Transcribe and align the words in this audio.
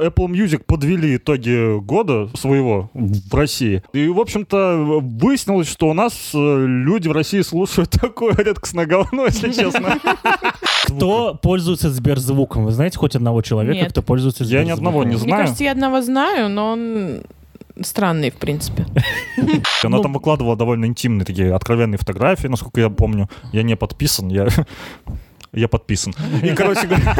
Apple 0.00 0.28
Music 0.28 0.62
подвели 0.64 1.16
итоги 1.16 1.80
года 1.80 2.28
своего 2.34 2.88
в 2.94 3.34
России. 3.34 3.82
И, 3.92 4.06
в 4.06 4.20
общем-то, 4.20 5.00
выяснилось, 5.02 5.68
что 5.68 5.88
у 5.88 5.92
нас 5.92 6.30
э, 6.34 6.66
люди 6.66 7.08
в 7.08 7.12
России 7.12 7.40
слушают 7.40 7.90
такое 8.00 8.34
редкостное 8.36 8.86
говно, 8.86 9.26
если 9.26 9.50
честно. 9.52 9.98
Кто 10.86 11.34
пользуется 11.34 11.90
Сберзвуком? 11.90 12.64
Вы 12.66 12.70
знаете 12.70 12.96
хоть 12.96 13.16
одного 13.16 13.42
человека, 13.42 13.80
Нет. 13.80 13.90
кто 13.90 14.02
пользуется 14.02 14.44
Я 14.44 14.60
ни 14.60 14.66
Сберзвуком? 14.66 14.86
одного 14.88 15.02
не 15.04 15.10
Мне 15.10 15.18
знаю. 15.18 15.42
кажется, 15.42 15.64
я 15.64 15.72
одного 15.72 16.00
знаю, 16.00 16.48
но 16.48 16.70
он 16.70 17.22
странный, 17.80 18.30
в 18.30 18.36
принципе. 18.36 18.86
Она 19.82 20.00
там 20.00 20.12
выкладывала 20.12 20.56
довольно 20.56 20.84
интимные 20.84 21.24
такие 21.24 21.52
откровенные 21.52 21.98
фотографии, 21.98 22.46
насколько 22.46 22.80
я 22.80 22.88
помню. 22.88 23.28
Я 23.52 23.64
не 23.64 23.76
подписан, 23.76 24.28
я... 24.28 24.46
Я 25.52 25.68
подписан. 25.68 26.14
И, 26.42 26.50
короче 26.54 26.86
говоря... 26.86 27.14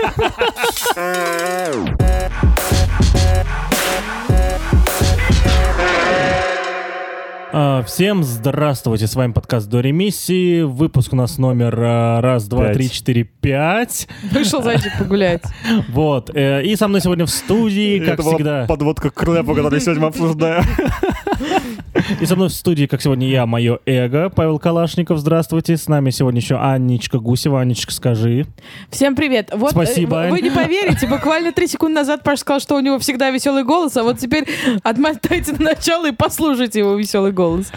А, 7.51 7.83
Всем 7.83 8.23
здравствуйте, 8.25 9.07
с 9.07 9.15
вами 9.15 9.33
подкаст 9.33 9.69
до 9.69 9.81
ремиссии. 9.81 10.61
Выпуск 10.63 11.15
у 11.15 11.17
нас 11.17 11.39
номер 11.39 11.75
а, 11.81 12.21
раз, 12.21 12.47
два, 12.47 12.67
Пять. 12.67 12.75
три, 12.75 12.91
четыре, 12.91 13.25
пять. 13.25 14.07
Вышел 14.31 14.63
зайчик 14.63 14.93
погулять. 14.99 15.43
Вот. 15.89 16.31
э, 16.35 16.63
И 16.65 16.77
со 16.77 16.89
мной 16.89 17.01
сегодня 17.01 17.25
в 17.25 17.31
студии, 17.31 18.01
как 18.01 18.15
Это 18.15 18.23
была 18.23 18.35
всегда. 18.35 18.67
подводка 18.67 19.11
к 19.11 19.23
рэпу, 19.23 19.55
который 19.55 19.81
сегодня 19.81 20.03
мы 20.03 20.09
обсуждаем. 20.09 20.63
И 22.21 22.27
со 22.27 22.37
мной 22.37 22.49
в 22.49 22.53
студии, 22.53 22.87
как 22.87 23.03
сегодня 23.03 23.29
я, 23.29 23.47
мое 23.47 23.79
эго, 23.85 24.31
Павел 24.31 24.59
Калашников. 24.59 25.19
Здравствуйте. 25.19 25.77
С 25.77 25.89
нами 25.89 26.11
сегодня 26.11 26.41
еще 26.41 26.57
Анничка 26.57 27.19
Гусева. 27.19 27.61
Анничка, 27.61 27.93
скажи. 27.93 28.47
Всем 28.91 29.15
привет. 29.15 29.51
Вот, 29.53 29.73
Спасибо, 29.73 30.17
э, 30.17 30.21
Ань. 30.25 30.31
Вы 30.31 30.41
не 30.41 30.51
поверите, 30.51 31.07
буквально 31.07 31.53
три 31.53 31.67
секунды 31.67 31.97
назад 31.97 32.23
Паша 32.23 32.41
сказал, 32.41 32.61
что 32.61 32.77
у 32.77 32.81
него 32.81 32.99
всегда 32.99 33.31
веселый 33.31 33.65
голос, 33.65 33.97
а 33.97 34.03
вот 34.03 34.19
теперь 34.19 34.47
отмотайте 34.83 35.53
на 35.53 35.69
начало 35.69 36.09
и 36.09 36.13
послушайте 36.13 36.81
его 36.81 36.95
веселый 36.95 37.33
голос. 37.33 37.71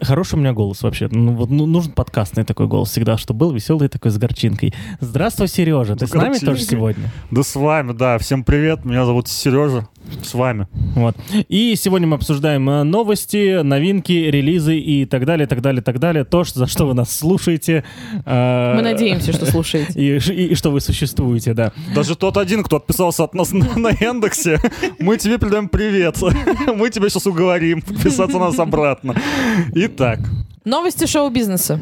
Хороший 0.00 0.34
у 0.34 0.38
меня 0.38 0.52
голос 0.52 0.82
вообще. 0.82 1.08
Ну, 1.10 1.34
вот, 1.34 1.50
ну, 1.50 1.66
нужен 1.66 1.92
подкастный 1.92 2.44
такой 2.44 2.66
голос 2.66 2.90
всегда, 2.90 3.16
чтобы 3.18 3.40
был 3.40 3.52
веселый 3.52 3.88
такой 3.88 4.10
с 4.10 4.18
горчинкой. 4.18 4.74
Здравствуй, 5.00 5.48
Сережа. 5.48 5.94
Ты 5.96 6.06
С 6.06 6.10
с 6.10 6.14
нами 6.14 6.38
тоже 6.38 6.62
сегодня? 6.62 7.10
Да 7.30 7.42
с 7.42 7.54
вами, 7.54 7.92
да. 7.92 8.18
Всем 8.18 8.42
привет. 8.42 8.84
Меня 8.84 9.04
зовут 9.04 9.28
Сережа. 9.28 9.88
С 10.22 10.34
вами. 10.34 10.66
Вот. 10.94 11.16
И 11.48 11.74
сегодня 11.76 12.06
мы 12.06 12.16
обсуждаем 12.16 12.68
э, 12.68 12.82
новости, 12.82 13.62
новинки, 13.62 14.12
релизы 14.12 14.78
и 14.78 15.04
так 15.06 15.24
далее, 15.24 15.46
так 15.46 15.60
далее, 15.60 15.82
так 15.82 15.98
далее. 15.98 16.24
То, 16.24 16.44
что- 16.44 16.58
за 16.60 16.66
что 16.66 16.86
вы 16.86 16.94
нас 16.94 17.16
слушаете. 17.16 17.84
э, 18.26 18.74
Мы 18.76 18.82
надеемся, 18.82 19.32
что 19.32 19.46
слушаете. 19.46 19.92
И, 20.00 20.18
и- 20.18 20.46
и 20.52 20.54
что 20.54 20.70
вы 20.70 20.80
существуете, 20.80 21.54
да. 21.54 21.72
Даже 21.94 22.16
тот 22.16 22.36
один, 22.36 22.62
кто 22.62 22.76
отписался 22.76 23.24
от 23.24 23.34
нас 23.34 23.52
на, 23.52 23.66
на 23.76 23.88
Яндексе, 23.88 24.58
мы 24.98 25.16
тебе 25.16 25.38
передаем 25.38 25.68
привет. 25.68 26.16
Мы 26.76 26.90
тебя 26.90 27.08
сейчас 27.08 27.26
уговорим 27.26 27.82
подписаться 27.82 28.38
на 28.38 28.46
нас 28.46 28.58
обратно. 28.58 29.14
Итак, 29.74 30.18
Новости 30.64 31.06
шоу-бизнеса. 31.06 31.80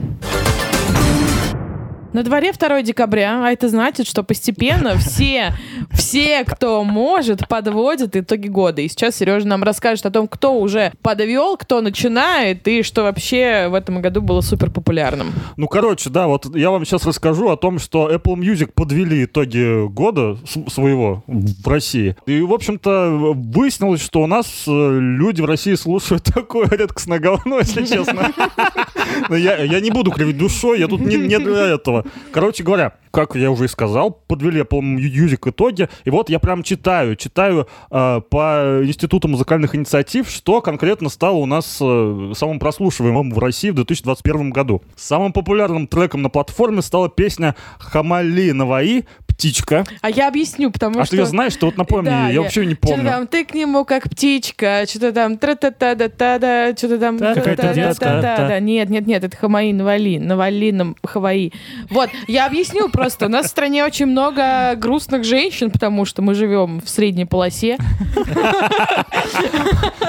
На 2.19 2.25
дворе 2.25 2.51
2 2.51 2.83
декабря, 2.83 3.45
а 3.47 3.53
это 3.53 3.69
значит, 3.69 4.09
что 4.09 4.25
постепенно 4.25 4.97
все, 4.99 5.55
все, 5.93 6.43
кто 6.43 6.83
может, 6.83 7.47
подводят 7.47 8.17
итоги 8.17 8.49
года. 8.49 8.83
И 8.83 8.89
сейчас 8.89 9.19
Сережа 9.19 9.47
нам 9.47 9.63
расскажет 9.63 10.05
о 10.05 10.11
том, 10.11 10.27
кто 10.27 10.59
уже 10.59 10.93
подвел, 11.01 11.57
кто 11.57 11.81
начинает, 11.81 12.67
и 12.67 12.83
что 12.83 13.05
вообще 13.05 13.69
в 13.69 13.75
этом 13.75 14.03
году 14.03 14.21
было 14.21 14.41
супер 14.41 14.69
популярным. 14.69 15.33
ну 15.57 15.69
короче, 15.69 16.11
да, 16.11 16.27
вот 16.27 16.57
я 16.57 16.73
вам 16.73 16.85
сейчас 16.85 17.07
расскажу 17.07 17.51
о 17.51 17.57
том, 17.57 17.79
что 17.79 18.13
Apple 18.13 18.35
Music 18.35 18.73
подвели 18.75 19.23
итоги 19.23 19.87
года 19.87 20.39
своего 20.67 21.23
в 21.29 21.69
России. 21.69 22.17
И, 22.27 22.41
в 22.41 22.53
общем-то, 22.53 23.33
выяснилось, 23.37 24.03
что 24.03 24.23
у 24.23 24.27
нас 24.27 24.65
э, 24.67 24.99
люди 24.99 25.41
в 25.41 25.45
России 25.45 25.77
слушают 25.77 26.25
такое 26.35 26.67
редкостное 26.69 27.21
говно, 27.21 27.61
если 27.61 27.85
честно. 27.85 28.33
Но 29.29 29.37
Я, 29.37 29.81
не 29.81 29.91
буду 29.91 30.11
кривить 30.11 30.39
душой, 30.39 30.81
я 30.81 30.89
тут 30.89 31.01
не, 31.01 31.17
для 31.39 31.67
этого. 31.67 32.05
Короче 32.33 32.63
говоря, 32.63 32.95
как 33.11 33.35
я 33.35 33.51
уже 33.51 33.65
и 33.65 33.69
сказал, 33.69 34.11
подвели 34.11 34.61
Apple 34.61 34.81
Music 34.81 35.51
итоги. 35.51 35.89
И 36.05 36.11
вот 36.11 36.31
я 36.31 36.39
прям 36.39 36.63
читаю, 36.63 37.17
читаю 37.17 37.67
э, 37.91 38.21
по 38.29 38.81
Институту 38.83 39.29
музыкальных 39.29 39.75
инициатив, 39.75 40.29
что 40.29 40.61
конкретно 40.61 41.09
стало 41.09 41.37
у 41.37 41.47
нас 41.47 41.79
э, 41.81 42.33
самым 42.35 42.59
прослушиваемым 42.59 43.33
в 43.33 43.39
России 43.39 43.71
в 43.71 43.75
2021 43.75 44.51
году. 44.51 44.83
Самым 44.97 45.33
популярным 45.33 45.87
треком 45.87 46.23
на 46.23 46.29
платформе 46.29 46.83
стала 46.83 47.09
песня 47.09 47.55
«Хамали 47.79 48.53
Наваи» 48.53 49.05
«Птичка». 49.39 49.85
А 50.01 50.11
я 50.11 50.27
объясню, 50.27 50.73
потому 50.73 50.99
а 50.99 51.05
что... 51.05 51.13
ты 51.13 51.23
ее 51.23 51.27
знаешь? 51.27 51.55
Ты 51.55 51.65
вот 51.65 51.77
напомни, 51.77 52.07
Да, 52.09 52.29
я, 52.29 52.43
вообще 52.43 52.67
не 52.67 52.75
Что-то 52.75 52.89
помню. 52.95 53.09
там, 53.09 53.27
ты 53.29 53.45
к 53.45 53.55
нему 53.55 53.85
как 53.85 54.11
птичка, 54.11 54.83
что-то 54.89 55.13
там 55.13 55.39
тра-та-та-да-та-да, 55.39 56.75
что-то 56.77 56.99
там... 56.99 57.19
Да, 57.19 57.35
какая-то 57.35 57.63
та-та-та-та-та. 57.63 57.89
детская. 57.89 58.49
Да, 58.49 58.59
Нет, 58.61 58.91
нет, 58.91 59.07
нет, 59.07 59.23
это 59.23 59.37
Хамаи 59.37 59.73
Навали, 59.73 60.19
Навали 60.19 60.73
нам 60.73 60.97
Хаваи. 61.05 61.53
Вот, 61.89 62.11
я 62.27 62.47
объясню 62.47 62.89
просто. 62.89 63.27
У 63.27 63.29
нас 63.29 63.47
в 63.47 63.49
стране 63.51 63.85
очень 63.85 64.07
много 64.07 64.75
грустных 64.75 65.23
женщин, 65.23 65.71
потому 65.71 66.05
что 66.05 66.21
мы 66.21 66.35
живем 66.35 66.81
в 66.81 66.89
средней 66.89 67.25
полосе. 67.25 67.79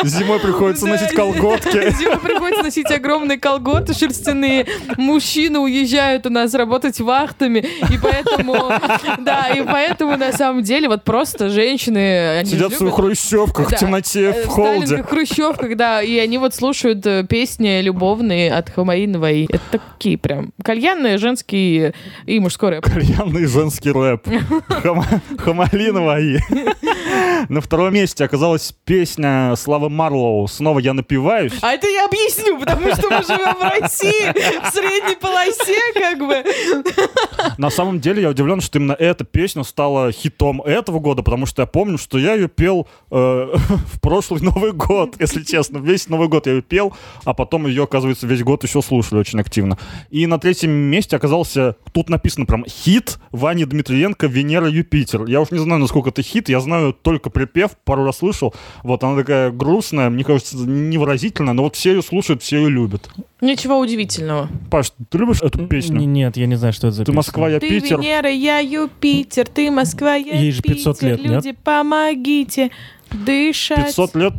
Зимой 0.04 0.40
приходится 0.40 0.86
Да, 0.86 0.92
носить 0.94 1.12
колготки. 1.14 1.92
Зимой 2.00 2.18
приходится 2.20 2.64
носить 2.64 2.92
огромные 2.92 3.38
колготы 3.38 3.94
шерстяные. 3.94 4.66
Мужчины 4.98 5.60
уезжают 5.60 6.26
у 6.26 6.30
нас 6.30 6.54
работать 6.54 7.00
вахтами. 7.00 7.60
И 7.94 7.98
поэтому, 8.02 8.72
да, 9.24 9.48
и 9.50 9.62
поэтому 9.64 10.18
на 10.18 10.32
самом 10.32 10.64
деле 10.64 10.88
вот 10.88 11.04
просто 11.04 11.50
женщины... 11.50 12.44
Сидят 12.46 12.74
в 12.74 12.78
своих 12.78 12.94
хрущевках 12.94 13.72
в 13.72 13.76
темноте, 13.76 14.30
э, 14.32 14.44
в 14.44 14.48
холоде. 14.48 14.86
сталинских 14.88 15.10
хрущевках, 15.10 15.76
да, 15.78 16.02
и 16.02 16.18
они 16.18 16.38
вот 16.38 16.54
слушают 16.56 17.06
э, 17.06 17.26
песни 17.28 17.82
любовные 17.82 18.54
от 18.54 18.70
Хамаи 18.70 19.06
Наваи. 19.06 19.48
Это 19.50 19.62
такие 19.72 20.18
прям 20.18 20.52
кальянные, 20.64 21.18
женские 21.18 21.94
и 22.26 22.40
мужской 22.40 22.70
рэп. 22.70 22.86
Кальянный 22.86 23.46
женский 23.46 23.92
рэп. 23.92 24.28
Хама- 24.68 25.22
Хамали 25.38 25.92
Наваи. 25.92 26.40
На 27.50 27.62
втором 27.62 27.94
месте 27.94 28.24
оказалась 28.26 28.74
песня 28.86 29.56
Славы 29.56 29.90
Марлоу 29.90 30.48
«Снова 30.48 30.80
я 30.80 30.94
напиваюсь». 30.94 31.54
А 31.62 31.72
это 31.72 31.88
я 31.88 32.06
объясню, 32.06 32.60
потому 32.60 32.94
что 32.94 33.10
мы 33.10 33.24
живем 33.24 33.56
в 33.56 33.62
России, 33.82 34.32
в 34.62 34.74
средней 34.74 35.16
полосе, 35.16 35.80
как 35.94 36.20
бы. 36.20 36.44
На 37.58 37.70
самом 37.70 38.00
деле 38.00 38.22
я 38.24 38.30
удивлен, 38.30 38.62
что 38.62 38.78
именно 38.80 38.94
эта 39.10 39.24
песня 39.24 39.64
стала 39.64 40.12
хитом 40.12 40.62
этого 40.62 41.00
года, 41.00 41.22
потому 41.24 41.46
что 41.46 41.62
я 41.62 41.66
помню, 41.66 41.98
что 41.98 42.18
я 42.18 42.34
ее 42.34 42.48
пел 42.48 42.88
э, 43.12 43.16
в 43.94 44.00
прошлый 44.02 44.42
Новый 44.42 44.72
год, 44.72 45.16
если 45.20 45.44
честно. 45.44 45.80
Весь 45.80 46.10
Новый 46.10 46.28
год 46.28 46.48
я 46.48 46.54
ее 46.54 46.62
пел, 46.62 46.94
а 47.26 47.34
потом 47.34 47.68
ее, 47.68 47.84
оказывается, 47.84 48.28
весь 48.28 48.44
год 48.44 48.64
еще 48.64 48.82
слушали 48.82 49.20
очень 49.20 49.40
активно. 49.40 49.78
И 50.10 50.28
на 50.28 50.40
третьем 50.40 50.72
месте 50.72 51.16
оказался, 51.16 51.76
тут 51.92 52.10
написано 52.10 52.46
прям 52.46 52.66
хит 52.66 53.20
Вани 53.32 53.66
Дмитриенко 53.66 54.28
«Венера 54.28 54.70
Юпитер». 54.70 55.26
Я 55.26 55.42
уж 55.42 55.52
не 55.52 55.60
знаю, 55.60 55.82
насколько 55.82 56.10
это 56.10 56.22
хит, 56.22 56.50
я 56.50 56.60
знаю 56.60 56.94
только 56.94 57.30
припев, 57.30 57.72
пару 57.84 58.06
раз 58.06 58.18
слышал. 58.18 58.54
Вот 58.84 59.04
она 59.04 59.16
такая 59.16 59.52
грустная, 59.52 60.10
мне 60.10 60.24
кажется, 60.24 60.58
невыразительная, 60.58 61.54
но 61.54 61.64
вот 61.64 61.76
все 61.76 61.94
ее 61.94 62.02
слушают, 62.02 62.44
все 62.44 62.58
ее 62.58 62.70
любят. 62.70 63.10
Ничего 63.42 63.80
удивительного. 63.80 64.50
Паш, 64.70 64.92
ты 65.10 65.18
любишь 65.18 65.42
эту 65.42 65.60
Н- 65.62 65.68
песню? 65.70 66.02
Нет, 66.02 66.36
я 66.36 66.46
не 66.46 66.56
знаю, 66.56 66.74
что 66.74 66.88
это 66.88 66.98
за 66.98 67.04
Ты 67.04 67.12
песня. 67.12 67.18
Москва, 67.18 67.50
я 67.50 67.60
Ты 67.60 67.70
Питер. 67.70 68.00
Венера, 68.02 68.30
я 68.30 68.60
Юпитер, 68.60 69.48
ты 69.48 69.72
Москва, 69.72 70.16
я 70.16 70.36
Ей 70.40 70.52
же 70.52 70.62
500 70.62 71.00
Питер. 71.00 71.08
лет, 71.12 71.20
нет? 71.22 71.32
Люди, 71.46 71.58
помогите 71.64 72.72
дышать. 73.12 73.86
500 73.88 74.16
лет 74.16 74.34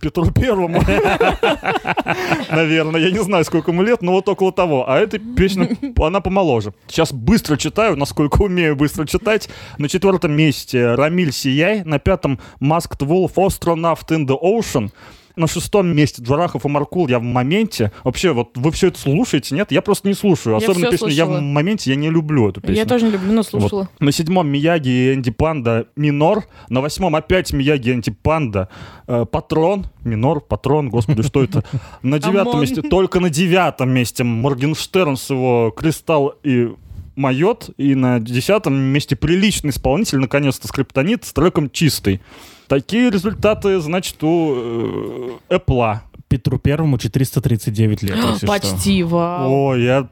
Петру 0.00 0.30
Первому. 0.30 0.80
Наверное, 2.50 3.00
я 3.00 3.10
не 3.10 3.22
знаю, 3.22 3.44
сколько 3.44 3.70
ему 3.70 3.82
лет, 3.82 4.02
но 4.02 4.12
вот 4.12 4.28
около 4.28 4.52
того. 4.52 4.88
А 4.88 4.98
эта 4.98 5.18
песня, 5.18 5.68
она 5.98 6.20
помоложе. 6.20 6.72
Сейчас 6.88 7.12
быстро 7.12 7.56
читаю, 7.56 7.96
насколько 7.96 8.42
умею 8.42 8.76
быстро 8.76 9.06
читать. 9.06 9.48
На 9.78 9.88
четвертом 9.88 10.32
месте 10.32 10.94
Рамиль 10.94 11.32
Сияй, 11.32 11.82
на 11.84 11.98
пятом 11.98 12.38
Masked 12.60 13.00
Wolf 13.00 13.34
Astronaut 13.36 14.06
in 14.10 14.26
the 14.26 14.36
Ocean. 14.40 14.90
На 15.36 15.46
шестом 15.46 15.94
месте 15.94 16.22
Джарахов 16.22 16.64
и 16.64 16.68
Маркул 16.68 17.08
я 17.08 17.18
в 17.18 17.22
моменте. 17.22 17.92
Вообще, 18.04 18.32
вот 18.32 18.56
вы 18.56 18.72
все 18.72 18.88
это 18.88 18.98
слушаете, 18.98 19.54
нет? 19.54 19.70
Я 19.70 19.82
просто 19.82 20.08
не 20.08 20.14
слушаю. 20.14 20.54
Я 20.54 20.58
Особенно 20.58 20.88
всё 20.88 20.90
песню 20.92 21.08
«Я 21.08 21.26
в 21.26 21.40
моменте», 21.42 21.90
я 21.90 21.96
не 21.96 22.08
люблю 22.08 22.48
эту 22.48 22.62
песню. 22.62 22.76
Я 22.76 22.86
тоже 22.86 23.04
не 23.04 23.10
люблю, 23.10 23.32
но 23.32 23.42
слушала. 23.42 23.80
Вот. 23.80 24.00
На 24.00 24.12
седьмом 24.12 24.48
Мияги 24.48 24.88
и 24.88 25.14
Энди 25.14 25.30
Панда 25.30 25.88
минор. 25.94 26.46
На 26.70 26.80
восьмом 26.80 27.14
опять 27.14 27.52
Мияги 27.52 27.90
и 27.90 27.92
Энди 27.92 28.10
Панда. 28.10 28.70
Э, 29.06 29.26
патрон. 29.30 29.86
Минор, 30.04 30.40
патрон, 30.40 30.88
господи, 30.88 31.22
что 31.22 31.44
это? 31.44 31.62
На 32.02 32.18
девятом 32.18 32.62
месте, 32.62 32.80
только 32.80 33.20
на 33.20 33.28
девятом 33.28 33.90
месте 33.90 34.24
Моргенштерн 34.24 35.18
с 35.18 35.28
его 35.28 35.70
Кристалл 35.76 36.34
и 36.44 36.70
Майот. 37.14 37.70
И 37.76 37.94
на 37.94 38.20
десятом 38.20 38.74
месте 38.74 39.16
приличный 39.16 39.70
исполнитель, 39.70 40.18
наконец-то, 40.18 40.66
скриптонит 40.66 41.26
с 41.26 41.32
треком 41.34 41.70
«Чистый». 41.70 42.22
Такие 42.68 43.10
результаты, 43.10 43.80
значит, 43.80 44.22
у 44.22 45.38
э, 45.50 45.56
Apple. 45.56 45.98
Петру 46.28 46.58
Первому 46.58 46.98
439 46.98 48.02
лет. 48.02 48.16
если 48.16 48.36
что. 48.38 48.46
Почти, 48.46 49.02
вау. 49.04 49.52
О, 49.70 49.76
я 49.76 50.08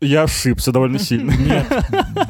Я 0.00 0.24
ошибся 0.24 0.72
довольно 0.72 0.98
сильно. 0.98 1.30
Нет, 1.38 1.66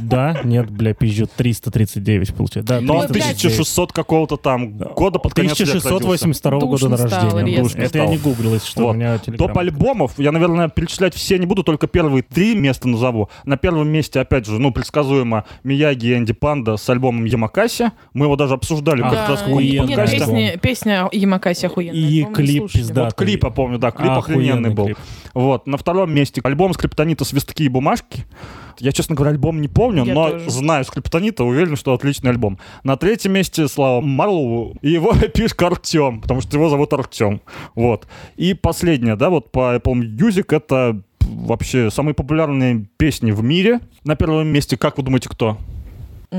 да, 0.01 0.41
нет, 0.45 0.71
бля, 0.71 0.95
пизжу, 0.95 1.27
339 1.37 2.35
получается. 2.35 2.75
Да, 2.75 2.81
Но 2.81 2.95
Ну, 2.95 3.01
опять- 3.01 3.11
1600 3.37 3.93
какого-то 3.93 4.37
там 4.37 4.77
года 4.77 5.19
под 5.19 5.35
конец 5.35 5.59
века 5.59 5.73
родился. 5.73 5.89
1682 5.89 6.61
года 6.61 6.89
рождения. 6.97 7.57
резко. 7.57 7.83
Это 7.83 7.99
я 7.99 8.07
не 8.07 8.19
гуглил, 8.19 8.55
если 8.55 8.69
что, 8.69 8.89
у 8.89 8.93
меня 8.93 9.19
телеграм. 9.19 9.49
Топ 9.49 9.59
альбомов, 9.59 10.13
я, 10.19 10.33
наверное, 10.33 10.69
перечислять 10.69 11.15
все 11.15 11.39
не 11.39 11.47
буду, 11.47 11.63
только 11.63 11.87
первые 11.87 12.23
три 12.23 12.55
места 12.55 12.89
назову. 12.89 13.29
На 13.45 13.57
первом 13.57 13.89
месте, 13.89 14.21
опять 14.21 14.47
же, 14.47 14.59
ну, 14.59 14.71
предсказуемо, 14.73 15.45
Мияги 15.65 16.07
и 16.07 16.15
Энди 16.15 16.33
Панда 16.33 16.77
с 16.77 16.89
альбомом 16.89 17.25
Ямакаси. 17.25 17.91
Мы 18.15 18.27
его 18.27 18.37
даже 18.37 18.55
обсуждали 18.55 19.03
А, 19.03 19.11
как 19.11 19.29
раз 19.29 19.43
в 19.43 19.97
Да, 19.97 20.07
песня, 20.07 20.57
песня 20.59 21.09
Ямакаси 21.13 21.67
охуенная. 21.67 22.01
И 22.01 22.25
клип 22.25 22.71
пизда. 22.71 23.05
Вот 23.05 23.15
клип, 23.15 23.45
я 23.45 23.51
помню, 23.51 23.79
да, 23.79 23.91
клип 23.91 24.11
охрененный 24.11 24.51
Охуенный 24.51 24.71
был. 24.75 24.85
клип. 24.87 24.99
Вот, 25.35 25.67
на 25.67 25.77
втором 25.77 26.15
месте 26.15 26.41
альбом 26.45 26.73
Скриптонита 26.73 27.25
«Свистки 27.25 27.56
и 27.65 27.69
бумажки». 27.69 28.25
Я, 28.79 28.93
честно 28.93 29.15
говоря, 29.15 29.33
альбом 29.33 29.61
не 29.63 29.69
помню, 29.69 30.05
Я 30.05 30.13
но 30.15 30.31
тоже. 30.31 30.51
знаю 30.51 30.85
Скриптонита, 30.85 31.45
уверен, 31.45 31.77
что 31.77 31.95
отличный 31.95 32.31
альбом. 32.31 32.59
На 32.85 32.97
третьем 32.97 33.33
месте 33.33 33.69
Слава 33.69 34.03
Марлову 34.03 34.77
и 34.83 34.91
его 34.91 35.15
пишка 35.35 35.69
Артем, 35.69 36.21
потому 36.21 36.43
что 36.43 36.57
его 36.59 36.69
зовут 36.69 36.93
Артем. 36.93 37.41
Вот. 37.75 38.07
И 38.37 38.53
последнее, 38.53 39.17
да, 39.17 39.31
вот 39.31 39.51
по 39.51 39.77
Apple 39.77 39.95
Music 39.95 40.55
это 40.55 41.01
вообще 41.21 41.91
самые 41.91 42.15
популярные 42.15 42.87
песни 42.99 43.31
в 43.31 43.43
мире. 43.43 43.81
На 44.05 44.15
первом 44.15 44.49
месте, 44.49 44.77
как 44.77 44.99
вы 44.99 45.05
думаете, 45.05 45.29
кто? 45.29 45.57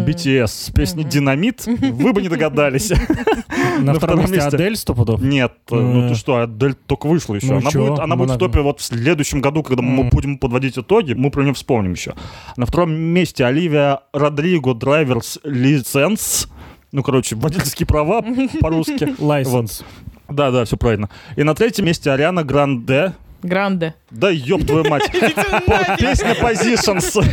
BTS 0.05 0.47
с 0.47 0.69
песней 0.71 1.03
«Динамит». 1.03 1.65
Вы 1.65 2.13
бы 2.13 2.21
не 2.21 2.29
догадались. 2.29 2.91
На 3.79 3.93
втором 3.93 4.19
месте. 4.21 4.39
Адель 4.39 4.75
сто 4.75 4.93
пудов. 4.93 5.21
Нет, 5.21 5.53
э, 5.71 5.75
ну 5.75 6.05
Э. 6.05 6.09
ты 6.09 6.15
что, 6.15 6.37
Адель 6.41 6.73
только 6.73 7.07
вышла 7.07 7.35
еще. 7.35 7.47
Ну 7.47 7.57
она 7.99 8.15
будет, 8.15 8.29
Ну, 8.29 8.35
в 8.35 8.37
топе 8.37 8.61
вот 8.61 8.79
в 8.79 8.83
следующем 8.83 9.41
году, 9.41 9.63
когда 9.63 9.81
мы 9.81 10.05
будем 10.05 10.37
подводить 10.37 10.77
итоги, 10.77 11.13
мы 11.13 11.31
про 11.31 11.43
нее 11.43 11.53
вспомним 11.53 11.93
еще. 11.93 12.13
На 12.55 12.65
втором 12.65 12.93
месте 12.93 13.45
Оливия 13.45 14.01
Родриго 14.13 14.73
Драйверс 14.73 15.39
Лиценс. 15.43 16.47
Ну, 16.91 17.03
короче, 17.03 17.35
водительские 17.35 17.85
права 17.85 18.23
по-русски. 18.61 19.15
Лайсенс. 19.19 19.83
Да, 20.29 20.51
да, 20.51 20.65
все 20.65 20.77
правильно. 20.77 21.09
И 21.35 21.43
на 21.43 21.55
третьем 21.55 21.85
месте 21.85 22.11
Ариана 22.11 22.43
Гранде. 22.43 23.13
Гранде. 23.41 23.93
Да 24.11 24.29
ёб 24.29 24.65
твою 24.65 24.83
мать. 24.85 25.11
Песня 25.11 26.33
Positions. 26.33 27.23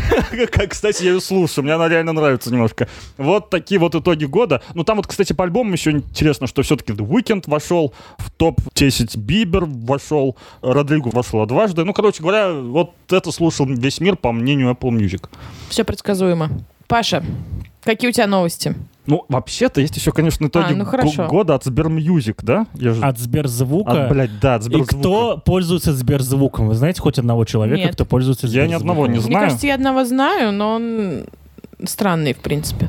Как, 0.52 0.70
Кстати, 0.70 1.04
я 1.04 1.12
ее 1.12 1.20
слушаю, 1.20 1.64
мне 1.64 1.74
она 1.74 1.88
реально 1.88 2.12
нравится 2.12 2.50
немножко. 2.52 2.88
Вот 3.16 3.50
такие 3.50 3.78
вот 3.78 3.94
итоги 3.94 4.24
года. 4.24 4.62
Ну, 4.74 4.84
там 4.84 4.96
вот, 4.96 5.06
кстати, 5.06 5.32
по 5.32 5.44
альбомам 5.44 5.72
еще 5.72 5.92
интересно, 5.92 6.46
что 6.46 6.62
все-таки 6.62 6.92
The 6.92 7.06
Weeknd 7.06 7.44
вошел 7.46 7.94
в 8.18 8.30
топ-10, 8.30 9.18
Бибер 9.18 9.64
вошел, 9.66 10.36
Родриго 10.62 11.08
вошел 11.08 11.44
дважды. 11.46 11.84
Ну, 11.84 11.92
короче 11.92 12.22
говоря, 12.22 12.52
вот 12.52 12.92
это 13.10 13.30
слушал 13.30 13.66
весь 13.66 14.00
мир, 14.00 14.16
по 14.16 14.32
мнению 14.32 14.70
Apple 14.70 14.90
Music. 14.90 15.28
Все 15.68 15.84
предсказуемо. 15.84 16.50
Паша, 16.86 17.24
какие 17.82 18.10
у 18.10 18.12
тебя 18.12 18.26
новости? 18.26 18.74
Ну, 19.06 19.24
вообще-то 19.28 19.80
есть 19.80 19.96
еще, 19.96 20.12
конечно, 20.12 20.46
итоги 20.46 20.72
А, 20.72 20.76
ну 20.76 20.84
хорошо. 20.84 21.26
года 21.26 21.54
от 21.54 21.64
Сбермьюзик, 21.64 22.42
да? 22.42 22.66
Я 22.74 22.94
же... 22.94 23.02
От 23.02 23.18
Сберзвука. 23.18 24.04
От, 24.06 24.10
блядь, 24.10 24.40
да, 24.40 24.54
от 24.54 24.62
И 24.62 24.64
Сберзвука. 24.64 24.96
кто 24.96 25.36
пользуется 25.44 25.92
Сберзвуком? 25.92 26.68
Вы 26.68 26.74
знаете 26.74 27.00
хоть 27.02 27.18
одного 27.18 27.44
человека, 27.44 27.82
Нет. 27.82 27.94
кто 27.94 28.04
пользуется 28.06 28.46
Я 28.46 28.62
ни 28.62 28.68
Сберзвуком? 28.68 28.90
одного 28.90 29.06
не 29.06 29.12
Мне 29.18 29.20
знаю. 29.20 29.44
кажется, 29.46 29.66
я 29.66 29.74
одного 29.74 30.04
знаю, 30.04 30.52
но 30.52 30.74
он 30.74 31.24
странный, 31.86 32.34
в 32.34 32.38
принципе. 32.38 32.88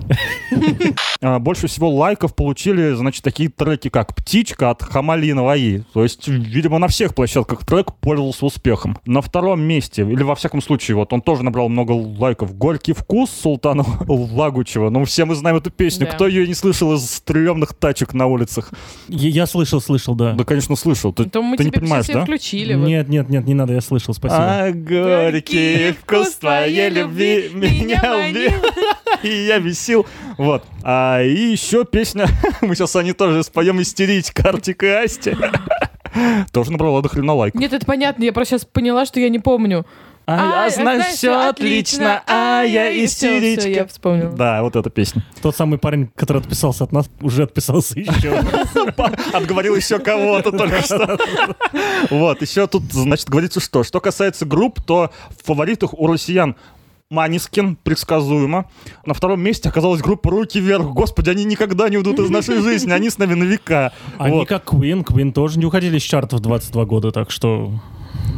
А, 1.22 1.40
больше 1.40 1.68
всего 1.68 1.90
лайков 1.90 2.36
получили, 2.36 2.94
значит, 2.94 3.24
такие 3.24 3.50
треки, 3.50 3.90
как 3.90 4.16
«Птичка» 4.16 4.70
от 4.70 4.84
Хамали 4.84 5.32
Наваи. 5.32 5.84
То 5.94 6.04
есть, 6.04 6.28
видимо, 6.28 6.78
на 6.78 6.88
всех 6.88 7.16
площадках 7.16 7.66
трек 7.66 7.96
пользовался 7.96 8.46
успехом. 8.46 9.00
На 9.06 9.22
втором 9.22 9.62
месте, 9.62 10.04
или 10.04 10.22
во 10.22 10.36
всяком 10.36 10.62
случае, 10.62 10.98
вот 10.98 11.14
он 11.14 11.22
тоже 11.22 11.44
набрал 11.44 11.70
много 11.70 11.94
лайков, 11.94 12.56
«Горький 12.56 12.94
вкус» 12.94 13.32
Султана 13.32 13.86
Лагучева. 14.08 14.90
Ну, 14.90 15.06
все 15.06 15.26
мы 15.26 15.36
знаем 15.36 15.58
эту 15.58 15.72
песню. 15.72 16.06
Да. 16.06 16.14
Кто 16.14 16.28
ее 16.28 16.48
не 16.48 16.54
слышал 16.54 16.94
из 16.94 17.10
стрелемных 17.10 17.74
тачек 17.74 18.14
на 18.14 18.28
улицах? 18.28 18.72
Я, 19.08 19.30
я 19.30 19.46
слышал, 19.48 19.82
слышал, 19.82 20.16
да. 20.16 20.34
Да, 20.34 20.44
конечно, 20.44 20.76
слышал. 20.76 21.14
Ты, 21.14 21.24
не 21.24 21.72
понимаешь, 21.72 22.06
да? 22.08 22.24
включили. 22.24 22.76
вот. 22.76 22.88
Нет, 22.88 23.10
нет, 23.10 23.30
нет, 23.30 23.46
не 23.46 23.54
надо, 23.54 23.74
я 23.74 23.82
слышал, 23.82 24.14
спасибо. 24.14 24.38
А 24.38 24.72
горький 24.72 25.94
вкус 25.94 26.36
твоей 26.36 26.90
любви 26.90 27.50
меня 27.54 28.30
убил. 28.30 28.52
И 29.24 29.30
я 29.30 29.60
бесил. 29.60 30.06
Вот. 30.38 30.64
А, 30.84 31.22
и 31.22 31.52
еще 31.52 31.86
песня, 31.86 32.28
мы 32.62 32.76
сейчас 32.76 32.96
они 32.96 33.14
тоже 33.14 33.44
споем 33.44 33.82
истерить, 33.82 34.32
Картик 34.32 34.84
и 34.84 34.88
Асти. 34.88 35.36
Тоже 36.54 36.72
набрала 36.72 37.02
до 37.02 37.10
хрена 37.10 37.34
лайк. 37.34 37.56
Нет, 37.56 37.74
это 37.74 37.86
понятно, 37.86 38.24
я 38.24 38.32
просто 38.32 38.58
сейчас 38.58 38.66
поняла, 38.66 39.06
что 39.06 39.20
я 39.20 39.28
не 39.30 39.40
помню. 39.40 39.86
А, 40.28 40.66
я 40.66 40.70
знаю 40.72 41.04
все 41.04 41.50
отлично, 41.50 42.24
а 42.26 42.64
я 42.64 42.90
и 42.90 43.06
всё, 43.06 43.28
всё, 43.28 43.32
я 43.34 43.56
истеричка. 43.56 43.88
вспомнила. 43.88 44.32
Да, 44.32 44.64
вот 44.64 44.76
эта 44.76 44.90
песня. 44.90 45.24
Тот 45.42 45.56
самый 45.56 45.78
парень, 45.78 46.10
который 46.16 46.42
отписался 46.42 46.84
от 46.84 46.92
нас, 46.92 47.08
уже 47.22 47.44
отписался 47.44 48.00
еще. 48.00 48.34
Отговорил 49.34 49.76
еще 49.76 50.00
кого-то 50.00 50.52
только 50.52 50.82
что. 50.82 51.20
Вот, 52.10 52.42
еще 52.42 52.66
тут, 52.66 52.92
значит, 52.92 53.30
говорится 53.30 53.60
что. 53.60 53.84
Что 53.84 54.00
касается 54.00 54.46
групп, 54.46 54.82
то 54.82 55.12
в 55.30 55.46
фаворитах 55.46 55.94
у 55.94 56.08
россиян 56.08 56.56
Манискин, 57.12 57.76
предсказуемо. 57.76 58.66
На 59.06 59.14
втором 59.14 59.40
месте 59.40 59.70
оказалась 59.70 60.02
группа 60.02 60.32
«Руки 60.32 60.60
вверх». 60.60 60.86
Господи, 60.86 61.30
они 61.30 61.44
никогда 61.46 61.88
не 61.88 61.98
уйдут 61.98 62.18
из 62.20 62.32
нашей 62.32 62.62
жизни, 62.64 62.92
они 62.92 63.12
с 63.12 63.20
нами 63.20 63.36
на 63.36 63.44
века. 63.44 63.94
Они 64.18 64.40
Вот. 64.40 64.48
как 64.48 64.66
Queen, 64.66 65.04
Queen 65.06 65.32
тоже 65.32 65.60
не 65.60 65.66
уходили 65.66 66.00
с 66.00 66.02
чартов 66.02 66.40
22 66.40 66.86
года, 66.86 67.12
так 67.12 67.30
что... 67.30 67.72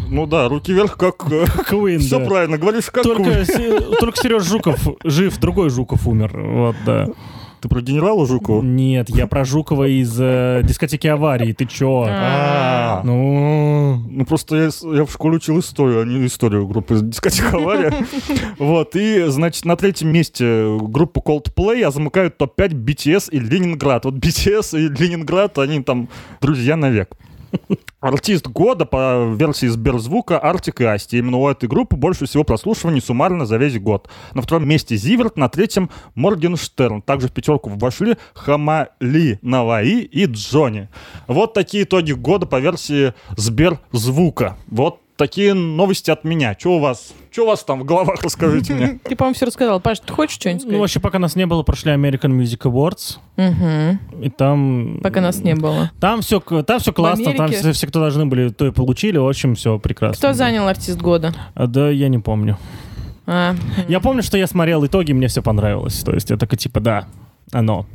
Ну 0.09 0.25
да, 0.25 0.49
«Руки 0.49 0.73
вверх» 0.73 0.97
как... 0.97 1.15
Queen, 1.23 1.99
Все 1.99 2.19
да. 2.19 2.25
правильно, 2.25 2.57
говоришь, 2.57 2.89
как... 2.91 3.03
Только, 3.03 3.45
Се- 3.45 3.79
только 4.01 4.19
Сереж 4.21 4.43
Жуков 4.43 4.85
жив, 5.05 5.37
другой 5.37 5.69
Жуков 5.69 6.05
умер. 6.05 6.37
Вот, 6.37 6.75
да. 6.85 7.07
Ты 7.61 7.69
про 7.69 7.81
генерала 7.81 8.27
Жукова? 8.27 8.61
Нет, 8.61 9.09
я 9.09 9.25
про 9.25 9.43
Жукова 9.43 9.87
из 9.87 10.15
э, 10.19 10.61
дискотеки 10.63 11.07
аварии. 11.07 11.53
Ты 11.53 11.65
чё? 11.65 12.05
А, 12.07 13.01
Ну, 13.03 14.03
Ну, 14.07 14.25
просто 14.25 14.55
я, 14.55 15.05
в 15.05 15.11
школе 15.11 15.37
учил 15.37 15.59
историю, 15.59 16.01
а 16.01 16.05
не 16.05 16.25
историю 16.27 16.67
группы 16.67 16.99
дискотека 17.01 17.57
«Авария». 17.57 17.93
Вот, 18.59 18.95
и, 18.95 19.25
значит, 19.27 19.65
на 19.65 19.75
третьем 19.75 20.09
месте 20.09 20.77
группа 20.81 21.19
Coldplay, 21.19 21.83
а 21.83 21.91
замыкают 21.91 22.37
топ-5 22.37 22.69
BTS 22.73 23.29
и 23.31 23.39
Ленинград. 23.39 24.05
Вот 24.05 24.15
BTS 24.15 24.79
и 24.79 24.89
Ленинград, 24.89 25.57
они 25.57 25.81
там 25.81 26.09
друзья 26.41 26.75
навек. 26.75 27.09
Артист 28.07 28.47
года 28.47 28.85
по 28.85 29.33
версии 29.33 29.65
Сберзвука 29.65 30.39
Артик 30.39 30.79
и 30.79 30.85
Асти. 30.85 31.17
Именно 31.17 31.37
у 31.39 31.49
этой 31.49 31.67
группы 31.67 31.97
больше 31.97 32.25
всего 32.25 32.45
прослушиваний 32.45 33.01
суммарно 33.01 33.45
за 33.45 33.57
весь 33.57 33.77
год. 33.77 34.07
На 34.33 34.41
втором 34.41 34.65
месте 34.65 34.95
Зиверт, 34.95 35.35
на 35.37 35.49
третьем 35.49 35.89
Моргенштерн. 36.15 37.01
Также 37.01 37.27
в 37.27 37.33
пятерку 37.33 37.69
вошли 37.69 38.15
Хамали 38.33 39.39
Наваи 39.41 40.03
и 40.03 40.25
Джонни. 40.25 40.87
Вот 41.27 41.53
такие 41.53 41.83
итоги 41.83 42.13
года 42.13 42.45
по 42.45 42.61
версии 42.61 43.13
Сберзвука. 43.35 44.55
Вот 44.67 45.01
такие 45.17 45.53
новости 45.53 46.09
от 46.11 46.23
меня. 46.23 46.55
Что 46.57 46.77
у 46.77 46.79
вас? 46.79 47.13
Что 47.31 47.43
у 47.43 47.47
вас 47.47 47.63
там 47.63 47.81
в 47.81 47.83
головах, 47.83 48.21
расскажите 48.23 48.73
мне. 48.73 48.99
Ты, 49.03 49.15
по-моему, 49.15 49.35
все 49.35 49.45
рассказал. 49.45 49.79
Паш, 49.79 49.99
ты 49.99 50.13
хочешь 50.13 50.35
что-нибудь 50.35 50.63
ну, 50.63 50.69
сказать? 50.69 50.79
вообще, 50.81 50.99
пока 50.99 51.19
нас 51.19 51.35
не 51.35 51.45
было, 51.45 51.63
прошли 51.63 51.91
American 51.91 52.31
Music 52.31 52.59
Awards. 52.59 53.17
Мгм. 53.35 53.99
И 54.23 54.29
там... 54.29 54.99
Пока 55.03 55.21
нас 55.21 55.39
не 55.39 55.55
было. 55.55 55.91
Там 55.99 56.21
все, 56.21 56.39
там 56.39 56.79
все 56.79 56.93
классно, 56.93 57.33
там 57.33 57.51
все, 57.51 57.73
все, 57.73 57.87
кто 57.87 57.99
должны 57.99 58.25
были, 58.25 58.49
то 58.49 58.67
и 58.67 58.71
получили. 58.71 59.17
В 59.17 59.27
общем, 59.27 59.55
все 59.55 59.77
прекрасно. 59.79 60.17
Кто 60.17 60.33
занял 60.33 60.67
артист 60.67 60.99
года? 60.99 61.33
А, 61.53 61.67
Да, 61.67 61.89
я 61.89 62.07
не 62.07 62.19
помню. 62.19 62.57
А, 63.25 63.55
Я 63.87 63.99
помню, 63.99 64.23
что 64.23 64.37
я 64.37 64.47
смотрел 64.47 64.85
итоги, 64.85 65.11
мне 65.11 65.27
все 65.27 65.41
понравилось. 65.41 65.99
То 65.99 66.13
есть 66.13 66.29
я 66.29 66.37
такой, 66.37 66.57
типа, 66.57 66.79
да, 66.79 67.07
оно. 67.51 67.85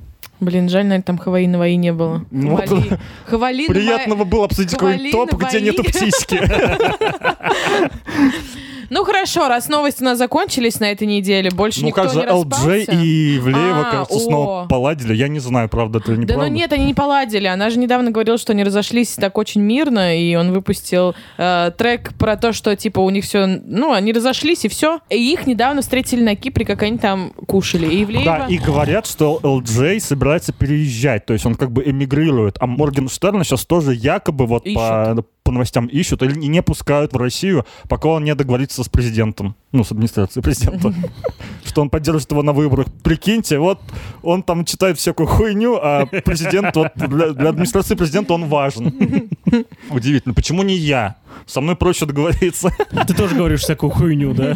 Блин, 0.42 0.68
жаль, 0.68 0.84
наверное, 0.84 1.02
там 1.02 1.18
Хаваи 1.18 1.46
Наваи 1.46 1.74
не 1.76 1.92
было. 1.92 2.24
Ну, 2.30 2.50
вот 2.56 2.64
Хавали- 2.66 2.98
Хавали 3.26 3.64
Наваи- 3.64 3.72
Приятно 3.72 4.16
бы 4.16 4.24
было 4.24 4.44
обсудить 4.44 4.78
Хвали 4.78 5.12
топ, 5.12 5.32
где 5.34 5.58
Наваи. 5.58 5.62
нету 5.62 5.84
птички. 5.84 6.38
Ну 8.94 9.04
хорошо, 9.04 9.48
раз 9.48 9.70
новости 9.70 10.02
у 10.02 10.04
нас 10.04 10.18
закончились 10.18 10.78
на 10.78 10.90
этой 10.90 11.06
неделе, 11.06 11.50
больше 11.50 11.80
Ну 11.80 11.86
никто 11.86 12.02
как 12.02 12.12
же 12.12 12.18
не 12.18 12.24
LJ 12.26 12.44
распался. 12.44 12.92
и 12.92 13.36
Ивлеева, 13.38 13.80
А, 13.80 13.90
кажется, 13.90 14.14
о. 14.16 14.20
снова 14.20 14.66
поладили. 14.68 15.14
Я 15.14 15.28
не 15.28 15.38
знаю, 15.38 15.70
правда 15.70 15.98
это 15.98 16.12
или 16.12 16.16
Да 16.26 16.34
ну 16.34 16.40
неправда. 16.40 16.50
нет, 16.50 16.72
они 16.74 16.84
не 16.84 16.92
поладили. 16.92 17.46
Она 17.46 17.70
же 17.70 17.78
недавно 17.78 18.10
говорила, 18.10 18.36
что 18.36 18.52
они 18.52 18.62
разошлись 18.64 19.14
так 19.14 19.38
очень 19.38 19.62
мирно, 19.62 20.14
и 20.20 20.34
он 20.34 20.52
выпустил 20.52 21.14
э, 21.38 21.70
трек 21.78 22.12
про 22.18 22.36
то, 22.36 22.52
что 22.52 22.76
типа 22.76 23.00
у 23.00 23.08
них 23.08 23.24
все, 23.24 23.46
ну 23.46 23.94
они 23.94 24.12
разошлись 24.12 24.66
и 24.66 24.68
все. 24.68 25.00
И 25.08 25.32
их 25.32 25.46
недавно 25.46 25.80
встретили 25.80 26.22
на 26.22 26.36
Кипре, 26.36 26.66
как 26.66 26.82
они 26.82 26.98
там 26.98 27.30
кушали. 27.46 27.86
И 27.86 28.04
Ивлеева... 28.04 28.24
Да, 28.40 28.46
и 28.46 28.58
говорят, 28.58 29.06
что 29.06 29.40
LJ 29.42 30.00
собирается 30.00 30.52
переезжать, 30.52 31.24
то 31.24 31.32
есть 31.32 31.46
он 31.46 31.54
как 31.54 31.72
бы 31.72 31.82
эмигрирует. 31.82 32.58
А 32.60 32.66
Моргенштерна 32.66 33.42
сейчас 33.44 33.64
тоже 33.64 33.94
якобы 33.94 34.44
вот 34.44 34.64
по, 34.74 35.24
новостям 35.52 35.86
ищут 35.86 36.22
или 36.22 36.34
не 36.34 36.62
пускают 36.62 37.12
в 37.12 37.16
Россию, 37.16 37.66
пока 37.88 38.08
он 38.08 38.24
не 38.24 38.34
договорится 38.34 38.82
с 38.82 38.88
президентом, 38.88 39.56
ну, 39.72 39.84
с 39.84 39.90
администрацией 39.90 40.42
президента, 40.42 40.94
что 41.64 41.80
он 41.82 41.90
поддержит 41.90 42.30
его 42.30 42.42
на 42.42 42.52
выборах. 42.52 42.86
Прикиньте, 43.02 43.58
вот 43.58 43.80
он 44.22 44.42
там 44.42 44.64
читает 44.64 44.98
всякую 44.98 45.26
хуйню, 45.26 45.78
а 45.82 46.06
президент, 46.06 46.76
вот 46.76 46.92
для, 46.94 47.30
для 47.30 47.48
администрации 47.50 47.94
президента 47.94 48.34
он 48.34 48.46
важен. 48.46 49.30
Удивительно. 49.90 50.34
Почему 50.34 50.62
не 50.62 50.76
я? 50.76 51.16
со 51.46 51.60
мной 51.60 51.76
проще 51.76 52.06
договориться. 52.06 52.70
Ты 53.06 53.14
тоже 53.14 53.34
говоришь 53.34 53.60
всякую 53.60 53.90
хуйню, 53.90 54.34
да? 54.34 54.54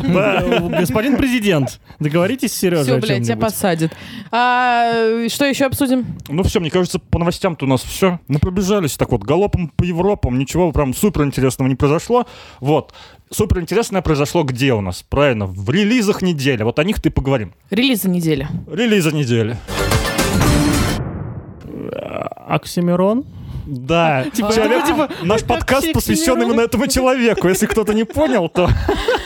Господин 0.78 1.16
президент, 1.16 1.80
договоритесь 1.99 2.52
с 2.52 2.56
Сережей 2.56 2.85
Все, 2.85 2.99
блядь, 2.99 3.25
тебя 3.25 3.37
посадят. 3.37 3.92
А, 4.30 5.26
что 5.28 5.44
еще 5.44 5.66
обсудим? 5.66 6.06
Ну 6.28 6.42
все, 6.42 6.61
мне 6.61 6.70
кажется, 6.70 6.99
по 6.99 7.18
новостям-то 7.18 7.64
у 7.64 7.68
нас 7.68 7.82
все. 7.82 8.20
Мы 8.28 8.38
пробежались 8.38 8.96
так 8.96 9.11
вот 9.11 9.23
галопом 9.23 9.68
по 9.68 9.85
Европам, 9.85 10.38
ничего 10.38 10.73
прям 10.73 10.94
супер 10.94 11.25
интересного 11.25 11.68
не 11.68 11.75
произошло. 11.75 12.26
Вот. 12.61 12.92
Супер 13.30 13.61
интересное 13.61 14.02
произошло 14.02 14.45
где 14.45 14.73
у 14.73 14.80
нас? 14.80 15.02
Правильно, 15.02 15.47
в 15.47 15.68
релизах 15.68 16.23
недели. 16.23 16.62
Вот 16.62 16.78
о 16.78 16.85
них 16.85 17.02
ты 17.02 17.11
поговорим. 17.11 17.54
Релизы 17.71 18.09
недели. 18.09 18.47
Релизы 18.71 19.11
недели. 19.12 19.56
Оксимирон? 22.47 23.26
Да, 23.66 24.25
Типа, 24.32 24.52
человек- 24.52 24.85
ну, 24.88 25.06
типа, 25.06 25.11
наш 25.25 25.42
подкаст 25.42 25.92
посвящен 25.92 26.40
именно 26.40 26.61
этому 26.61 26.87
человеку. 26.87 27.49
Если 27.49 27.66
кто-то 27.66 27.94
не 27.94 28.04
понял, 28.04 28.49
то 28.49 28.68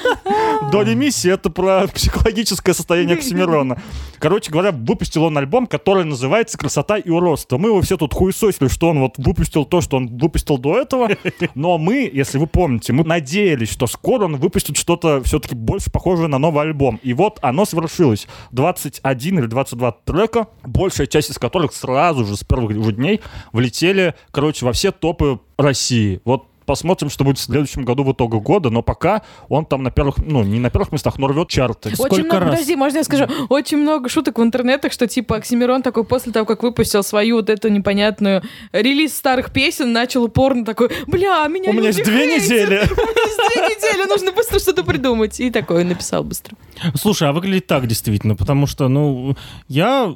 Доля 0.73 0.94
миссии 0.94 1.30
это 1.30 1.50
про 1.50 1.87
психологическое 1.88 2.75
состояние 2.75 3.16
Оксимирона. 3.16 3.80
Короче 4.18 4.50
говоря, 4.50 4.73
выпустил 4.73 5.25
он 5.25 5.37
альбом, 5.38 5.66
который 5.66 6.04
называется 6.04 6.59
«Красота 6.59 6.99
и 6.99 7.09
уродство». 7.09 7.56
Мы 7.59 7.70
его 7.70 7.80
все 7.80 7.97
тут 7.97 8.12
хуесосили, 8.12 8.68
что 8.68 8.90
он 8.90 9.00
вот 9.00 9.14
выпустил 9.16 9.64
то, 9.64 9.80
что 9.80 9.97
он 9.97 10.18
выпустил 10.18 10.59
до 10.59 10.78
этого. 10.78 11.09
Но 11.54 11.78
мы, 11.78 12.11
если 12.12 12.38
вы 12.38 12.47
помните, 12.47 12.92
мы 12.92 13.04
надеялись, 13.04 13.70
что 13.70 13.87
скоро 13.87 14.26
он 14.26 14.37
выпустит 14.37 14.76
что-то 14.76 15.23
все-таки 15.25 15.54
больше 15.54 15.90
похожее 15.90 16.28
на 16.28 16.38
новый 16.38 16.62
альбом. 16.62 17.00
И 17.02 17.14
вот 17.14 17.38
оно 17.42 17.64
свершилось. 17.64 18.26
21 18.52 19.38
или 19.38 19.47
22 19.47 19.92
трека, 20.04 20.49
большая 20.64 21.06
часть 21.06 21.30
из 21.30 21.38
которых 21.38 21.73
сразу 21.75 22.25
же 22.26 22.37
с 22.37 22.44
первых 22.44 22.73
же 22.85 22.92
дней 22.92 23.20
влетели, 23.52 24.14
короче, 24.31 24.65
во 24.65 24.73
все 24.73 24.93
топы 24.93 25.41
России. 25.57 26.21
Вот 26.25 26.47
посмотрим, 26.71 27.11
что 27.11 27.25
будет 27.25 27.39
в 27.39 27.41
следующем 27.41 27.85
году 27.85 28.05
в 28.05 28.13
итоге 28.13 28.39
года, 28.39 28.71
но 28.71 28.81
пока 28.81 29.23
он 29.49 29.67
там 29.67 29.83
на 29.83 29.91
первых, 29.91 30.19
ну, 30.19 30.45
не 30.45 30.61
на 30.61 30.71
первых 30.71 30.93
местах, 30.93 31.19
но 31.19 31.27
рвет 31.27 31.49
чарты. 31.49 31.93
Сколько 31.97 32.15
очень 32.15 32.25
много, 32.27 32.41
раз? 32.45 32.51
подожди, 32.51 32.77
можно 32.77 32.99
я 32.99 33.05
скажу? 33.05 33.27
Очень 33.49 33.79
много 33.79 34.09
шуток 34.09 34.39
в 34.39 34.43
интернетах, 34.43 34.93
что 34.93 35.09
типа 35.09 35.37
Оксимирон 35.37 35.83
такой 35.83 36.05
после 36.05 36.31
того, 36.31 36.47
как 36.47 36.63
выпустил 36.63 37.03
свою 37.03 37.39
вот 37.39 37.51
эту 37.51 37.71
непонятную 37.71 38.45
релиз 38.71 39.17
старых 39.17 39.53
песен, 39.53 39.93
начал 39.93 40.23
упорно 40.23 40.65
такой, 40.65 40.93
бля, 41.09 41.45
меня 41.49 41.71
У 41.71 41.73
меня 41.73 41.89
есть 41.89 42.05
две 42.05 42.29
хейтят, 42.29 42.45
недели. 42.45 42.77
У 42.77 43.01
меня 43.01 43.25
есть 43.27 43.41
две 43.53 43.63
недели, 43.63 44.09
нужно 44.09 44.31
быстро 44.31 44.61
что-то 44.61 44.85
придумать. 44.85 45.41
И 45.41 45.51
такой 45.51 45.83
написал 45.83 46.23
быстро. 46.23 46.57
Слушай, 46.95 47.31
а 47.31 47.33
выглядит 47.33 47.67
так 47.67 47.89
действительно, 47.89 48.37
потому 48.37 48.69
что, 48.69 48.87
ну, 48.87 49.35
я... 49.67 50.15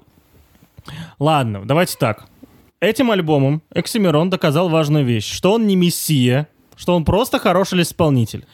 Ладно, 1.18 1.62
давайте 1.64 1.96
так. 1.98 2.26
Этим 2.84 3.10
альбомом 3.10 3.62
Эксимирон 3.74 4.28
доказал 4.28 4.68
важную 4.68 5.06
вещь, 5.06 5.32
что 5.32 5.54
он 5.54 5.66
не 5.66 5.74
мессия, 5.74 6.48
что 6.76 6.94
он 6.94 7.06
просто 7.06 7.38
хороший 7.38 7.80
исполнитель. 7.80 8.44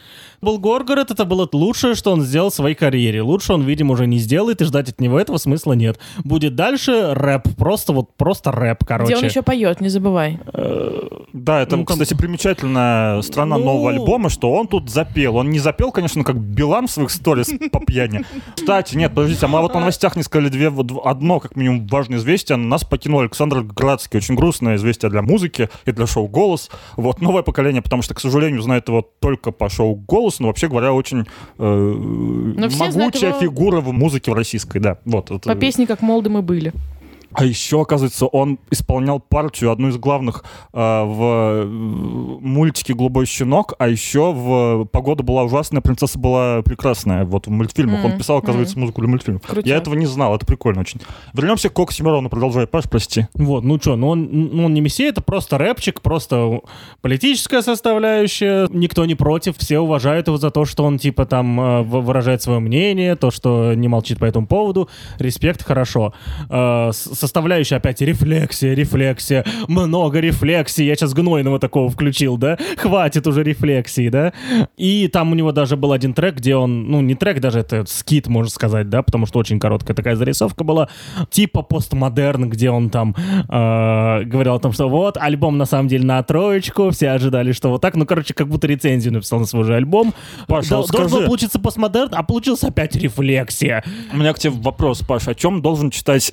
Был 0.43 0.59
Горгород, 0.59 1.11
это 1.11 1.27
было 1.27 1.47
лучшее, 1.53 1.95
что 1.95 2.13
он 2.13 2.23
сделал 2.23 2.49
в 2.51 2.55
своей 2.55 2.75
карьере. 2.75 3.21
Лучше 3.21 3.53
он, 3.53 3.63
видимо, 3.63 3.93
уже 3.93 4.07
не 4.07 4.19
сделает, 4.19 4.63
и 4.63 4.65
ждать 4.65 4.89
от 4.89 5.01
него 5.01 5.21
этого 5.21 5.37
смысла 5.37 5.75
нет. 5.75 5.99
Будет 6.25 6.55
дальше 6.55 7.13
рэп, 7.13 7.57
просто 7.59 7.93
вот, 7.93 8.17
просто 8.17 8.51
рэп, 8.51 8.85
короче. 8.85 9.13
Где 9.13 9.19
он 9.23 9.25
еще 9.29 9.43
поет, 9.43 9.81
не 9.83 9.91
забывай. 9.91 10.39
Да, 11.33 11.61
это, 11.61 11.77
Ну, 11.77 11.85
там- 11.85 11.87
кстати, 11.87 12.15
примечательная 12.15 13.21
сторона 13.23 13.59
Ну. 13.59 13.65
нового 13.67 13.91
альбома, 13.91 14.31
что 14.31 14.51
он 14.53 14.67
тут 14.67 14.89
запел. 14.89 15.37
Он 15.37 15.51
не 15.51 15.59
запел, 15.59 15.93
конечно, 15.93 16.25
как 16.25 16.37
Билан 16.37 16.87
в 16.87 16.91
своих 16.91 17.11
сторис 17.11 17.51
по 17.71 17.81
пьяни. 17.81 18.25
Кстати, 18.55 18.97
нет, 18.97 19.15
подождите, 19.15 19.45
а 19.45 19.49
мы 19.49 19.61
вот 19.61 19.75
на 19.75 19.81
новостях 19.81 20.17
не 20.17 20.23
сказали 20.23 20.49
две, 20.49 20.71
вот 20.71 20.91
одно, 21.05 21.41
как 21.41 21.55
минимум, 21.57 21.87
важное 21.87 22.17
известие. 22.19 22.57
Нас 22.57 22.83
покинул 22.85 23.21
Александр 23.21 23.61
Градский. 23.61 24.19
Очень 24.19 24.37
грустное 24.37 24.77
известие 24.77 25.11
для 25.11 25.21
музыки 25.23 25.69
и 25.85 25.93
для 25.93 26.07
шоу 26.07 26.29
«Голос». 26.29 26.71
Вот, 26.97 27.21
новое 27.21 27.43
поколение, 27.43 27.83
потому 27.83 28.01
что, 28.03 28.15
к 28.15 28.21
сожалению, 28.21 28.63
знает 28.63 28.89
его 28.89 29.07
только 29.21 29.51
по 29.53 29.69
шоу 29.69 29.95
«Голос», 29.95 30.30
но 30.39 30.47
вообще 30.49 30.69
говоря, 30.69 30.93
очень 30.93 31.27
э, 31.59 31.65
могучая 32.79 33.31
его- 33.31 33.41
фигура 33.41 33.81
в 33.81 33.93
музыке 33.93 34.31
в 34.31 34.35
российской, 34.35 34.79
да. 34.79 34.99
Вот, 35.05 35.31
это- 35.31 35.49
По 35.49 35.55
песне 35.57 35.87
«Как 35.87 36.03
молоды 36.03 36.31
мы 36.31 36.43
были». 36.43 36.73
А 37.33 37.45
еще, 37.45 37.81
оказывается, 37.83 38.27
он 38.27 38.59
исполнял 38.71 39.21
партию, 39.21 39.71
одну 39.71 39.89
из 39.89 39.97
главных, 39.97 40.45
э, 40.73 40.79
в 41.05 41.67
мультике 41.67 42.95
«Голубой 42.95 43.27
щенок», 43.27 43.75
а 43.79 43.89
еще 43.89 44.33
в 44.33 44.85
«Погода 44.87 45.23
была 45.23 45.45
ужасная, 45.45 45.81
принцесса 45.81 46.19
была 46.19 46.63
прекрасная». 46.63 47.25
Вот 47.25 47.47
в 47.47 47.51
мультфильмах. 47.51 48.05
Он 48.05 48.11
Мгм, 48.11 48.19
писал, 48.19 48.39
оказывается, 48.39 48.79
музыку 48.79 49.01
для 49.01 49.11
мультфильмов. 49.11 49.43
Крутяк. 49.43 49.67
Я 49.67 49.77
этого 49.77 49.95
не 49.95 50.07
знал, 50.07 50.35
это 50.35 50.47
прикольно 50.47 50.81
очень. 50.81 51.01
Вернемся 51.33 51.69
к 51.69 51.79
Оксимирону, 51.79 52.29
продолжай, 52.29 52.67
Паш, 52.67 52.85
прости. 52.89 53.27
Вот, 53.35 53.65
ну 53.65 53.79
что, 53.81 53.97
ну 53.97 54.09
он, 54.09 54.29
ну 54.33 54.65
он 54.67 54.75
не 54.75 54.81
мессия, 54.81 55.09
это 55.09 55.21
просто 55.23 55.59
рэпчик, 55.59 56.01
просто 56.01 56.61
политическая 57.01 57.63
составляющая. 57.63 58.69
Никто 58.71 59.05
не 59.07 59.15
против, 59.15 59.57
все 59.59 59.79
уважают 59.79 60.27
его 60.29 60.37
за 60.37 60.51
то, 60.51 60.65
что 60.65 60.85
он 60.85 60.99
типа 60.99 61.27
там 61.27 61.57
в- 61.85 62.01
выражает 62.01 62.43
свое 62.43 62.61
мнение, 62.61 63.17
то, 63.17 63.31
что 63.31 63.75
не 63.75 63.89
молчит 63.89 64.19
по 64.19 64.25
этому 64.25 64.47
поводу. 64.47 64.89
Респект, 65.19 65.63
хорошо. 65.65 66.13
Э, 66.49 66.91
с- 66.93 67.20
составляющая 67.21 67.77
опять 67.77 68.01
рефлексия, 68.01 68.75
рефлексия, 68.75 69.45
много 69.69 70.21
рефлексии. 70.21 70.85
Я 70.85 70.95
сейчас 70.95 71.15
гнойного 71.15 71.59
такого 71.59 71.89
включил, 71.91 72.37
да? 72.37 72.59
Хватит 72.77 73.27
уже 73.27 73.43
рефлексии, 73.43 74.09
да? 74.09 74.33
И 74.77 75.09
там 75.09 75.33
у 75.33 75.35
него 75.35 75.53
даже 75.53 75.77
был 75.77 75.93
один 75.93 76.15
трек, 76.15 76.37
где 76.37 76.57
он, 76.57 76.91
ну 76.91 77.01
не 77.01 77.15
трек 77.15 77.41
даже, 77.41 77.61
это 77.61 77.85
скит, 77.87 78.27
можно 78.27 78.51
сказать, 78.51 78.89
да, 78.89 79.03
потому 79.03 79.27
что 79.27 79.39
очень 79.39 79.61
короткая 79.61 79.95
такая 79.95 80.17
зарисовка 80.17 80.65
была, 80.65 80.89
типа 81.31 81.63
постмодерн, 81.63 82.49
где 82.49 82.71
он 82.71 82.91
там 82.91 83.15
э, 83.49 84.25
говорил 84.25 84.55
о 84.55 84.59
том, 84.59 84.73
что 84.73 84.89
вот, 84.89 85.17
альбом 85.17 85.59
на 85.59 85.67
самом 85.67 85.89
деле 85.89 86.05
на 86.05 86.23
троечку, 86.23 86.91
все 86.91 87.11
ожидали, 87.11 87.53
что 87.53 87.71
вот 87.71 87.81
так, 87.81 87.97
ну, 87.97 88.07
короче, 88.07 88.35
как 88.35 88.49
будто 88.49 88.67
рецензию 88.67 89.13
написал 89.13 89.41
на 89.41 89.47
свой 89.47 89.65
же 89.65 89.75
альбом. 89.75 90.15
Паша, 90.47 90.71
Дол- 90.71 90.89
Должен 90.89 91.19
был 91.19 91.27
получиться 91.27 91.59
постмодерн, 91.59 92.11
а 92.13 92.23
получился 92.23 92.69
опять 92.69 92.97
рефлексия. 92.97 93.85
У 94.13 94.17
меня 94.17 94.33
к 94.33 94.39
тебе 94.39 94.53
вопрос, 94.53 95.01
Паш. 95.01 95.29
О 95.29 95.35
чем 95.35 95.63
должен 95.63 95.91
читать 95.91 96.33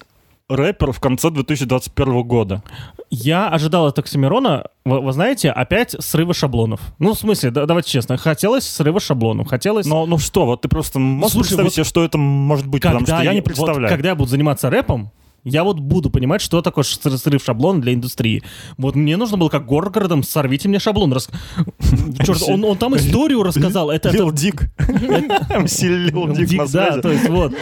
рэпер 0.50 0.92
в 0.92 1.00
конце 1.00 1.30
2021 1.30 2.24
года? 2.24 2.64
Я 3.10 3.48
ожидал 3.50 3.86
от 3.88 4.00
Оксимирона, 4.00 4.66
вы, 4.86 5.02
вы 5.02 5.14
знаете, 5.14 5.52
опять 5.52 5.96
срыва 6.00 6.34
шаблонов. 6.34 6.82
Ну, 7.00 7.14
в 7.14 7.18
смысле, 7.18 7.52
да- 7.52 7.66
давайте 7.66 7.90
честно, 7.90 8.18
хотелось 8.18 8.68
срыва 8.68 9.00
шаблонов, 9.00 9.48
хотелось... 9.48 9.86
Но, 9.86 10.06
ну 10.06 10.18
что, 10.18 10.46
вот 10.46 10.62
ты 10.62 10.68
просто 10.68 11.00
можешь 11.00 11.34
Слушай, 11.34 11.50
представить 11.50 11.66
вот 11.66 11.74
себе, 11.74 11.84
что 11.84 12.04
это 12.04 12.18
может 12.18 12.68
быть, 12.68 12.84
потому 12.84 13.06
что 13.06 13.22
я 13.22 13.34
не 13.34 13.40
вот 13.40 13.46
представляю. 13.46 13.90
когда 13.90 14.10
я 14.10 14.16
буду 14.16 14.30
заниматься 14.30 14.70
рэпом, 14.70 15.12
я 15.48 15.64
вот 15.64 15.80
буду 15.80 16.10
понимать, 16.10 16.42
что 16.42 16.62
такое 16.62 16.84
срыв 16.84 17.44
шаблона 17.44 17.82
для 17.82 17.94
индустрии. 17.94 18.44
Вот 18.78 18.96
мне 18.96 19.16
нужно 19.18 19.38
было 19.38 19.50
как 19.50 19.66
Горгородом, 19.66 20.24
сорвите 20.24 20.68
мне 20.68 20.80
шаблон. 20.80 21.14
Рас... 21.14 21.30
Чёрт, 22.26 22.42
он, 22.48 22.64
он 22.66 22.78
там 22.78 22.96
историю 22.98 23.44
рассказал. 23.44 23.90
Это, 23.90 24.10
это 24.10 24.18
Лил 24.18 24.32
Дик. 24.32 24.70
МС 25.58 25.82
Лил 25.82 26.28
Дик 26.34 26.50
Дик, 26.50 26.70
да, 26.72 27.02
то 27.02 27.12
есть 27.12 27.30
вот. 27.30 27.54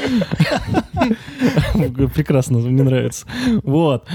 Прекрасно, 2.16 2.58
мне 2.58 2.84
нравится. 2.84 3.28
Вот. 3.64 4.08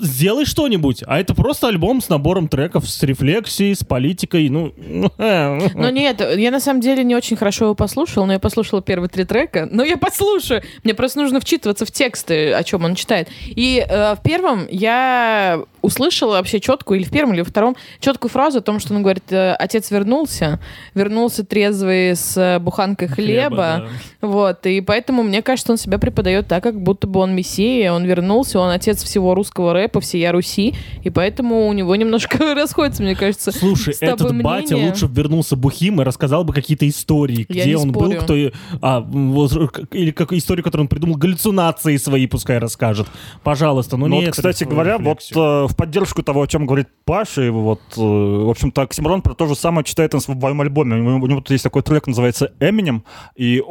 Сделай 0.00 0.44
что-нибудь. 0.44 1.02
А 1.06 1.18
это 1.20 1.34
просто 1.34 1.68
альбом 1.68 2.00
с 2.00 2.08
набором 2.08 2.48
треков, 2.48 2.88
с 2.88 3.02
рефлексией, 3.02 3.74
с 3.74 3.84
политикой. 3.84 4.48
Ну, 4.48 4.72
Но 5.18 5.90
нет, 5.90 6.20
я 6.36 6.50
на 6.50 6.60
самом 6.60 6.80
деле 6.80 7.04
не 7.04 7.14
очень 7.14 7.36
хорошо 7.36 7.66
его 7.66 7.74
послушала, 7.74 8.24
но 8.24 8.32
я 8.32 8.38
послушала 8.38 8.82
первые 8.82 9.08
три 9.08 9.24
трека. 9.24 9.68
Но 9.70 9.84
я 9.84 9.96
послушаю. 9.96 10.62
Мне 10.84 10.94
просто 10.94 11.20
нужно 11.20 11.40
вчитываться 11.40 11.86
в 11.86 11.90
тексты, 11.90 12.52
о 12.52 12.62
чем 12.64 12.84
он 12.84 12.94
читает. 12.94 13.28
И 13.46 13.84
э, 13.86 14.14
в 14.14 14.22
первом 14.22 14.66
я 14.70 15.62
услышала 15.82 16.32
вообще 16.32 16.60
четкую, 16.60 17.00
или 17.00 17.06
в 17.06 17.10
первом, 17.10 17.34
или 17.34 17.40
во 17.40 17.46
втором, 17.46 17.76
четкую 18.00 18.30
фразу 18.30 18.58
о 18.58 18.62
том, 18.62 18.80
что 18.80 18.94
он 18.94 19.02
говорит, 19.02 19.30
э, 19.30 19.54
отец 19.54 19.90
вернулся, 19.90 20.60
вернулся 20.94 21.44
трезвый 21.44 22.16
с 22.16 22.36
э, 22.36 22.58
буханкой 22.58 23.08
хлеба. 23.08 23.88
Вот, 24.20 24.66
и 24.66 24.80
поэтому 24.80 25.22
мне 25.22 25.42
кажется, 25.42 25.72
он 25.72 25.78
себя 25.78 25.98
преподает 25.98 26.48
так, 26.48 26.62
как 26.62 26.80
будто 26.80 27.06
бы 27.06 27.20
он 27.20 27.34
мессия, 27.34 27.92
он 27.92 28.04
вернулся, 28.04 28.58
он 28.58 28.70
отец 28.70 29.02
всего 29.02 29.34
русского 29.34 29.59
рэпа, 29.72 30.00
всея 30.00 30.32
Руси, 30.32 30.74
и 31.02 31.10
поэтому 31.10 31.68
у 31.68 31.72
него 31.72 31.94
немножко 31.96 32.38
расходится, 32.54 33.02
мне 33.02 33.14
кажется, 33.14 33.52
Слушай, 33.52 33.94
с 33.94 33.98
тобой 33.98 34.14
этот 34.14 34.42
батя 34.42 34.74
мнение. 34.74 34.90
лучше 34.90 35.06
бы 35.06 35.14
вернулся 35.14 35.56
бухим 35.56 36.00
и 36.00 36.04
рассказал 36.04 36.44
бы 36.44 36.52
какие-то 36.52 36.88
истории, 36.88 37.46
Я 37.48 37.64
где 37.64 37.76
он 37.76 37.90
спорю. 37.90 38.10
был, 38.10 38.16
кто... 38.22 38.34
и- 38.36 38.50
А, 38.80 39.00
вот, 39.00 39.52
или 39.92 40.10
как 40.10 40.32
историю, 40.32 40.64
которую 40.64 40.84
он 40.84 40.88
придумал, 40.88 41.16
галлюцинации 41.16 41.96
свои 41.96 42.26
пускай 42.26 42.58
расскажет. 42.58 43.06
Пожалуйста, 43.42 43.96
ну 43.96 44.06
Ну, 44.06 44.14
не 44.16 44.20
вот, 44.20 44.28
это 44.28 44.32
кстати 44.32 44.64
говоря, 44.64 44.98
вот 44.98 45.18
рефлексию. 45.20 45.44
э, 45.44 45.66
в 45.68 45.76
поддержку 45.76 46.22
того, 46.22 46.42
о 46.42 46.46
чем 46.46 46.66
говорит 46.66 46.88
Паша, 47.04 47.42
и 47.42 47.50
вот, 47.50 47.80
э, 47.96 48.00
в 48.00 48.48
общем-то, 48.50 48.82
Оксимирон 48.82 49.22
про 49.22 49.34
то 49.34 49.46
же 49.46 49.54
самое 49.54 49.84
читает 49.84 50.12
на 50.12 50.20
своем 50.20 50.60
альбоме. 50.60 50.96
У 50.96 50.98
него, 51.02 51.16
у 51.24 51.26
него 51.26 51.40
тут 51.40 51.50
есть 51.50 51.64
такой 51.64 51.82
трек, 51.82 52.06
называется 52.06 52.52
«Эминем», 52.60 53.04
и 53.36 53.58
э, 53.58 53.62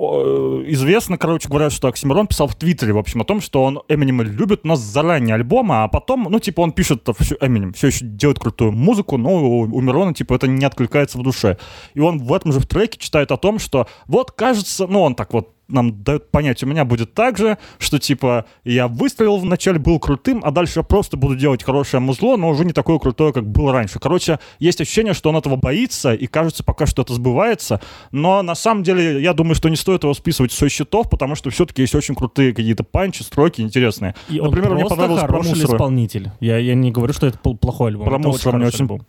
известно, 0.68 1.18
короче 1.18 1.48
говоря, 1.50 1.70
что 1.70 1.88
Оксимирон 1.88 2.28
писал 2.28 2.48
в 2.48 2.56
Твиттере, 2.56 2.94
в 2.94 2.98
общем, 2.98 3.22
о 3.22 3.26
том, 3.26 3.42
что 3.42 3.64
он 3.64 3.82
Эминема 3.88 4.24
любит, 4.24 4.66
но 4.66 4.76
заранее 4.76 5.36
альбома, 5.36 5.79
а 5.84 5.88
потом, 5.88 6.28
ну, 6.30 6.40
типа, 6.40 6.62
он 6.62 6.72
пишет 6.72 7.08
Эминем, 7.42 7.74
все 7.74 7.88
еще 7.88 8.06
делает 8.06 8.40
крутую 8.40 8.72
музыку, 8.72 9.18
но 9.18 9.36
у, 9.36 9.62
у 9.62 9.82
Мирона, 9.82 10.14
типа, 10.14 10.36
это 10.36 10.48
не 10.48 10.66
откликается 10.66 11.18
в 11.18 11.24
душе. 11.24 11.58
И 11.94 12.00
он 12.00 12.20
в 12.20 12.34
этом 12.34 12.52
же 12.52 12.66
треке 12.66 12.98
читает 13.00 13.32
о 13.32 13.38
том, 13.38 13.60
что 13.60 13.88
вот, 14.08 14.32
кажется, 14.32 14.88
ну, 14.88 15.02
он 15.02 15.16
так 15.16 15.34
вот 15.34 15.54
нам 15.70 16.04
дает 16.04 16.32
понять, 16.32 16.62
у 16.64 16.68
меня 16.68 16.84
будет 16.86 17.14
так 17.14 17.38
же, 17.38 17.58
что 17.78 18.00
типа 18.00 18.46
я 18.64 18.88
выстрелил 18.88 19.38
вначале, 19.38 19.80
был 19.80 20.00
крутым, 20.00 20.42
а 20.44 20.52
дальше 20.52 20.80
я 20.80 20.84
просто 20.84 21.16
буду 21.18 21.36
делать 21.36 21.64
хорошее 21.64 22.02
музло, 22.02 22.36
но 22.38 22.50
уже 22.50 22.66
не 22.66 22.74
такое 22.74 23.00
крутое, 23.00 23.32
как 23.34 23.46
было 23.48 23.72
раньше. 23.72 24.00
Короче, 24.00 24.40
есть 24.60 24.82
ощущение, 24.82 25.14
что 25.14 25.30
он 25.30 25.38
этого 25.38 25.56
боится, 25.56 26.14
и 26.14 26.28
кажется, 26.28 26.64
пока 26.64 26.86
что 26.86 27.02
это 27.04 27.14
сбывается, 27.14 27.82
но 28.12 28.42
на 28.42 28.56
самом 28.56 28.84
деле 28.84 29.22
я 29.22 29.34
думаю, 29.34 29.56
что 29.56 29.70
не 29.70 29.76
стоит 29.76 30.04
его 30.04 30.14
списывать 30.14 30.52
со 30.52 30.68
счетов, 30.70 31.10
потому 31.10 31.36
что 31.36 31.50
все-таки 31.50 31.82
есть 31.84 31.96
очень 31.96 32.16
крутые 32.16 32.54
какие-то 32.54 32.84
панчи, 32.84 33.22
строки 33.24 33.62
интересные. 33.62 34.16
И 34.30 34.40
Например, 34.42 34.72
он 34.72 34.76
мне 34.78 34.86
понравилось 34.86 35.22
про 35.24 35.38
мусора. 35.38 35.76
исполнитель. 35.76 36.32
Я, 36.40 36.58
я 36.58 36.76
не 36.76 36.92
говорю, 36.92 37.14
что 37.14 37.28
это 37.28 37.38
пл- 37.44 37.58
плохой 37.58 37.92
альбом. 37.92 38.06
Про 38.08 38.20
Это 38.20 38.28
мусора 38.28 38.58
мне 38.58 38.68
очень 38.68 38.82
альбом. 38.82 39.02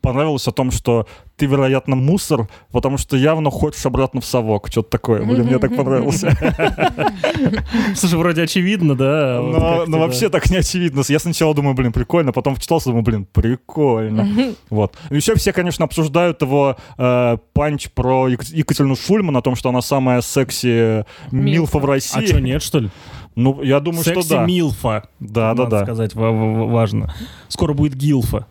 Понравилось 0.00 0.46
о 0.48 0.52
том, 0.52 0.70
что 0.70 1.06
ты, 1.36 1.46
вероятно, 1.46 1.96
мусор, 1.96 2.48
потому 2.70 2.96
что 2.96 3.16
явно 3.16 3.50
хочешь 3.50 3.84
обратно 3.86 4.20
в 4.20 4.24
совок. 4.24 4.68
Что-то 4.70 4.90
такое. 4.90 5.22
Блин, 5.22 5.46
мне 5.46 5.58
так 5.58 5.74
понравилось. 5.76 6.24
Слушай, 7.94 8.18
вроде 8.18 8.42
очевидно, 8.42 8.94
да? 8.94 9.40
Но, 9.86 9.98
вообще 9.98 10.28
так 10.28 10.48
не 10.50 10.56
очевидно. 10.58 11.02
Я 11.08 11.18
сначала 11.18 11.54
думаю, 11.54 11.74
блин, 11.74 11.92
прикольно, 11.92 12.32
потом 12.32 12.54
вчитался, 12.54 12.86
думаю, 12.88 13.02
блин, 13.04 13.26
прикольно. 13.30 14.26
Вот. 14.70 14.96
Еще 15.10 15.34
все, 15.34 15.52
конечно, 15.52 15.84
обсуждают 15.84 16.40
его 16.42 16.76
э, 16.98 17.36
панч 17.52 17.90
про 17.90 18.28
Ек- 18.28 18.44
Екатерину 18.44 18.96
Шульман, 18.96 19.36
о 19.36 19.42
том, 19.42 19.54
что 19.56 19.68
она 19.68 19.80
самая 19.82 20.20
секси 20.20 21.04
милфа 21.30 21.78
в 21.78 21.84
А 21.84 21.88
России. 21.88 22.26
что, 22.26 22.40
нет, 22.40 22.62
что 22.62 22.78
ли? 22.80 22.90
Ну, 23.34 23.62
я 23.62 23.80
думаю, 23.80 24.02
Секси 24.02 24.20
что 24.22 24.36
да. 24.36 24.46
Милфа. 24.46 25.08
Да, 25.20 25.52
да, 25.54 25.64
надо 25.64 25.70
да. 25.78 25.84
сказать, 25.84 26.14
ва- 26.14 26.30
ва- 26.30 26.64
важно. 26.66 27.14
Скоро 27.48 27.74
будет 27.74 27.94
Гилфа. 27.94 28.46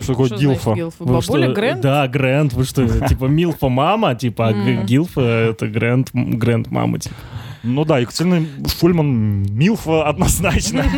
Что 0.00 0.12
такое 0.12 0.28
гилфа? 0.38 0.74
Бабуля 1.00 1.20
что, 1.22 1.52
Grand? 1.54 1.80
Да, 1.80 2.08
Grand. 2.08 2.52
Вы 2.52 2.64
что, 2.64 2.86
типа 3.08 3.24
Милфа 3.26 3.68
мама, 3.68 4.14
типа, 4.14 4.48
а. 4.48 4.84
Гилфа 4.84 5.20
это 5.20 5.66
Grand, 5.68 6.10
Grand 6.12 6.70
мама, 6.70 6.98
типа. 6.98 7.14
Ну 7.64 7.84
да, 7.84 7.98
Екатерина 7.98 8.46
Шульман 8.78 9.42
милфа 9.52 10.08
однозначно. 10.08 10.84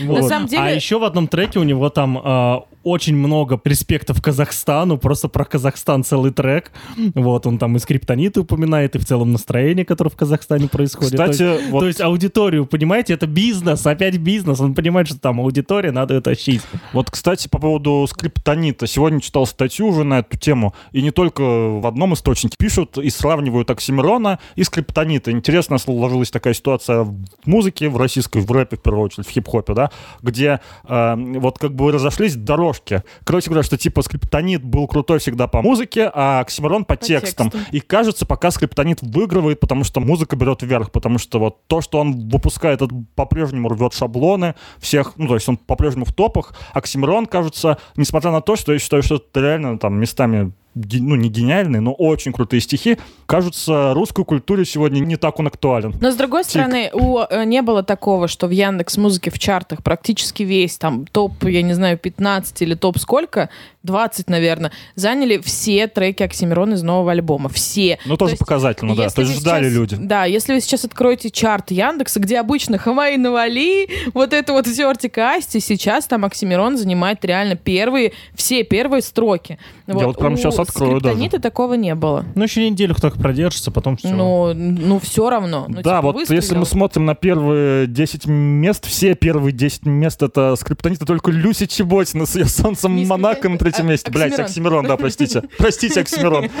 Вот. 0.00 0.28
самом 0.28 0.46
деле- 0.46 0.62
А 0.62 0.70
еще 0.70 0.98
в 0.98 1.04
одном 1.04 1.28
треке 1.28 1.58
у 1.58 1.62
него 1.64 1.88
там 1.90 2.18
а, 2.22 2.62
очень 2.84 3.16
много 3.16 3.60
респектов 3.64 4.20
Казахстану, 4.22 4.98
просто 4.98 5.28
про 5.28 5.44
Казахстан 5.44 6.04
целый 6.04 6.32
трек. 6.32 6.72
Вот, 7.14 7.46
он 7.46 7.58
там 7.58 7.76
и 7.76 7.78
скриптониты 7.78 8.40
упоминает, 8.40 8.94
и 8.96 8.98
в 8.98 9.04
целом 9.04 9.32
настроение, 9.32 9.84
которое 9.84 10.10
в 10.10 10.16
Казахстане 10.16 10.68
происходит. 10.68 11.16
То 11.16 11.24
есть- 11.26 11.40
Кстати, 11.40 11.70
вот 11.70 11.80
То 11.80 11.86
есть 11.86 12.00
аудиторию, 12.00 12.66
понимаете, 12.66 13.14
это 13.14 13.26
бизнес, 13.26 13.86
опять 13.86 14.16
бизнес. 14.18 14.60
Он 14.60 14.74
понимает, 14.74 15.08
что 15.08 15.18
там 15.18 15.40
аудитория, 15.40 15.90
надо 15.92 16.14
ее 16.14 16.20
тащить. 16.20 16.62
Вот, 16.92 17.10
кстати, 17.10 17.48
по 17.48 17.58
поводу 17.58 18.06
скриптонита. 18.08 18.86
Сегодня 18.86 19.20
читал 19.20 19.46
статью 19.46 19.88
уже 19.88 20.04
на 20.04 20.20
эту 20.20 20.36
тему, 20.36 20.74
и 20.92 21.02
не 21.02 21.10
только 21.10 21.42
в 21.42 21.86
одном 21.86 22.14
источнике 22.14 22.56
пишут 22.58 22.98
и 22.98 23.10
сравнивают 23.10 23.70
оксимирона 23.70 24.38
и 24.56 24.64
скриптонита. 24.64 25.30
Интересно 25.30 25.78
сложилась 25.78 26.30
такая 26.30 26.54
ситуация 26.54 27.02
в 27.02 27.14
музыке, 27.44 27.88
в 27.88 27.96
российской, 27.96 28.42
в 28.42 28.50
рэпе, 28.50 28.76
в 28.76 28.80
первую 28.82 29.04
очередь, 29.04 29.26
в 29.26 29.30
хип-хопе, 29.30 29.74
да, 29.74 29.90
где 30.22 30.60
э, 30.88 31.14
вот 31.16 31.58
как 31.58 31.74
бы 31.74 31.90
разошлись 31.92 32.34
дорожки. 32.72 33.02
Короче 33.24 33.50
говоря, 33.50 33.62
что 33.62 33.76
типа 33.76 34.02
скриптонит 34.02 34.64
был 34.64 34.86
крутой 34.86 35.18
всегда 35.18 35.46
по 35.46 35.62
музыке, 35.62 36.10
а 36.12 36.40
оксимирон 36.40 36.84
по, 36.84 36.96
По 36.96 37.04
текстам. 37.04 37.50
текстам. 37.50 37.72
И 37.72 37.80
кажется, 37.80 38.26
пока 38.26 38.50
скриптонит 38.50 39.00
выигрывает, 39.02 39.60
потому 39.60 39.84
что 39.84 40.00
музыка 40.00 40.36
берет 40.36 40.62
вверх, 40.62 40.90
потому 40.90 41.18
что 41.18 41.38
вот 41.38 41.66
то, 41.66 41.80
что 41.80 41.98
он 41.98 42.28
выпускает, 42.28 42.82
это 42.82 42.94
по-прежнему 43.14 43.68
рвет 43.68 43.92
шаблоны 43.92 44.54
всех, 44.78 45.12
ну, 45.16 45.28
то 45.28 45.34
есть 45.34 45.48
он 45.48 45.56
по-прежнему 45.56 46.04
в 46.04 46.12
топах. 46.12 46.54
Оксимирон, 46.72 47.26
кажется, 47.26 47.78
несмотря 47.96 48.30
на 48.30 48.40
то, 48.40 48.56
что 48.56 48.72
я 48.72 48.78
считаю, 48.78 49.02
что 49.02 49.16
это 49.16 49.40
реально 49.40 49.78
там 49.78 49.98
местами 49.98 50.52
ну, 50.74 51.16
не 51.16 51.28
гениальные, 51.28 51.80
но 51.80 51.92
очень 51.92 52.32
крутые 52.32 52.60
стихи, 52.60 52.98
кажется, 53.26 53.92
русской 53.94 54.24
культуре 54.24 54.64
сегодня 54.64 55.00
не 55.00 55.16
так 55.16 55.38
он 55.38 55.48
актуален. 55.48 55.94
Но 56.00 56.10
с 56.10 56.16
другой 56.16 56.42
Тик. 56.42 56.50
стороны, 56.50 56.90
у, 56.92 57.18
э, 57.18 57.44
не 57.44 57.62
было 57.62 57.82
такого, 57.82 58.28
что 58.28 58.46
в 58.46 58.50
Яндекс 58.50 58.96
Музыке 58.96 59.30
в 59.30 59.38
чартах 59.38 59.82
практически 59.82 60.42
весь 60.42 60.78
там 60.78 61.06
топ, 61.06 61.44
я 61.44 61.62
не 61.62 61.74
знаю, 61.74 61.98
15 61.98 62.62
или 62.62 62.74
топ 62.74 62.98
сколько, 62.98 63.50
20, 63.82 64.28
наверное, 64.28 64.72
заняли 64.94 65.38
все 65.38 65.86
треки 65.88 66.22
Оксимирона 66.22 66.74
из 66.74 66.82
нового 66.82 67.12
альбома. 67.12 67.48
Все. 67.48 67.98
Ну, 68.06 68.16
тоже 68.16 68.32
есть, 68.32 68.40
показательно, 68.40 68.94
да. 68.94 69.04
Если 69.04 69.16
То 69.16 69.22
есть 69.22 69.40
ждали 69.40 69.64
сейчас- 69.64 69.74
люди. 69.74 69.96
Да, 70.00 70.24
если 70.24 70.54
вы 70.54 70.60
сейчас 70.60 70.84
откроете 70.84 71.30
чарт 71.30 71.70
Яндекса, 71.70 72.20
где 72.20 72.38
обычно 72.38 72.78
Хамай 72.78 73.16
навали, 73.16 73.88
вот 74.14 74.32
это 74.32 74.52
вот 74.52 74.66
все 74.66 74.88
Артикасти, 74.88 75.58
сейчас 75.58 76.06
там 76.06 76.24
Оксимирон 76.24 76.76
занимает 76.76 77.24
реально 77.24 77.56
первые, 77.56 78.12
все 78.34 78.62
первые 78.62 79.02
строки. 79.02 79.58
вот 79.86 80.18
прямо 80.18 80.34
у 80.34 80.38
щас 80.38 80.58
открою 80.58 81.00
даже. 81.00 81.14
Скриптонита 81.14 81.40
такого 81.40 81.74
не 81.74 81.94
было. 81.94 82.24
Ну, 82.34 82.44
еще 82.44 82.68
неделю 82.68 82.94
только 82.94 83.18
продержится, 83.18 83.70
потом 83.70 83.96
все. 83.96 84.08
Ну, 84.08 84.54
ну 84.54 84.98
все 85.00 85.28
равно. 85.28 85.66
Ну, 85.68 85.76
да, 85.82 85.98
типа, 85.98 86.02
вот 86.02 86.20
если 86.20 86.36
выстрелил. 86.36 86.60
мы 86.60 86.66
смотрим 86.66 87.04
на 87.04 87.14
первые 87.14 87.86
10 87.86 88.26
мест, 88.26 88.86
все 88.86 89.14
первые 89.14 89.52
10 89.52 89.86
мест 89.86 90.22
это 90.22 90.54
скриптониты, 90.56 91.04
только 91.04 91.30
Люси 91.30 91.66
Чеботина 91.66 92.26
с 92.26 92.36
ее 92.36 92.46
солнцем 92.46 93.06
Монако 93.06 93.48
на 93.48 93.58
третьем 93.72 93.88
месте. 93.88 94.10
Блять, 94.10 94.38
Оксимирон. 94.38 94.86
Да, 94.86 94.96
простите. 94.96 95.42
Простите, 95.58 96.00
Оксимирон. 96.00 96.48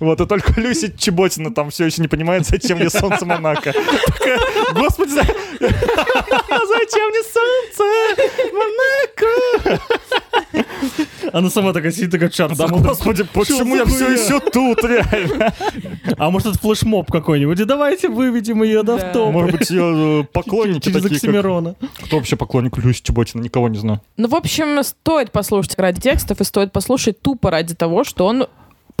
Вот, 0.00 0.20
и 0.20 0.26
только 0.26 0.60
Люси 0.60 0.92
Чеботина 0.98 1.54
там 1.54 1.70
все 1.70 1.84
еще 1.86 2.02
не 2.02 2.08
понимает, 2.08 2.44
зачем 2.44 2.78
мне 2.78 2.90
солнце 2.90 3.24
Монако. 3.24 3.72
Господи, 4.74 5.10
за- 5.14 5.22
зачем 5.22 7.08
мне 7.10 7.22
солнце 7.22 7.84
Монако? 8.52 9.80
Она 11.42 11.50
сама 11.50 11.72
такая 11.72 11.90
сидит, 11.90 12.12
такая 12.12 12.28
чарт. 12.28 12.56
Да, 12.56 12.68
господи, 12.68 13.24
почему 13.32 13.74
я 13.74 13.84
все 13.84 14.12
еще 14.12 14.38
тут, 14.38 14.84
реально? 14.84 15.52
А 16.16 16.30
может, 16.30 16.46
это 16.46 16.58
флешмоб 16.58 17.10
какой-нибудь? 17.10 17.58
И 17.58 17.64
давайте 17.64 18.08
выведем 18.08 18.62
ее 18.62 18.84
да, 18.84 18.96
Да. 18.96 19.10
в 19.10 19.12
топ. 19.12 19.32
Может 19.32 19.50
быть, 19.50 19.68
ее 19.70 20.24
поклонники 20.32 20.84
Через 20.84 21.02
такие. 21.02 21.74
Кто 22.04 22.16
вообще 22.16 22.36
поклонник 22.36 22.78
Люси 22.78 23.02
Чеботина? 23.02 23.42
Никого 23.42 23.68
не 23.68 23.78
знаю. 23.78 24.00
Ну, 24.16 24.28
в 24.28 24.36
общем, 24.36 24.80
стоит 24.84 25.32
послушать 25.32 25.76
ради 25.78 26.00
текстов 26.00 26.40
и 26.40 26.44
стоит 26.44 26.70
послушать 26.70 27.20
тупо 27.20 27.50
ради 27.50 27.74
того, 27.74 28.04
что 28.04 28.26
он 28.26 28.46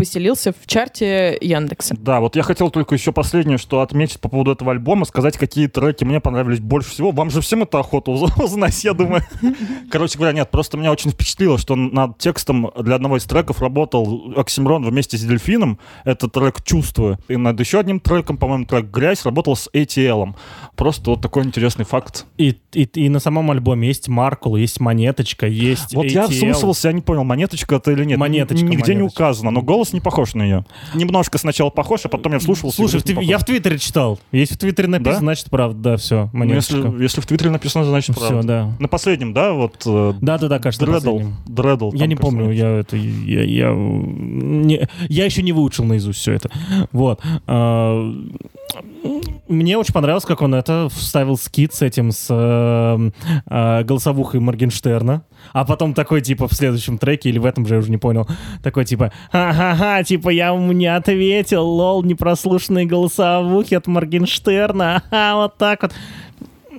поселился 0.02 0.52
в 0.52 0.66
чарте 0.66 1.38
Яндекса. 1.40 1.94
Да, 1.96 2.18
вот 2.18 2.34
я 2.34 2.42
хотел 2.42 2.70
только 2.72 2.96
еще 2.96 3.12
последнее, 3.12 3.56
что 3.56 3.82
отметить 3.82 4.18
по 4.18 4.28
поводу 4.28 4.50
этого 4.50 4.72
альбома, 4.72 5.04
сказать, 5.04 5.38
какие 5.38 5.68
треки 5.68 6.02
мне 6.02 6.18
понравились 6.18 6.58
больше 6.58 6.90
всего. 6.90 7.12
Вам 7.12 7.30
же 7.30 7.40
всем 7.40 7.62
это 7.62 7.78
охота 7.78 8.10
уз- 8.10 8.36
узнать, 8.42 8.82
я 8.82 8.94
думаю. 8.94 9.22
Короче 9.92 10.18
говоря, 10.18 10.34
нет, 10.34 10.50
просто 10.50 10.76
меня 10.76 10.90
очень 10.90 11.12
впечатлило, 11.12 11.56
что 11.56 11.76
над 11.76 12.18
текстом 12.18 12.72
для 12.80 12.96
одного 12.96 13.16
из 13.16 13.22
треков 13.26 13.62
работал 13.62 14.32
Оксимирон 14.36 14.84
вместе 14.84 15.16
с 15.16 15.20
Дельфином. 15.22 15.78
Это 16.04 16.26
трек 16.28 16.64
«Чувствую». 16.64 17.18
И 17.28 17.36
над 17.36 17.60
еще 17.60 17.78
одним 17.78 18.00
треком, 18.00 18.38
по-моему, 18.38 18.64
трек 18.64 18.86
«Грязь» 18.86 19.24
работал 19.24 19.54
с 19.54 19.70
ATL. 19.72 20.34
Просто 20.74 21.10
вот 21.10 21.22
такой 21.22 21.44
интересный 21.44 21.84
факт. 21.84 22.26
И, 22.38 22.56
и, 22.72 22.82
и 22.94 23.08
на 23.08 23.20
самом 23.20 23.52
альбоме 23.52 23.86
есть 23.86 24.08
Маркул, 24.08 24.56
есть 24.56 24.80
Монеточка, 24.80 25.46
есть 25.46 25.94
Вот 25.94 26.06
я 26.06 26.24
ATL. 26.24 26.30
вслушивался, 26.32 26.88
я 26.88 26.92
не 26.92 27.02
понял, 27.02 27.22
монеточка 27.22 27.76
это 27.76 27.92
или 27.92 28.04
нет. 28.04 28.18
Монеточка, 28.18 28.66
Нигде 28.66 28.94
не 28.94 29.00
монеточка. 29.02 29.22
указано, 29.22 29.52
но 29.52 29.62
голос 29.62 29.91
не 29.92 30.00
похож 30.00 30.34
на 30.34 30.42
ее. 30.42 30.64
Немножко 30.94 31.38
сначала 31.38 31.70
похож, 31.70 32.00
а 32.04 32.08
потом 32.08 32.32
я 32.32 32.38
вслушивался. 32.38 32.76
Слушай, 32.76 33.00
в 33.00 33.20
я 33.20 33.38
в 33.38 33.44
Твиттере 33.44 33.78
читал. 33.78 34.18
Если 34.32 34.54
в 34.54 34.58
Твиттере 34.58 34.88
написано, 34.88 35.14
Да? 35.14 35.18
значит 35.20 35.50
правда, 35.50 35.78
да, 35.92 35.96
все, 35.96 36.30
Ну. 36.32 36.44
Если, 36.44 37.02
если 37.02 37.20
в 37.20 37.26
Твиттере 37.26 37.50
написано, 37.50 37.84
значит 37.84 38.16
Все, 38.16 38.28
правда. 38.28 38.46
да. 38.46 38.72
На 38.78 38.88
последнем, 38.88 39.32
да, 39.32 39.52
вот 39.52 39.82
э, 39.86 40.14
Да-да-да, 40.20 40.58
кажется, 40.58 40.86
на 40.86 41.00
Дредл. 41.00 41.20
Дредл. 41.46 41.92
Я 41.92 42.06
не 42.06 42.14
кажется, 42.16 42.22
помню, 42.22 42.50
я 42.52 42.68
это 42.78 42.96
я, 42.96 43.42
я, 43.42 43.72
не- 43.74 44.88
я 45.08 45.24
еще 45.24 45.42
не 45.42 45.52
выучил 45.52 45.84
наизусть 45.84 46.18
все 46.20 46.32
это. 46.32 46.50
Вот. 46.92 47.20
А, 47.46 48.12
Мне 49.48 49.76
очень 49.76 49.92
понравилось, 49.92 50.24
как 50.24 50.42
он 50.42 50.54
это 50.54 50.88
вставил 50.90 51.36
скид 51.36 51.74
с 51.74 51.82
этим, 51.82 52.10
с 52.12 52.26
э, 52.30 53.10
э, 53.46 53.84
голосовухой 53.84 54.40
Моргенштерна. 54.40 55.24
А 55.52 55.64
потом 55.64 55.94
такой, 55.94 56.20
типа, 56.20 56.48
в 56.48 56.52
следующем 56.54 56.98
треке, 56.98 57.28
или 57.28 57.38
в 57.38 57.44
этом 57.44 57.66
же, 57.66 57.74
я 57.74 57.80
уже 57.80 57.90
не 57.90 57.98
понял, 57.98 58.26
такой, 58.62 58.84
типа, 58.84 59.12
ха-ха-ха, 59.30 60.02
типа, 60.04 60.30
я 60.30 60.48
ему 60.48 60.72
не 60.72 60.86
ответил, 60.86 61.66
лол, 61.66 62.02
непрослушанные 62.02 62.86
голосовухи 62.86 63.74
от 63.74 63.86
Моргенштерна, 63.86 65.02
ага, 65.10 65.36
вот 65.36 65.58
так 65.58 65.82
вот. 65.82 65.92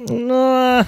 Ну, 0.09 0.83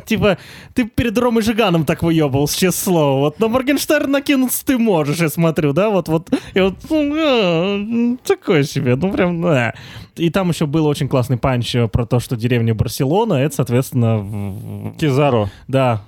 типа, 0.06 0.38
ты 0.74 0.84
перед 0.84 1.16
Ромой 1.18 1.42
Жиганом 1.42 1.84
так 1.84 2.02
выебал, 2.02 2.46
честное 2.48 2.70
слово. 2.72 3.18
Вот 3.20 3.40
на 3.40 3.48
Моргенштерн 3.48 4.10
накинуться 4.10 4.64
ты 4.64 4.78
можешь, 4.78 5.18
я 5.18 5.28
смотрю, 5.28 5.72
да? 5.72 5.90
Вот, 5.90 6.08
вот. 6.08 6.28
И 6.54 6.60
вот, 6.60 6.74
ну, 6.90 7.14
э, 7.16 8.16
такое 8.24 8.62
себе, 8.64 8.96
ну, 8.96 9.12
прям, 9.12 9.40
да. 9.42 9.74
И 10.16 10.30
там 10.30 10.50
еще 10.50 10.66
был 10.66 10.86
очень 10.86 11.08
классный 11.08 11.36
панч 11.36 11.74
э, 11.74 11.88
про 11.88 12.06
то, 12.06 12.20
что 12.20 12.36
деревня 12.36 12.74
Барселона, 12.74 13.34
это, 13.34 13.54
соответственно, 13.56 14.18
в- 14.18 14.96
Кизару. 14.98 15.48
да, 15.68 16.02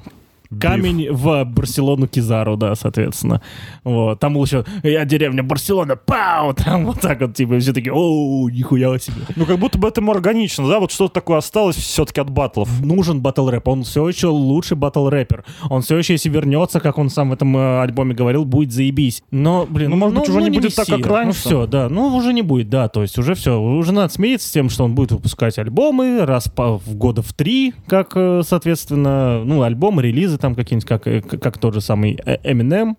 камень 0.59 1.09
в 1.11 1.45
Барселону 1.45 2.07
Кизару, 2.07 2.57
да, 2.57 2.75
соответственно. 2.75 3.41
Вот. 3.85 4.19
Там 4.21 4.35
был 4.35 4.45
еще 4.45 4.65
«Я 4.83 5.05
деревня 5.05 5.43
Барселона, 5.43 5.97
пау!» 5.97 6.55
Там 6.61 6.87
вот 6.87 7.01
так 7.01 7.21
вот, 7.21 7.35
типа, 7.35 7.59
все 7.59 7.73
такие 7.73 7.93
«Оу, 7.93 8.49
нихуя 8.49 8.99
себе!» 8.99 9.23
Ну, 9.37 9.47
как 9.47 9.59
будто 9.59 9.79
бы 9.79 9.89
этому 9.89 10.13
органично, 10.13 10.69
да? 10.69 10.81
Вот 10.81 10.91
что-то 10.93 11.15
такое 11.15 11.39
осталось 11.39 11.77
все-таки 11.77 12.21
от 12.21 12.31
батлов. 12.31 12.69
Нужен 12.85 13.21
батл 13.21 13.49
рэп. 13.49 13.69
Он 13.69 13.85
все 13.85 14.09
еще 14.09 14.29
лучший 14.29 14.77
батл 14.77 15.09
рэпер. 15.09 15.45
Он 15.69 15.83
все 15.83 15.97
еще, 15.99 16.15
если 16.15 16.29
вернется, 16.29 16.81
как 16.81 16.99
он 16.99 17.11
сам 17.11 17.31
в 17.31 17.33
этом 17.33 17.57
э, 17.57 17.81
альбоме 17.83 18.15
говорил, 18.15 18.45
будет 18.45 18.73
заебись. 18.73 19.23
Но, 19.31 19.67
блин, 19.69 19.91
Ну, 19.91 19.97
может 19.97 20.19
быть, 20.19 20.29
уже 20.29 20.43
не 20.43 20.51
будет 20.51 20.75
так, 20.75 20.89
Мессия. 20.89 21.03
как 21.03 21.07
раньше. 21.13 21.27
Ну, 21.45 21.51
все, 21.51 21.67
да. 21.67 21.89
Ну, 21.89 22.17
уже 22.17 22.33
не 22.33 22.43
будет, 22.43 22.69
да. 22.69 22.89
То 22.89 23.03
есть 23.03 23.19
уже 23.19 23.35
все. 23.35 23.61
Уже 23.61 23.93
надо 23.93 24.13
смириться 24.13 24.49
с 24.49 24.51
тем, 24.51 24.69
что 24.71 24.85
он 24.85 24.95
будет 24.95 25.13
выпускать 25.13 25.59
альбомы 25.59 26.25
раз 26.27 26.49
по, 26.49 26.79
в 26.79 26.95
года 26.97 27.23
в 27.23 27.33
три, 27.33 27.75
как, 27.87 28.13
э, 28.15 28.43
соответственно, 28.47 29.43
ну, 29.45 29.63
альбомы, 29.63 30.03
релизы 30.03 30.39
там 30.41 30.55
какие-нибудь, 30.55 30.89
как, 30.89 31.07
э, 31.07 31.21
как 31.21 31.59
тот 31.59 31.75
же 31.75 31.81
самый 31.81 32.19
э, 32.25 32.39
Eminem. 32.43 32.97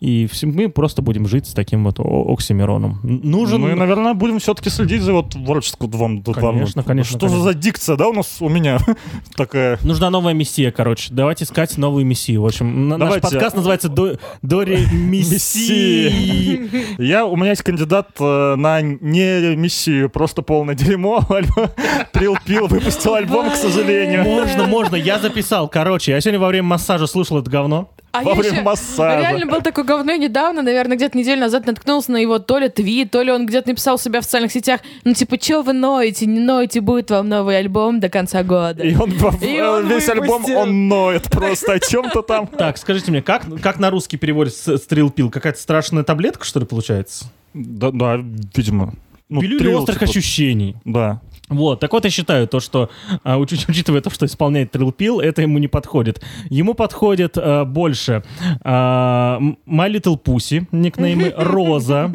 И 0.00 0.28
все, 0.28 0.46
мы 0.46 0.68
просто 0.68 1.02
будем 1.02 1.26
жить 1.26 1.46
с 1.48 1.52
таким 1.54 1.82
вот 1.84 1.98
оксимироном. 1.98 3.00
Нужен... 3.02 3.60
Ну 3.60 3.70
и, 3.70 3.74
наверное, 3.74 4.14
будем 4.14 4.38
все-таки 4.38 4.70
следить 4.70 5.02
за 5.02 5.12
вот 5.12 5.30
творческую 5.30 5.88
двом. 5.90 6.22
Конечно, 6.22 6.84
конечно, 6.84 7.18
Что 7.18 7.26
же 7.28 7.40
за 7.40 7.52
дикция, 7.52 7.96
да, 7.96 8.08
у 8.08 8.12
нас, 8.12 8.36
у 8.40 8.48
меня 8.48 8.78
такая... 9.36 9.78
Нужна 9.82 10.10
новая 10.10 10.34
мессия, 10.34 10.70
короче. 10.70 11.08
Давайте 11.12 11.44
искать 11.44 11.76
новую 11.78 12.06
мессию. 12.06 12.42
В 12.42 12.46
общем, 12.46 12.88
на- 12.88 12.96
наш 12.96 13.08
Давайте. 13.08 13.28
подкаст 13.28 13.56
называется 13.56 13.88
До- 13.88 14.18
Дори 14.42 14.86
Мессии. 14.92 16.70
Я, 17.02 17.26
у 17.26 17.34
меня 17.36 17.50
есть 17.50 17.62
кандидат 17.62 18.10
э, 18.20 18.54
на 18.56 18.80
не 18.80 19.56
миссию, 19.56 20.10
просто 20.10 20.42
полное 20.42 20.76
дерьмо. 20.76 21.26
Трил-пил, 22.12 22.68
выпустил 22.68 23.14
альбом, 23.14 23.50
к 23.50 23.56
сожалению. 23.56 24.22
Можно, 24.22 24.66
можно. 24.66 24.94
Я 24.96 25.18
записал. 25.18 25.68
Короче, 25.68 26.12
я 26.12 26.20
сегодня 26.20 26.38
во 26.38 26.48
время 26.48 26.68
массажа 26.68 27.06
слушал 27.06 27.38
это 27.38 27.50
говно. 27.50 27.90
А 28.10 28.22
Во 28.22 28.34
время 28.34 28.54
еще- 28.56 28.62
массажа. 28.62 29.20
Реально 29.20 29.46
был 29.46 29.60
такой 29.60 29.84
говно 29.84 30.14
недавно, 30.16 30.62
наверное, 30.62 30.96
где-то 30.96 31.16
неделю 31.16 31.40
назад 31.42 31.66
наткнулся 31.66 32.10
на 32.12 32.16
его 32.16 32.38
то 32.38 32.58
ли 32.58 32.68
твит, 32.68 33.10
то 33.10 33.20
ли 33.22 33.30
он 33.30 33.44
где-то 33.46 33.68
написал 33.68 33.96
у 33.96 33.98
себя 33.98 34.20
в 34.20 34.24
социальных 34.24 34.50
сетях, 34.52 34.80
ну 35.04 35.12
типа, 35.12 35.36
чё 35.36 35.62
вы 35.62 35.74
ноете, 35.74 36.24
не 36.26 36.40
ноете, 36.40 36.80
будет 36.80 37.10
вам 37.10 37.28
новый 37.28 37.58
альбом 37.58 38.00
до 38.00 38.08
конца 38.08 38.42
года. 38.42 38.82
И 38.82 38.94
он, 38.94 39.10
во- 39.18 39.34
И 39.44 39.60
он 39.60 39.88
весь 39.88 40.08
альбом, 40.08 40.28
выпустил. 40.42 40.58
он 40.60 40.88
ноет 40.88 41.24
просто 41.30 41.74
о 41.74 41.78
чем-то 41.80 42.22
там. 42.22 42.46
Так, 42.58 42.78
скажите 42.78 43.10
мне, 43.10 43.20
как, 43.22 43.42
как 43.60 43.78
на 43.78 43.90
русский 43.90 44.16
переводится 44.16 44.78
стрелпил? 44.78 45.30
Какая-то 45.30 45.60
страшная 45.60 46.02
таблетка, 46.02 46.44
что 46.46 46.60
ли, 46.60 46.66
получается? 46.66 47.26
Да, 47.52 47.90
да, 47.90 48.16
видимо. 48.56 48.94
Ну, 49.28 49.42
Пилюля 49.42 49.58
трил, 49.58 49.78
острых 49.80 49.98
типа. 49.98 50.10
ощущений. 50.10 50.76
Да. 50.86 51.20
Вот, 51.48 51.80
так 51.80 51.92
вот 51.92 52.04
я 52.04 52.10
считаю, 52.10 52.46
то, 52.46 52.60
что, 52.60 52.90
а, 53.24 53.38
уч- 53.38 53.64
учитывая 53.68 54.00
то, 54.00 54.10
что 54.10 54.26
исполняет 54.26 54.70
Трилпил, 54.70 55.20
это 55.20 55.42
ему 55.42 55.58
не 55.58 55.68
подходит. 55.68 56.20
Ему 56.50 56.74
подходит 56.74 57.34
а, 57.38 57.64
больше 57.64 58.22
а, 58.62 59.38
My 59.66 59.90
Little 59.90 60.20
Pussy, 60.22 60.66
никнеймы 60.72 61.32
Роза, 61.38 62.12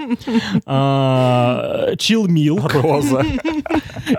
а, 0.65 1.91
Chill 1.95 2.25
Milk 2.27 2.71
Роза. 2.81 3.23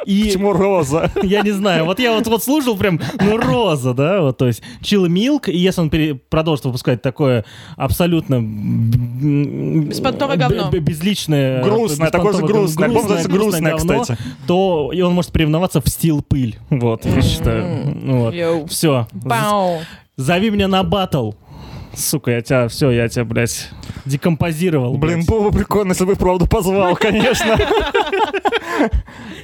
и... 0.07 0.25
Почему 0.25 0.53
Роза? 0.53 1.11
Я 1.23 1.43
не 1.43 1.53
знаю, 1.53 1.85
вот 1.85 1.99
я 2.01 2.13
вот, 2.13 2.27
вот 2.27 2.43
слушал 2.43 2.77
прям, 2.77 3.01
ну, 3.21 3.37
Роза, 3.37 3.95
да, 3.95 4.21
вот, 4.21 4.39
то 4.39 4.47
есть 4.47 4.63
Chill 4.83 5.07
Milk, 5.09 5.51
и 5.51 5.57
если 5.59 5.81
он 5.83 5.91
пере- 5.91 6.15
продолжит 6.15 6.65
выпускать 6.65 7.03
такое 7.03 7.45
абсолютно... 7.77 8.41
Беспонтовое 8.43 10.37
говно. 10.37 10.71
Безличное... 10.71 11.63
Грустное, 11.63 12.11
такое 12.11 12.33
же 12.33 12.43
грустное. 12.45 12.89
Называется 12.89 13.29
грустное 13.29 13.61
«Грустное», 13.61 13.73
говно, 13.73 14.01
кстати. 14.03 14.21
то 14.47 14.91
он 15.05 15.15
может 15.15 15.33
переименоваться 15.33 15.81
в 15.81 15.89
стил 15.89 16.23
пыль. 16.23 16.59
Вот, 16.71 17.05
я 17.05 17.23
считаю. 17.23 17.95
Вот. 18.05 18.71
Все. 18.71 19.07
Зови 20.17 20.51
меня 20.51 20.69
на 20.69 20.83
батл. 20.85 21.33
Сука, 21.97 22.33
я 22.33 22.41
тебя, 22.41 22.69
все, 22.69 22.91
я 22.91 23.09
тебя, 23.09 23.25
блядь, 23.25 23.71
декомпозировал. 24.05 24.97
Блин, 24.97 25.17
блядь. 25.17 25.29
было 25.29 25.51
бы 25.51 25.59
прикольно, 25.59 25.93
если 25.93 26.05
бы 26.05 26.17
правда 26.17 26.47
позвал, 26.47 26.97
конечно. 27.01 27.59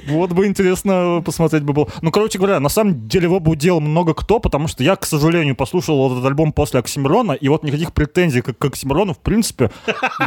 Вот 0.07 0.31
бы 0.31 0.47
интересно 0.47 1.21
посмотреть 1.23 1.63
бы 1.63 1.73
было. 1.73 1.87
Ну, 2.01 2.11
короче 2.11 2.37
говоря, 2.37 2.59
на 2.59 2.69
самом 2.69 3.07
деле 3.07 3.25
его 3.25 3.39
бы 3.39 3.51
удел 3.51 3.79
много 3.79 4.13
кто, 4.13 4.39
потому 4.39 4.67
что 4.67 4.83
я, 4.83 4.95
к 4.95 5.05
сожалению, 5.05 5.55
послушал 5.55 6.11
этот 6.11 6.25
альбом 6.25 6.53
после 6.53 6.79
Оксимирона, 6.79 7.33
и 7.33 7.47
вот 7.47 7.63
никаких 7.63 7.93
претензий 7.93 8.41
к, 8.41 8.53
к 8.53 8.65
Оксимирону, 8.65 9.13
в 9.13 9.19
принципе, 9.19 9.71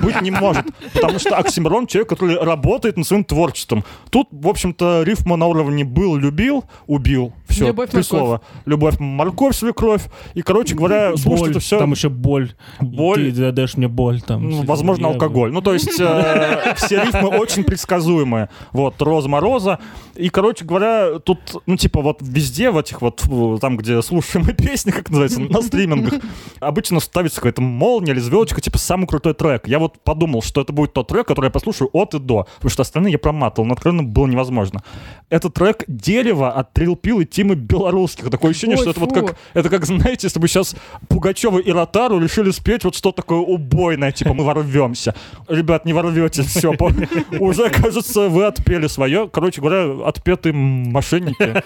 быть 0.00 0.20
не 0.22 0.30
может. 0.30 0.64
Потому 0.92 1.18
что 1.18 1.36
Оксимирон— 1.36 1.86
человек, 1.88 2.08
который 2.08 2.38
работает 2.38 2.96
над 2.96 3.06
своим 3.06 3.24
творчеством. 3.24 3.84
Тут, 4.10 4.28
в 4.30 4.48
общем-то, 4.48 5.02
рифма 5.02 5.36
на 5.36 5.46
уровне 5.46 5.84
«был, 5.84 6.16
любил, 6.16 6.64
убил». 6.86 7.32
Все, 7.48 7.68
Любовь, 7.68 7.90
три 7.90 7.98
морковь. 7.98 8.08
слова. 8.08 8.40
Любовь, 8.64 8.98
морковь, 8.98 9.56
свекровь. 9.56 10.02
И, 10.34 10.42
короче 10.42 10.74
говоря, 10.74 11.16
слушать 11.16 11.50
это 11.50 11.60
все... 11.60 11.78
там 11.78 11.92
еще 11.92 12.08
боль. 12.14 12.52
Боль. 12.80 13.32
Ты 13.32 13.52
дашь 13.52 13.76
мне 13.76 13.88
боль 13.88 14.20
там. 14.20 14.48
Ну, 14.48 14.62
возможно, 14.64 15.06
я- 15.06 15.12
алкоголь. 15.12 15.52
Ну, 15.52 15.60
то 15.60 15.72
есть 15.74 16.00
э, 16.00 16.74
все 16.76 17.02
рифмы 17.04 17.28
очень 17.28 17.64
предсказуемые. 17.64 18.48
Вот, 18.72 19.00
Роза 19.02 19.28
Мороза. 19.28 19.78
И, 20.14 20.28
короче 20.28 20.64
говоря, 20.64 21.18
тут, 21.18 21.38
ну, 21.66 21.76
типа, 21.76 22.00
вот 22.00 22.18
везде, 22.20 22.70
в 22.70 22.78
этих 22.78 23.02
вот, 23.02 23.22
там, 23.60 23.76
где 23.76 24.00
слушаем 24.02 24.46
песни, 24.56 24.90
как 24.90 25.10
называется, 25.10 25.40
на 25.40 25.60
стримингах, 25.60 26.20
обычно 26.60 27.00
ставится 27.00 27.36
какая-то 27.40 27.62
молния 27.62 28.12
или 28.12 28.20
звездочка, 28.20 28.60
типа, 28.60 28.78
самый 28.78 29.06
крутой 29.06 29.34
трек. 29.34 29.66
Я 29.66 29.78
вот 29.78 29.98
подумал, 30.04 30.42
что 30.42 30.60
это 30.60 30.72
будет 30.72 30.92
тот 30.92 31.08
трек, 31.08 31.26
который 31.26 31.46
я 31.46 31.50
послушаю 31.50 31.90
от 31.92 32.14
и 32.14 32.18
до, 32.20 32.46
потому 32.56 32.70
что 32.70 32.82
остальные 32.82 33.12
я 33.12 33.18
проматывал, 33.18 33.66
но 33.66 33.74
откровенно 33.74 34.04
было 34.04 34.26
невозможно. 34.26 34.82
Это 35.30 35.50
трек 35.50 35.84
«Дерево» 35.88 36.52
от 36.52 36.72
Трил 36.72 36.94
Пил 36.96 37.20
и 37.20 37.24
Тимы 37.24 37.54
Белорусских. 37.56 38.30
Такое 38.30 38.52
ощущение, 38.52 38.76
Ой, 38.76 38.82
что 38.82 38.90
это 38.90 39.00
вот 39.00 39.10
фу. 39.10 39.26
как 39.26 39.36
это 39.54 39.68
как, 39.68 39.84
знаете, 39.84 40.26
если 40.26 40.38
бы 40.38 40.46
сейчас 40.48 40.76
Пугачева 41.08 41.58
и 41.58 41.70
Ротару 42.04 42.20
решили 42.20 42.50
спеть 42.50 42.84
вот 42.84 42.94
что 42.94 43.12
такое 43.12 43.38
убойное, 43.38 44.12
типа 44.12 44.34
мы 44.34 44.44
ворвемся. 44.44 45.14
Ребят, 45.48 45.84
не 45.84 45.92
ворветесь, 45.92 46.46
все, 46.46 46.72
уже, 47.40 47.70
кажется, 47.70 48.28
вы 48.28 48.44
отпели 48.44 48.86
свое. 48.88 49.28
Короче 49.32 49.60
говоря, 49.60 50.06
отпетые 50.06 50.52
мошенники. 50.52 51.62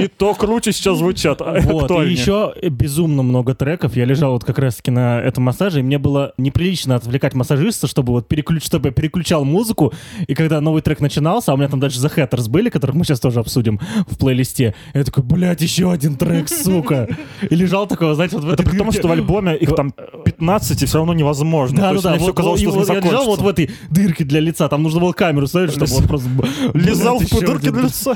И 0.00 0.08
то 0.08 0.34
круче 0.34 0.72
сейчас 0.72 0.98
звучат. 0.98 1.40
а 1.40 1.58
Вот, 1.60 1.90
и 1.90 2.10
еще 2.10 2.54
безумно 2.62 3.22
много 3.22 3.54
треков. 3.54 3.96
Я 3.96 4.04
лежал 4.04 4.32
вот 4.32 4.44
как 4.44 4.58
раз-таки 4.58 4.90
на 4.90 5.20
этом 5.20 5.44
массаже, 5.44 5.80
и 5.80 5.82
мне 5.82 5.98
было 5.98 6.32
неприлично 6.38 6.96
отвлекать 6.96 7.34
массажиста, 7.34 7.86
чтобы 7.86 8.12
вот 8.12 8.28
переключ... 8.28 8.64
чтобы 8.64 8.88
я 8.88 8.92
переключал 8.92 9.44
музыку, 9.44 9.92
и 10.26 10.34
когда 10.34 10.60
новый 10.60 10.82
трек 10.82 11.00
начинался, 11.00 11.52
а 11.52 11.54
у 11.54 11.56
меня 11.56 11.68
там 11.68 11.80
дальше 11.80 11.98
The 11.98 12.14
Hatters 12.14 12.48
были, 12.48 12.70
которых 12.70 12.94
мы 12.94 13.04
сейчас 13.04 13.20
тоже 13.20 13.40
обсудим 13.40 13.80
в 14.06 14.18
плейлисте, 14.18 14.74
я 14.92 15.04
такой, 15.04 15.24
блядь, 15.24 15.60
еще 15.60 15.90
один 15.90 16.16
трек, 16.16 16.48
сука. 16.48 17.08
И 17.42 17.54
лежал 17.54 17.86
такой, 17.86 18.14
знаете, 18.14 18.36
вот 18.36 18.44
в 18.44 18.52
Это 18.52 18.62
при 18.62 18.76
том, 18.76 18.92
что 18.92 19.08
в 19.08 19.12
альбоме 19.12 19.56
их 19.64 19.74
там 19.74 19.92
15, 20.24 20.82
и 20.82 20.86
все 20.86 20.98
равно 20.98 21.14
невозможно. 21.14 21.76
Да, 21.76 21.82
То 21.82 21.88
да, 21.88 21.92
есть 21.92 22.02
да. 22.04 22.10
мне 22.10 22.18
все 22.18 22.26
вот- 22.28 22.36
казалось, 22.36 22.60
и 22.60 22.64
что 22.66 22.72
вот 22.78 22.88
я 22.88 23.00
лежал 23.00 23.24
вот 23.26 23.40
в 23.40 23.48
этой 23.48 23.70
дырке 23.90 24.24
для 24.24 24.40
лица. 24.40 24.68
Там 24.68 24.82
нужно 24.82 25.00
было 25.00 25.12
камеру 25.12 25.46
ставить, 25.46 25.70
чтобы 25.70 25.86
Лиз- 25.86 26.00
вот 26.00 26.08
просто... 26.08 26.28
Лизал 26.74 27.18
в 27.18 27.32
один 27.32 27.58
для 27.58 27.82
лица. 27.82 28.14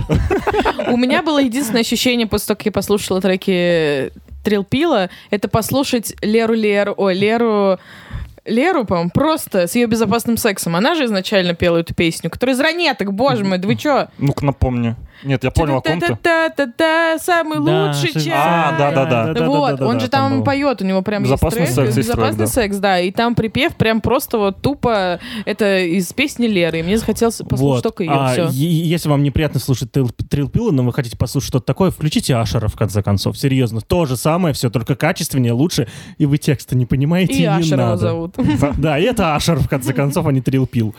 У 0.89 0.97
меня 0.97 1.23
было 1.23 1.39
единственное 1.43 1.81
ощущение 1.83 2.27
после 2.27 2.49
того, 2.49 2.57
как 2.57 2.67
я 2.67 2.73
послушала 2.73 3.21
треки 3.21 4.13
Трилпила, 4.45 5.11
это 5.31 5.49
послушать 5.49 6.15
Леру 6.23 6.55
Леру, 6.55 6.95
ой, 6.97 7.15
Леру... 7.15 7.79
Леру, 8.45 8.87
по-моему, 8.87 9.11
просто 9.11 9.67
с 9.67 9.75
ее 9.75 9.87
безопасным 9.87 10.39
сексом. 10.39 10.75
Она 10.75 10.95
же 10.95 11.05
изначально 11.05 11.53
пела 11.53 11.77
эту 11.79 11.95
песню, 11.95 12.31
которая 12.31 12.57
из 12.57 12.61
ранеток, 12.61 13.13
боже 13.13 13.45
мой, 13.45 13.59
да 13.59 13.69
вы 13.69 13.77
чё? 13.77 14.07
Ну-ка 14.17 14.43
напомни. 14.47 14.97
Нет, 15.25 15.45
я 15.45 15.51
понял, 15.51 15.79
о 15.79 15.81
ком 15.81 16.01
ты. 16.01 16.17
Самый 17.19 17.59
лучший 17.59 18.13
чай. 18.21 18.33
А, 18.35 18.77
да-да-да. 18.79 19.45
Вот, 19.47 19.81
он 19.81 20.01
же 20.01 20.09
там 20.09 20.45
поет, 20.45 20.83
у 20.83 20.85
него 20.85 21.03
прям 21.03 21.25
есть 21.25 21.41
трек. 21.41 21.95
Безопасный 21.95 22.39
да. 22.39 22.47
секс, 22.47 22.77
да. 22.77 23.01
И 23.01 23.11
там 23.11 23.35
припев 23.35 23.75
прям 23.77 24.01
просто 24.01 24.39
вот 24.39 24.63
тупо 24.63 25.19
это 25.45 25.79
из 25.79 26.13
песни 26.13 26.47
Леры. 26.47 26.81
И 26.81 26.83
мне 26.83 26.99
захотелось 26.99 27.37
послушать 27.49 27.83
только 27.83 28.03
ее. 28.05 28.11
А, 28.13 28.35
если 28.51 29.09
вам 29.09 29.23
неприятно 29.23 29.61
слушать 29.61 29.91
Трил- 29.93 30.11
Трилпила, 30.11 30.71
но 30.71 30.83
вы 30.85 30.93
хотите 30.93 31.17
послушать 31.17 31.49
что-то 31.49 31.67
такое, 31.67 31.91
включите 31.91 32.37
Ашера, 32.37 32.69
в 32.69 32.77
конце 32.77 33.03
концов. 33.03 33.39
Серьезно. 33.39 33.81
То 33.81 34.07
же 34.07 34.17
самое, 34.17 34.55
все 34.55 34.71
только 34.71 34.95
качественнее, 34.95 35.53
лучше. 35.53 35.89
И 36.19 36.27
вы 36.27 36.39
текста 36.39 36.77
не 36.77 36.87
понимаете, 36.87 37.33
И 37.35 37.41
не 37.47 37.77
надо. 37.77 37.97
зовут. 37.97 38.35
Да, 38.79 38.99
и 38.99 39.03
это 39.03 39.35
Ашер, 39.35 39.59
в 39.59 39.69
конце 39.69 39.93
концов, 39.93 40.27
а 40.27 40.33
не 40.33 40.41
Трилпил. 40.41 40.95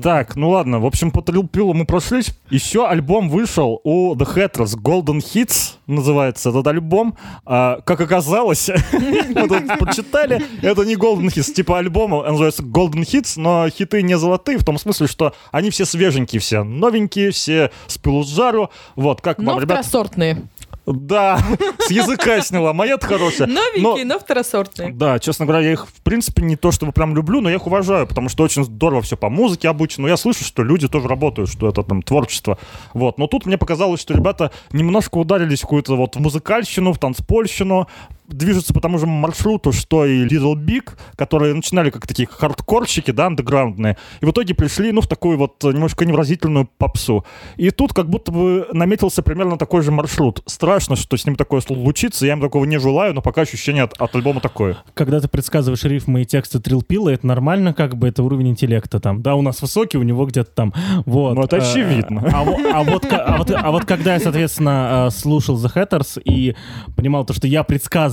Так, 0.00 0.36
ну 0.36 0.50
ладно, 0.50 0.78
в 0.78 0.86
общем, 0.86 1.10
по 1.10 1.20
Трилпилу 1.20 1.74
мы 1.74 1.84
прошлись. 1.84 2.32
Еще 2.48 2.86
альбом 2.86 3.28
вышел 3.28 3.80
у 3.82 4.14
The 4.14 4.26
Hatters, 4.34 4.76
Golden 4.76 5.18
Hits 5.18 5.74
называется 5.86 6.50
этот 6.50 6.66
альбом. 6.66 7.16
А, 7.44 7.80
как 7.84 8.00
оказалось, 8.00 8.70
мы 8.92 9.48
тут 9.48 9.78
почитали, 9.78 10.42
это 10.62 10.84
не 10.84 10.94
Golden 10.94 11.26
Hits, 11.26 11.52
типа 11.52 11.78
альбома 11.78 12.22
называется 12.22 12.62
Golden 12.62 13.02
Hits, 13.02 13.32
но 13.36 13.68
хиты 13.68 14.02
не 14.02 14.16
золотые, 14.16 14.58
в 14.58 14.64
том 14.64 14.78
смысле, 14.78 15.08
что 15.08 15.34
они 15.50 15.70
все 15.70 15.84
свеженькие, 15.84 16.40
все 16.40 16.62
новенькие, 16.62 17.32
все 17.32 17.72
с 17.88 17.98
пылу 17.98 18.22
с 18.22 18.28
жару. 18.28 18.70
Вот, 18.94 19.20
как 19.20 19.38
Но 19.38 19.52
вам, 19.52 19.60
ребят, 19.60 19.84
второсортные. 19.84 20.48
Да, 20.86 21.38
с 21.78 21.90
языка 21.90 22.40
сняла, 22.40 22.72
моя-то 22.72 23.06
хорошая. 23.06 23.48
Новенькие, 23.48 24.04
но 24.04 24.18
второсортные. 24.18 24.92
Да, 24.92 25.18
честно 25.18 25.46
говоря, 25.46 25.64
я 25.64 25.72
их, 25.72 25.86
в 25.86 26.02
принципе, 26.02 26.42
не 26.42 26.56
то 26.56 26.72
чтобы 26.72 26.92
прям 26.92 27.14
люблю, 27.14 27.40
но 27.40 27.48
я 27.48 27.56
их 27.56 27.66
уважаю, 27.66 28.06
потому 28.06 28.28
что 28.28 28.44
очень 28.44 28.64
здорово 28.64 29.02
все 29.02 29.16
по 29.16 29.28
музыке 29.28 29.68
обычно. 29.68 30.02
Но 30.02 30.08
я 30.08 30.16
слышу, 30.16 30.44
что 30.44 30.62
люди 30.62 30.88
тоже 30.88 31.08
работают, 31.08 31.50
что 31.50 31.68
это 31.68 31.82
там 31.82 32.02
творчество. 32.02 32.58
Вот. 32.94 33.18
Но 33.18 33.26
тут 33.26 33.46
мне 33.46 33.58
показалось, 33.58 34.00
что 34.00 34.14
ребята 34.14 34.50
немножко 34.72 35.18
ударились 35.18 35.60
в 35.60 35.62
какую-то 35.62 35.96
вот 35.96 36.16
в 36.16 36.20
музыкальщину, 36.20 36.92
в 36.92 36.98
танцпольщину, 36.98 37.86
движутся 38.30 38.72
по 38.74 38.80
тому 38.80 38.98
же 38.98 39.06
маршруту, 39.06 39.72
что 39.72 40.04
и 40.06 40.26
Little 40.26 40.54
Big, 40.54 40.90
которые 41.16 41.54
начинали 41.54 41.90
как 41.90 42.06
такие 42.06 42.26
хардкорщики, 42.30 43.10
да, 43.10 43.26
андеграундные, 43.26 43.96
и 44.20 44.24
в 44.26 44.30
итоге 44.30 44.54
пришли, 44.54 44.92
ну, 44.92 45.00
в 45.00 45.06
такую 45.06 45.38
вот 45.38 45.62
немножко 45.62 46.04
невразительную 46.04 46.68
попсу. 46.78 47.24
И 47.56 47.70
тут 47.70 47.92
как 47.92 48.08
будто 48.08 48.32
бы 48.32 48.66
наметился 48.72 49.22
примерно 49.22 49.56
такой 49.58 49.82
же 49.82 49.90
маршрут. 49.92 50.42
Страшно, 50.46 50.96
что 50.96 51.16
с 51.16 51.26
ним 51.26 51.36
такое 51.36 51.60
случится, 51.60 52.26
я 52.26 52.32
им 52.32 52.40
такого 52.40 52.64
не 52.64 52.78
желаю, 52.78 53.14
но 53.14 53.22
пока 53.22 53.42
ощущение 53.42 53.84
от, 53.84 53.94
от 54.00 54.14
альбома 54.14 54.40
такое. 54.40 54.76
Когда 54.94 55.20
ты 55.20 55.28
предсказываешь 55.28 55.84
рифмы 55.84 56.22
и 56.22 56.24
тексты 56.24 56.60
Трилпила, 56.60 57.08
это 57.10 57.26
нормально, 57.26 57.74
как 57.74 57.96
бы, 57.96 58.08
это 58.08 58.22
уровень 58.22 58.48
интеллекта 58.48 59.00
там. 59.00 59.22
Да, 59.22 59.34
у 59.34 59.42
нас 59.42 59.60
высокий, 59.62 59.98
у 59.98 60.02
него 60.02 60.26
где-то 60.26 60.50
там. 60.50 60.72
Вот. 61.06 61.34
Ну, 61.34 61.42
это 61.42 61.56
Э, 61.56 61.60
очевидно. 61.60 62.22
А, 62.32 62.40
а 62.40 62.44
вот, 62.84 63.06
а 63.10 63.36
вот- 63.38 63.50
а 63.50 63.70
вот 63.70 63.84
когда 63.84 64.14
я, 64.14 64.20
соответственно, 64.20 65.06
э, 65.08 65.10
слушал 65.10 65.56
The 65.56 65.72
Hatters 65.74 66.20
и 66.24 66.54
понимал 66.96 67.24
то, 67.24 67.32
что 67.32 67.46
я 67.46 67.62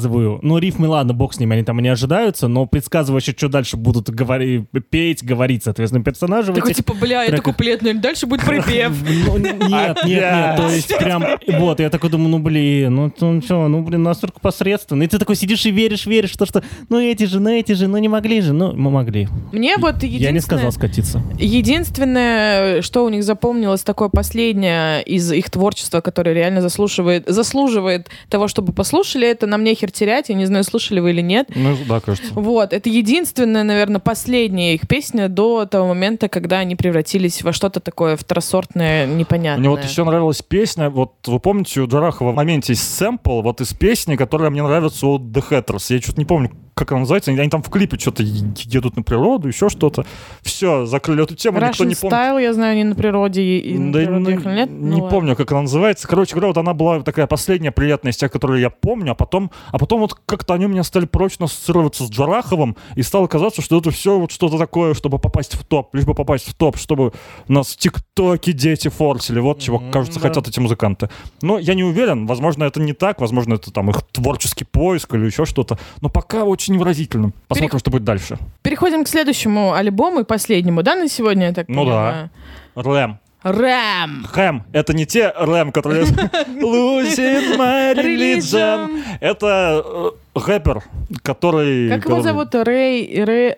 предсказываю, 0.08 0.40
ну, 0.42 0.58
рифмы, 0.58 0.88
ладно, 0.88 1.14
бог 1.14 1.34
с 1.34 1.40
ними, 1.40 1.54
они 1.54 1.64
там 1.64 1.80
и 1.80 1.84
не 1.84 1.90
ожидаются, 1.90 2.48
но 2.48 2.66
предсказываю 2.66 3.18
вообще, 3.18 3.34
что 3.36 3.50
дальше 3.50 3.78
будут 3.78 4.10
говори, 4.10 4.66
петь, 4.90 5.24
говорить, 5.24 5.64
соответственно, 5.64 6.04
персонажи. 6.04 6.54
Такой, 6.54 6.74
типа, 6.74 6.94
бля, 6.94 7.26
это 7.26 7.42
куплет, 7.42 7.82
ну 7.82 7.90
и 7.90 7.94
дальше 7.94 8.26
будет 8.26 8.46
припев. 8.46 8.94
Ну, 9.28 9.38
нет, 9.38 9.60
нет, 9.68 10.06
нет, 10.06 10.56
то 10.58 10.70
есть 10.70 10.98
прям, 10.98 11.24
вот, 11.48 11.80
я 11.80 11.90
такой 11.90 12.10
думаю, 12.10 12.30
ну, 12.30 12.40
блин, 12.40 12.96
ну, 12.96 13.14
ну, 13.20 13.42
что, 13.42 13.68
ну, 13.68 13.82
блин, 13.82 14.04
настолько 14.04 14.40
посредственно. 14.40 15.04
И 15.04 15.08
ты 15.08 15.18
такой 15.18 15.36
сидишь 15.36 15.66
и 15.66 15.72
веришь, 15.72 16.06
веришь, 16.06 16.32
то, 16.34 16.46
что, 16.46 16.64
ну, 16.90 17.00
эти 17.00 17.24
же, 17.24 17.40
ну, 17.40 17.50
эти 17.50 17.74
же, 17.74 17.88
ну, 17.88 17.98
не 17.98 18.08
могли 18.08 18.42
же, 18.42 18.54
ну, 18.54 18.74
мы 18.74 18.92
могли. 18.92 19.28
Мне 19.52 19.78
вот 19.78 20.04
Я 20.04 20.32
не 20.32 20.40
сказал 20.40 20.72
скатиться. 20.72 21.22
Единственное, 21.38 22.82
что 22.82 23.06
у 23.06 23.10
них 23.10 23.24
запомнилось, 23.24 23.82
такое 23.82 24.10
последнее 24.10 25.04
из 25.04 25.32
их 25.32 25.50
творчества, 25.50 26.02
которое 26.02 26.34
реально 26.34 26.62
заслуживает, 26.62 27.26
заслуживает 27.28 28.10
того, 28.30 28.48
чтобы 28.48 28.74
послушали, 28.74 29.28
это 29.28 29.48
«Нам 29.48 29.64
нехер 29.64 29.92
терять». 29.98 30.30
Я 30.30 30.36
не 30.36 30.46
знаю, 30.46 30.64
слушали 30.64 31.00
вы 31.00 31.12
или 31.12 31.22
нет. 31.22 31.50
Ну, 31.56 31.76
да, 31.88 32.00
кажется. 32.00 32.34
Вот, 32.34 32.74
это 32.74 32.90
единственная, 32.90 33.64
наверное, 33.64 34.00
последняя 34.00 34.76
их 34.76 34.88
песня 34.88 35.30
до 35.30 35.66
того 35.66 35.90
момента, 35.90 36.30
когда 36.30 36.60
они 36.60 36.76
превратились 36.76 37.42
во 37.44 37.54
что-то 37.54 37.80
такое 37.80 38.16
второсортное, 38.16 39.08
непонятное. 39.08 39.60
Мне 39.60 39.70
вот 39.70 39.84
еще 39.84 40.04
нравилась 40.04 40.42
песня, 40.42 40.90
вот 40.90 41.14
вы 41.26 41.40
помните, 41.40 41.82
у 41.82 41.88
Джарахова 41.88 42.32
в 42.32 42.36
моменте 42.36 42.74
есть 42.74 42.96
сэмпл 42.96 43.42
вот 43.42 43.62
из 43.62 43.74
песни, 43.74 44.16
которая 44.16 44.50
мне 44.50 44.64
нравится 44.64 45.08
у 45.08 45.18
The 45.18 45.44
Hatters. 45.50 45.94
Я 45.94 46.02
что-то 46.02 46.20
не 46.20 46.26
помню, 46.26 46.52
как 46.78 46.92
она 46.92 47.02
называется. 47.02 47.32
Они, 47.32 47.40
они 47.40 47.50
там 47.50 47.64
в 47.64 47.70
клипе 47.70 47.98
что-то 47.98 48.24
едут 48.24 48.96
на 48.96 49.04
природу, 49.04 49.48
еще 49.48 49.68
что-то. 49.70 50.06
Все, 50.42 50.86
закрыли 50.86 51.24
эту 51.24 51.36
тему, 51.36 51.60
никто 51.60 51.84
Russian 51.84 51.88
не 51.88 51.96
помнит. 51.96 52.18
Style, 52.18 52.42
я 52.42 52.54
знаю, 52.54 52.78
не 52.78 52.84
на 52.84 52.96
природе. 52.96 53.42
И, 53.42 53.78
на 53.78 53.92
Да, 53.92 54.00
природе 54.00 54.40
ну, 54.44 54.52
нет? 54.52 54.70
не 54.70 55.02
Ну 55.02 55.10
помню, 55.10 55.36
как 55.36 55.52
она 55.52 55.64
называется. 55.64 56.08
Короче 56.08 56.36
говоря, 56.36 56.50
вот 56.50 56.58
она 56.58 56.74
была 56.74 57.02
такая 57.02 57.26
последняя 57.28 57.72
приятная 57.72 58.12
из 58.12 58.18
тех, 58.18 58.32
которые 58.32 58.62
я 58.62 58.70
помню, 58.70 59.12
а 59.12 59.16
потом, 59.16 59.52
а 59.72 59.80
потом 59.80 60.02
вот 60.02 60.14
как-то 60.26 60.54
они 60.54 60.66
у 60.66 60.70
меня 60.70 60.84
стали 60.84 61.06
прочно 61.06 61.46
ассоциироваться 61.46 62.04
с 62.04 62.10
Джараховым, 62.10 62.78
и 62.96 63.02
стало 63.02 63.28
казаться, 63.28 63.62
что 63.62 63.80
это 63.80 63.90
все 63.92 64.20
вот 64.20 64.32
что-то 64.32 64.58
такое, 64.58 64.94
чтобы 64.94 65.18
попасть 65.18 65.56
в 65.56 65.64
топ, 65.66 65.94
лишь 65.96 66.06
бы 66.06 66.14
попасть 66.14 66.48
в 66.48 66.54
топ, 66.54 66.78
чтобы 66.78 67.12
нас 67.48 67.74
в 67.74 67.78
ТикТоке 67.78 68.54
дети 68.54 68.90
форсили. 68.90 69.40
Вот 69.40 69.60
чего, 69.60 69.82
кажется, 69.92 70.20
да. 70.20 70.28
хотят 70.28 70.48
эти 70.48 70.60
музыканты. 70.60 71.10
Но 71.42 71.58
я 71.58 71.74
не 71.74 71.84
уверен, 71.84 72.28
возможно, 72.28 72.66
это 72.66 72.80
не 72.80 72.94
так, 72.94 73.20
возможно, 73.20 73.56
это 73.56 73.72
там 73.72 73.90
их 73.90 74.04
творческий 74.12 74.66
поиск 74.66 75.14
или 75.16 75.26
еще 75.26 75.46
что-то. 75.46 75.80
Но 76.02 76.10
пока 76.10 76.44
очень 76.44 76.67
невыразительно. 76.72 77.32
Посмотрим, 77.48 77.78
Перех- 77.78 77.80
что 77.80 77.92
будет 77.92 78.04
дальше. 78.04 78.38
Переходим 78.62 79.04
к 79.04 79.08
следующему 79.08 79.74
альбому 79.74 80.22
и 80.22 80.24
последнему, 80.24 80.84
да, 80.84 80.96
на 80.96 81.08
сегодня, 81.08 81.48
я 81.48 81.54
так 81.54 81.68
Ну 81.68 81.84
понимаю? 81.84 82.30
Рэм. 82.76 83.20
Рэм. 83.44 84.26
Хэм. 84.32 84.64
Это 84.74 84.94
не 84.94 85.06
те 85.06 85.32
рэм, 85.38 85.72
которые... 85.72 86.04
Losing 86.06 87.58
my 87.58 87.94
religion. 87.96 89.04
Это 89.22 89.84
э, 89.86 90.40
рэпер, 90.40 90.84
который... 91.24 91.90
Как 91.90 92.06
его 92.06 92.22
зовут? 92.22 92.54
Рэй... 92.56 93.24
Рэй... 93.24 93.56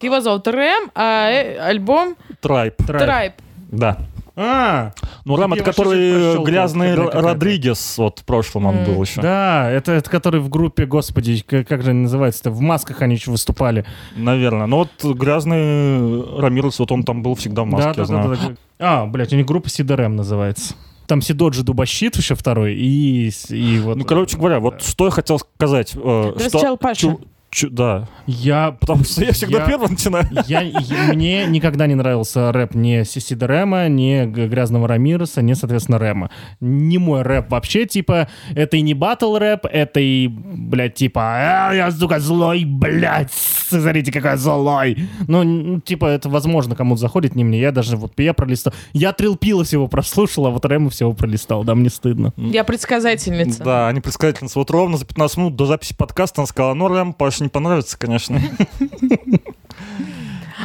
Его 0.00 0.20
зовут 0.22 0.48
Рэм, 0.48 0.90
а 0.94 1.30
э, 1.30 1.58
альбом 1.58 2.16
Трайп. 2.40 2.74
Трайб. 2.86 3.34
Да. 3.70 3.98
А, 4.36 4.92
Ну, 5.24 5.36
рэм 5.36 5.52
это 5.54 5.64
который 5.64 6.12
прощёл, 6.12 6.44
грязный. 6.44 6.94
Родригес. 6.94 7.98
Вот 7.98 8.20
в 8.20 8.24
прошлом 8.24 8.66
он 8.66 8.84
был 8.84 9.02
еще. 9.02 9.20
да, 9.20 9.70
это, 9.70 9.92
это 9.92 10.08
который 10.10 10.40
в 10.40 10.48
группе, 10.48 10.86
господи, 10.86 11.44
как, 11.46 11.66
как 11.68 11.82
же 11.82 11.90
они 11.90 12.02
называются-то, 12.02 12.50
в 12.50 12.60
масках 12.60 13.02
они 13.02 13.14
еще 13.16 13.30
выступали. 13.30 13.84
Наверное. 14.16 14.66
Но 14.66 14.78
вот 14.78 15.16
грязный 15.16 16.38
Рамирес, 16.40 16.78
вот 16.78 16.92
он 16.92 17.02
там 17.04 17.22
был 17.22 17.34
всегда 17.34 17.62
в 17.62 17.66
маске, 17.66 17.84
да, 17.84 17.90
я 17.90 17.94
да, 17.96 18.04
знаю. 18.04 18.28
да, 18.30 18.36
да. 18.48 18.54
А, 19.02 19.06
блядь, 19.06 19.32
у 19.32 19.36
них 19.36 19.46
группа 19.46 19.68
Сидорем 19.68 20.16
называется. 20.16 20.74
Там 21.06 21.20
Сидоджи 21.22 21.62
Дубощит 21.64 22.16
еще 22.16 22.34
второй, 22.36 22.74
и, 22.76 23.30
и 23.48 23.78
вот... 23.80 23.96
Ну, 23.96 24.04
короче 24.04 24.36
говоря, 24.36 24.60
вот 24.60 24.80
что 24.82 25.06
я 25.06 25.10
хотел 25.10 25.38
сказать. 25.40 25.92
э, 25.96 26.32
что- 26.38 26.50
сначала 26.50 26.76
Паша. 26.76 27.00
чу- 27.00 27.20
чу- 27.50 27.70
Да. 27.70 28.08
Я 28.26 28.72
Потому 28.80 29.04
что 29.04 29.24
я 29.24 29.32
всегда 29.32 29.58
Я- 29.60 29.66
первым 29.66 29.90
начинаю. 29.92 30.26
Я, 30.46 30.60
я- 30.60 31.12
мне 31.12 31.46
никогда 31.46 31.86
не 31.86 31.94
нравился 31.94 32.52
рэп 32.52 32.74
ни 32.74 33.02
Сиси 33.04 33.34
Рэма, 33.34 33.88
ни 33.88 34.24
Грязного 34.26 34.86
Рамиреса, 34.88 35.42
ни, 35.42 35.52
соответственно, 35.54 35.98
Рэма. 35.98 36.30
Не 36.60 36.98
мой 36.98 37.22
рэп 37.22 37.50
вообще, 37.50 37.86
типа, 37.86 38.28
это 38.54 38.76
и 38.76 38.80
не 38.82 38.94
батл 38.94 39.36
рэп, 39.36 39.66
это 39.70 40.00
и, 40.00 40.28
блядь, 40.28 40.94
типа, 40.94 41.20
«А, 41.68 41.72
я, 41.74 41.90
сука, 41.90 42.20
злой, 42.20 42.64
блядь, 42.64 43.32
смотрите, 43.32 44.12
какой 44.12 44.36
злой. 44.36 44.96
Ну, 45.26 45.42
н- 45.42 45.80
типа, 45.80 46.06
это, 46.06 46.28
возможно, 46.28 46.74
кому-то 46.76 47.00
заходит, 47.00 47.34
не 47.34 47.44
мне. 47.44 47.60
Я 47.60 47.72
даже, 47.72 47.96
вот, 47.96 48.12
я 48.18 48.34
пролистал. 48.34 48.72
Я 48.92 49.12
Трилпила 49.12 49.64
всего 49.64 49.88
прослушал, 49.88 50.46
а 50.46 50.50
вот 50.50 50.64
Рэма 50.64 50.90
всего 50.90 51.12
пролистал, 51.12 51.64
да, 51.64 51.74
мне 51.74 51.90
стыдно. 51.90 52.32
Я 52.36 52.64
предсказательница. 52.64 53.62
Да, 53.64 53.88
они 53.88 54.00
предсказательница. 54.00 54.58
Вот 54.58 54.70
ровно 54.70 54.96
за 54.96 55.04
15 55.06 55.36
минут 55.38 55.56
до 55.56 55.66
записи 55.66 55.94
подкаста 55.96 56.40
она 56.42 56.46
сказала, 56.46 56.74
ну, 56.74 56.88
Рэм, 56.88 57.12
Паше 57.40 57.44
не 57.44 57.48
понравится, 57.48 57.98
конечно. 57.98 58.40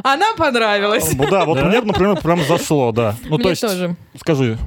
Она 0.04 0.34
понравилась. 0.36 1.14
Ну 1.14 1.30
Да, 1.30 1.46
вот 1.46 1.62
мне, 1.62 1.80
например, 1.82 2.18
прям 2.22 2.44
зашло, 2.44 2.92
да. 2.92 3.16
Ну, 3.30 3.38
то 3.38 3.50
есть, 3.50 3.64
скажи, 4.20 4.58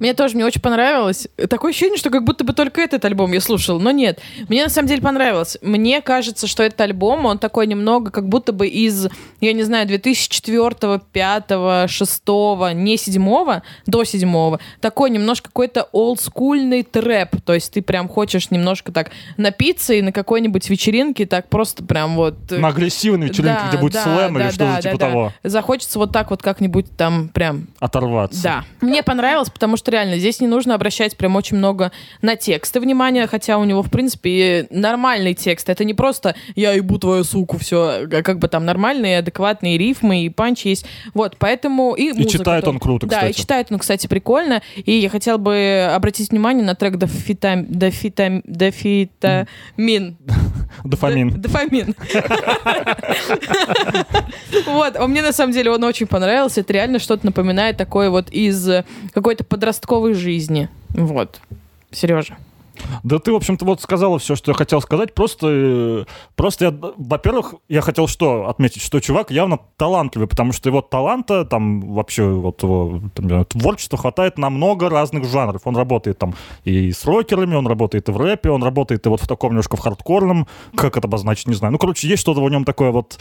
Мне 0.00 0.14
тоже, 0.14 0.34
мне 0.34 0.46
очень 0.46 0.62
понравилось. 0.62 1.28
Такое 1.48 1.70
ощущение, 1.70 1.98
что 1.98 2.08
как 2.10 2.24
будто 2.24 2.42
бы 2.42 2.54
только 2.54 2.80
этот 2.80 3.04
альбом 3.04 3.32
я 3.32 3.40
слушал, 3.40 3.78
но 3.78 3.90
нет. 3.90 4.18
Мне 4.48 4.64
на 4.64 4.70
самом 4.70 4.88
деле 4.88 5.02
понравилось. 5.02 5.58
Мне 5.60 6.00
кажется, 6.00 6.46
что 6.46 6.62
этот 6.62 6.80
альбом, 6.80 7.26
он 7.26 7.38
такой 7.38 7.66
немного 7.66 8.10
как 8.10 8.26
будто 8.26 8.52
бы 8.52 8.66
из, 8.66 9.08
я 9.40 9.52
не 9.52 9.62
знаю, 9.62 9.86
2004, 9.86 11.00
5, 11.12 11.90
6, 11.90 12.22
не 12.74 12.96
7, 12.96 13.60
до 13.86 14.04
7. 14.04 14.56
Такой 14.80 15.10
немножко 15.10 15.48
какой-то 15.48 15.82
олдскульный 15.92 16.82
трэп. 16.82 17.42
То 17.44 17.52
есть 17.52 17.72
ты 17.72 17.82
прям 17.82 18.08
хочешь 18.08 18.50
немножко 18.50 18.92
так 18.92 19.10
напиться 19.36 19.92
и 19.92 20.00
на 20.00 20.12
какой-нибудь 20.12 20.68
вечеринке 20.70 21.26
так 21.26 21.48
просто 21.50 21.84
прям 21.84 22.16
вот... 22.16 22.36
э, 22.50 22.56
на 22.56 22.68
агрессивной 22.68 23.28
вечеринке, 23.28 23.60
да, 23.64 23.68
где 23.68 23.78
будет 23.78 23.92
да, 23.92 24.02
слэм 24.02 24.38
или 24.38 24.44
да, 24.44 24.50
что-то 24.50 24.72
да, 24.72 24.80
типа 24.82 24.98
да, 24.98 25.06
того, 25.08 25.32
да. 25.42 25.50
Захочется 25.50 25.98
вот 25.98 26.12
так 26.12 26.30
вот 26.30 26.42
как-нибудь 26.42 26.86
там 26.96 27.28
прям 27.28 27.66
оторваться. 27.78 28.42
да. 28.42 28.64
Мне 28.80 29.02
понравилось, 29.02 29.50
потому 29.50 29.76
что 29.76 29.89
реально 29.90 30.18
здесь 30.18 30.40
не 30.40 30.46
нужно 30.46 30.74
обращать 30.74 31.16
прям 31.16 31.36
очень 31.36 31.56
много 31.56 31.92
на 32.22 32.36
тексты 32.36 32.80
внимания, 32.80 33.26
хотя 33.26 33.58
у 33.58 33.64
него, 33.64 33.82
в 33.82 33.90
принципе, 33.90 34.66
нормальный 34.70 35.34
текст. 35.34 35.68
Это 35.68 35.84
не 35.84 35.94
просто 35.94 36.34
«я 36.54 36.72
ебу 36.72 36.98
твою 36.98 37.24
суку», 37.24 37.58
все, 37.58 38.06
как 38.08 38.38
бы 38.38 38.48
там 38.48 38.64
нормальные, 38.64 39.18
адекватные 39.18 39.78
рифмы 39.78 40.24
и 40.24 40.28
панч 40.28 40.64
есть. 40.64 40.86
Вот, 41.14 41.36
поэтому... 41.38 41.94
И, 41.94 42.12
музыка 42.12 42.38
читает 42.38 42.64
тоже. 42.64 42.74
он 42.74 42.80
круто, 42.80 43.06
Да, 43.06 43.16
и 43.16 43.30
кстати. 43.30 43.40
читает 43.40 43.66
он, 43.70 43.78
кстати, 43.78 44.06
прикольно. 44.06 44.62
И 44.76 44.92
я 44.92 45.08
хотела 45.08 45.38
бы 45.38 45.90
обратить 45.92 46.30
внимание 46.30 46.64
на 46.64 46.74
трек 46.74 46.96
«Дофита... 46.96 47.64
Дофита... 47.68 48.42
Дофитамин». 48.44 50.16
Дофамин. 50.84 51.40
Дофамин. 51.40 51.94
Вот, 54.66 54.96
а 54.96 55.06
мне 55.06 55.22
на 55.22 55.32
самом 55.32 55.52
деле 55.52 55.70
он 55.70 55.82
очень 55.84 56.06
понравился. 56.06 56.60
Это 56.60 56.72
реально 56.72 56.98
что-то 56.98 57.26
напоминает 57.26 57.76
такое 57.76 58.10
вот 58.10 58.30
из 58.30 58.68
какой-то 59.12 59.44
подростковой 59.44 59.79
жизни. 60.14 60.68
Вот. 60.90 61.40
Сережа. 61.90 62.36
Да 63.02 63.18
ты, 63.18 63.32
в 63.32 63.36
общем-то, 63.36 63.64
вот 63.64 63.80
сказала 63.80 64.18
все, 64.18 64.36
что 64.36 64.50
я 64.50 64.54
хотел 64.54 64.80
сказать. 64.80 65.14
Просто, 65.14 65.46
э, 65.50 66.04
просто 66.36 66.66
я, 66.66 66.74
во-первых, 66.96 67.54
я 67.68 67.80
хотел 67.80 68.06
что 68.06 68.48
отметить, 68.48 68.82
что 68.82 69.00
чувак 69.00 69.30
явно 69.30 69.58
талантливый, 69.76 70.28
потому 70.28 70.52
что 70.52 70.68
его 70.68 70.80
таланта, 70.80 71.44
там 71.44 71.80
вообще 71.80 72.24
вот 72.24 72.62
его 72.62 73.00
там, 73.14 73.44
творчества 73.44 73.98
хватает 73.98 74.38
на 74.38 74.50
много 74.50 74.88
разных 74.88 75.24
жанров. 75.26 75.62
Он 75.64 75.76
работает 75.76 76.18
там 76.18 76.34
и 76.64 76.92
с 76.92 77.04
рокерами, 77.04 77.54
он 77.54 77.66
работает 77.66 78.08
и 78.08 78.12
в 78.12 78.16
рэпе, 78.16 78.50
он 78.50 78.62
работает 78.62 79.06
и 79.06 79.08
вот 79.08 79.20
в 79.20 79.28
таком 79.28 79.50
немножко 79.50 79.76
в 79.76 79.80
хардкорном, 79.80 80.46
как 80.76 80.96
это 80.96 81.06
обозначить, 81.06 81.48
не 81.48 81.54
знаю. 81.54 81.72
Ну, 81.72 81.78
короче, 81.78 82.08
есть 82.08 82.22
что-то 82.22 82.42
в 82.42 82.50
нем 82.50 82.64
такое 82.64 82.90
вот 82.90 83.18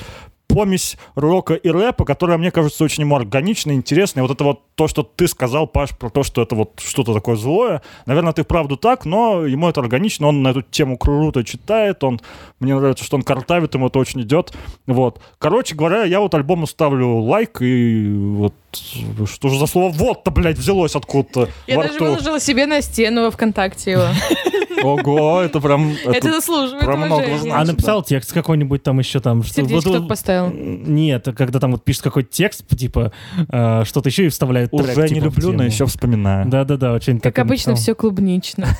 помесь 0.50 0.98
рока 1.16 1.54
и 1.54 1.70
рэпа, 1.70 2.04
которая, 2.04 2.38
мне 2.38 2.52
кажется, 2.52 2.84
очень 2.84 3.04
ему 3.04 3.16
органичной, 3.16 3.76
интересной. 3.76 4.24
Вот 4.24 4.32
это 4.32 4.44
вот 4.44 4.62
то, 4.76 4.88
что 4.88 5.04
ты 5.04 5.28
сказал, 5.28 5.68
Паш, 5.68 5.92
про 5.92 6.10
то, 6.10 6.24
что 6.24 6.42
это 6.42 6.56
вот 6.56 6.82
что-то 6.84 7.14
такое 7.14 7.36
злое. 7.36 7.82
Наверное, 8.08 8.34
ты 8.34 8.44
вправду 8.44 8.76
так, 8.76 9.06
но 9.06 9.46
ему 9.46 9.70
это 9.70 9.80
органично, 9.80 10.28
он 10.28 10.42
на 10.42 10.50
эту 10.50 10.64
тему 10.64 10.98
круто 10.98 11.44
читает, 11.44 12.04
он, 12.04 12.20
мне 12.60 12.76
нравится, 12.76 13.06
что 13.06 13.16
он 13.16 13.22
картавит, 13.22 13.76
ему 13.76 13.88
это 13.88 14.00
очень 14.00 14.22
идет. 14.22 14.52
Вот. 14.88 15.22
Короче 15.38 15.76
говоря, 15.76 16.04
я 16.04 16.20
вот 16.20 16.34
альбому 16.34 16.66
ставлю 16.66 17.20
лайк, 17.20 17.62
и 17.62 18.10
вот 18.12 18.54
что 18.72 19.50
же 19.50 19.60
за 19.60 19.68
слово 19.68 19.92
«вот»-то, 19.92 20.32
блядь, 20.32 20.58
взялось 20.58 20.96
откуда-то 20.96 21.50
Я 21.68 21.82
даже 21.82 22.00
выложила 22.00 22.40
себе 22.40 22.66
на 22.66 22.82
стену 22.82 23.24
во 23.24 23.32
ВКонтакте 23.32 23.92
его. 23.92 24.04
Ого, 24.84 25.42
это 25.42 25.60
прям... 25.60 25.94
Это 26.06 26.32
заслуживает 26.32 26.84
про 26.84 26.96
много 26.96 27.38
значит. 27.38 27.54
А 27.54 27.66
написал 27.66 28.04
текст 28.04 28.34
какой-нибудь 28.34 28.84
там 28.84 29.00
еще 29.00 29.20
там. 29.20 29.44
Сердечко 29.44 29.90
вот- 29.90 30.08
поставил. 30.08 30.52
Нет, 30.54 31.28
когда 31.38 31.60
там 31.60 31.72
вот 31.72 31.84
пишет 31.84 32.04
какой-то 32.04 32.30
текст, 32.30 32.66
типа, 32.68 33.12
э, 33.52 33.84
что-то 33.86 34.10
еще 34.10 34.26
и 34.26 34.30
вставляет 34.30 34.72
трек, 34.72 34.90
Уже 34.90 35.02
не 35.02 35.08
типа, 35.16 35.24
люблю, 35.26 35.54
но 35.54 35.64
еще 35.64 35.86
вспоминаю. 35.86 36.48
Да-да-да, 36.48 36.94
очень 36.94 37.20
Как 37.20 37.38
обычно, 37.40 37.76
все 37.76 37.96
клубнично. 37.96 38.68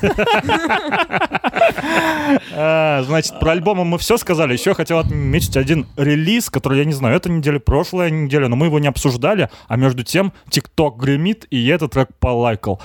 А, 2.52 3.02
значит, 3.04 3.38
про 3.38 3.52
альбомы 3.52 3.84
мы 3.84 3.98
все 3.98 4.16
сказали. 4.16 4.52
Еще 4.52 4.74
хотел 4.74 4.98
отметить 4.98 5.56
один 5.56 5.86
релиз, 5.96 6.50
который, 6.50 6.78
я 6.78 6.84
не 6.84 6.92
знаю, 6.92 7.16
это 7.16 7.30
неделя, 7.30 7.58
прошлая 7.58 8.10
неделя, 8.10 8.48
но 8.48 8.56
мы 8.56 8.66
его 8.66 8.78
не 8.78 8.88
обсуждали, 8.88 9.50
а 9.68 9.76
между 9.76 10.04
тем 10.04 10.32
ТикТок 10.48 10.96
гремит, 10.98 11.46
и 11.50 11.58
я 11.58 11.76
этот 11.76 11.92
трек 11.92 12.08
полайкал. 12.18 12.80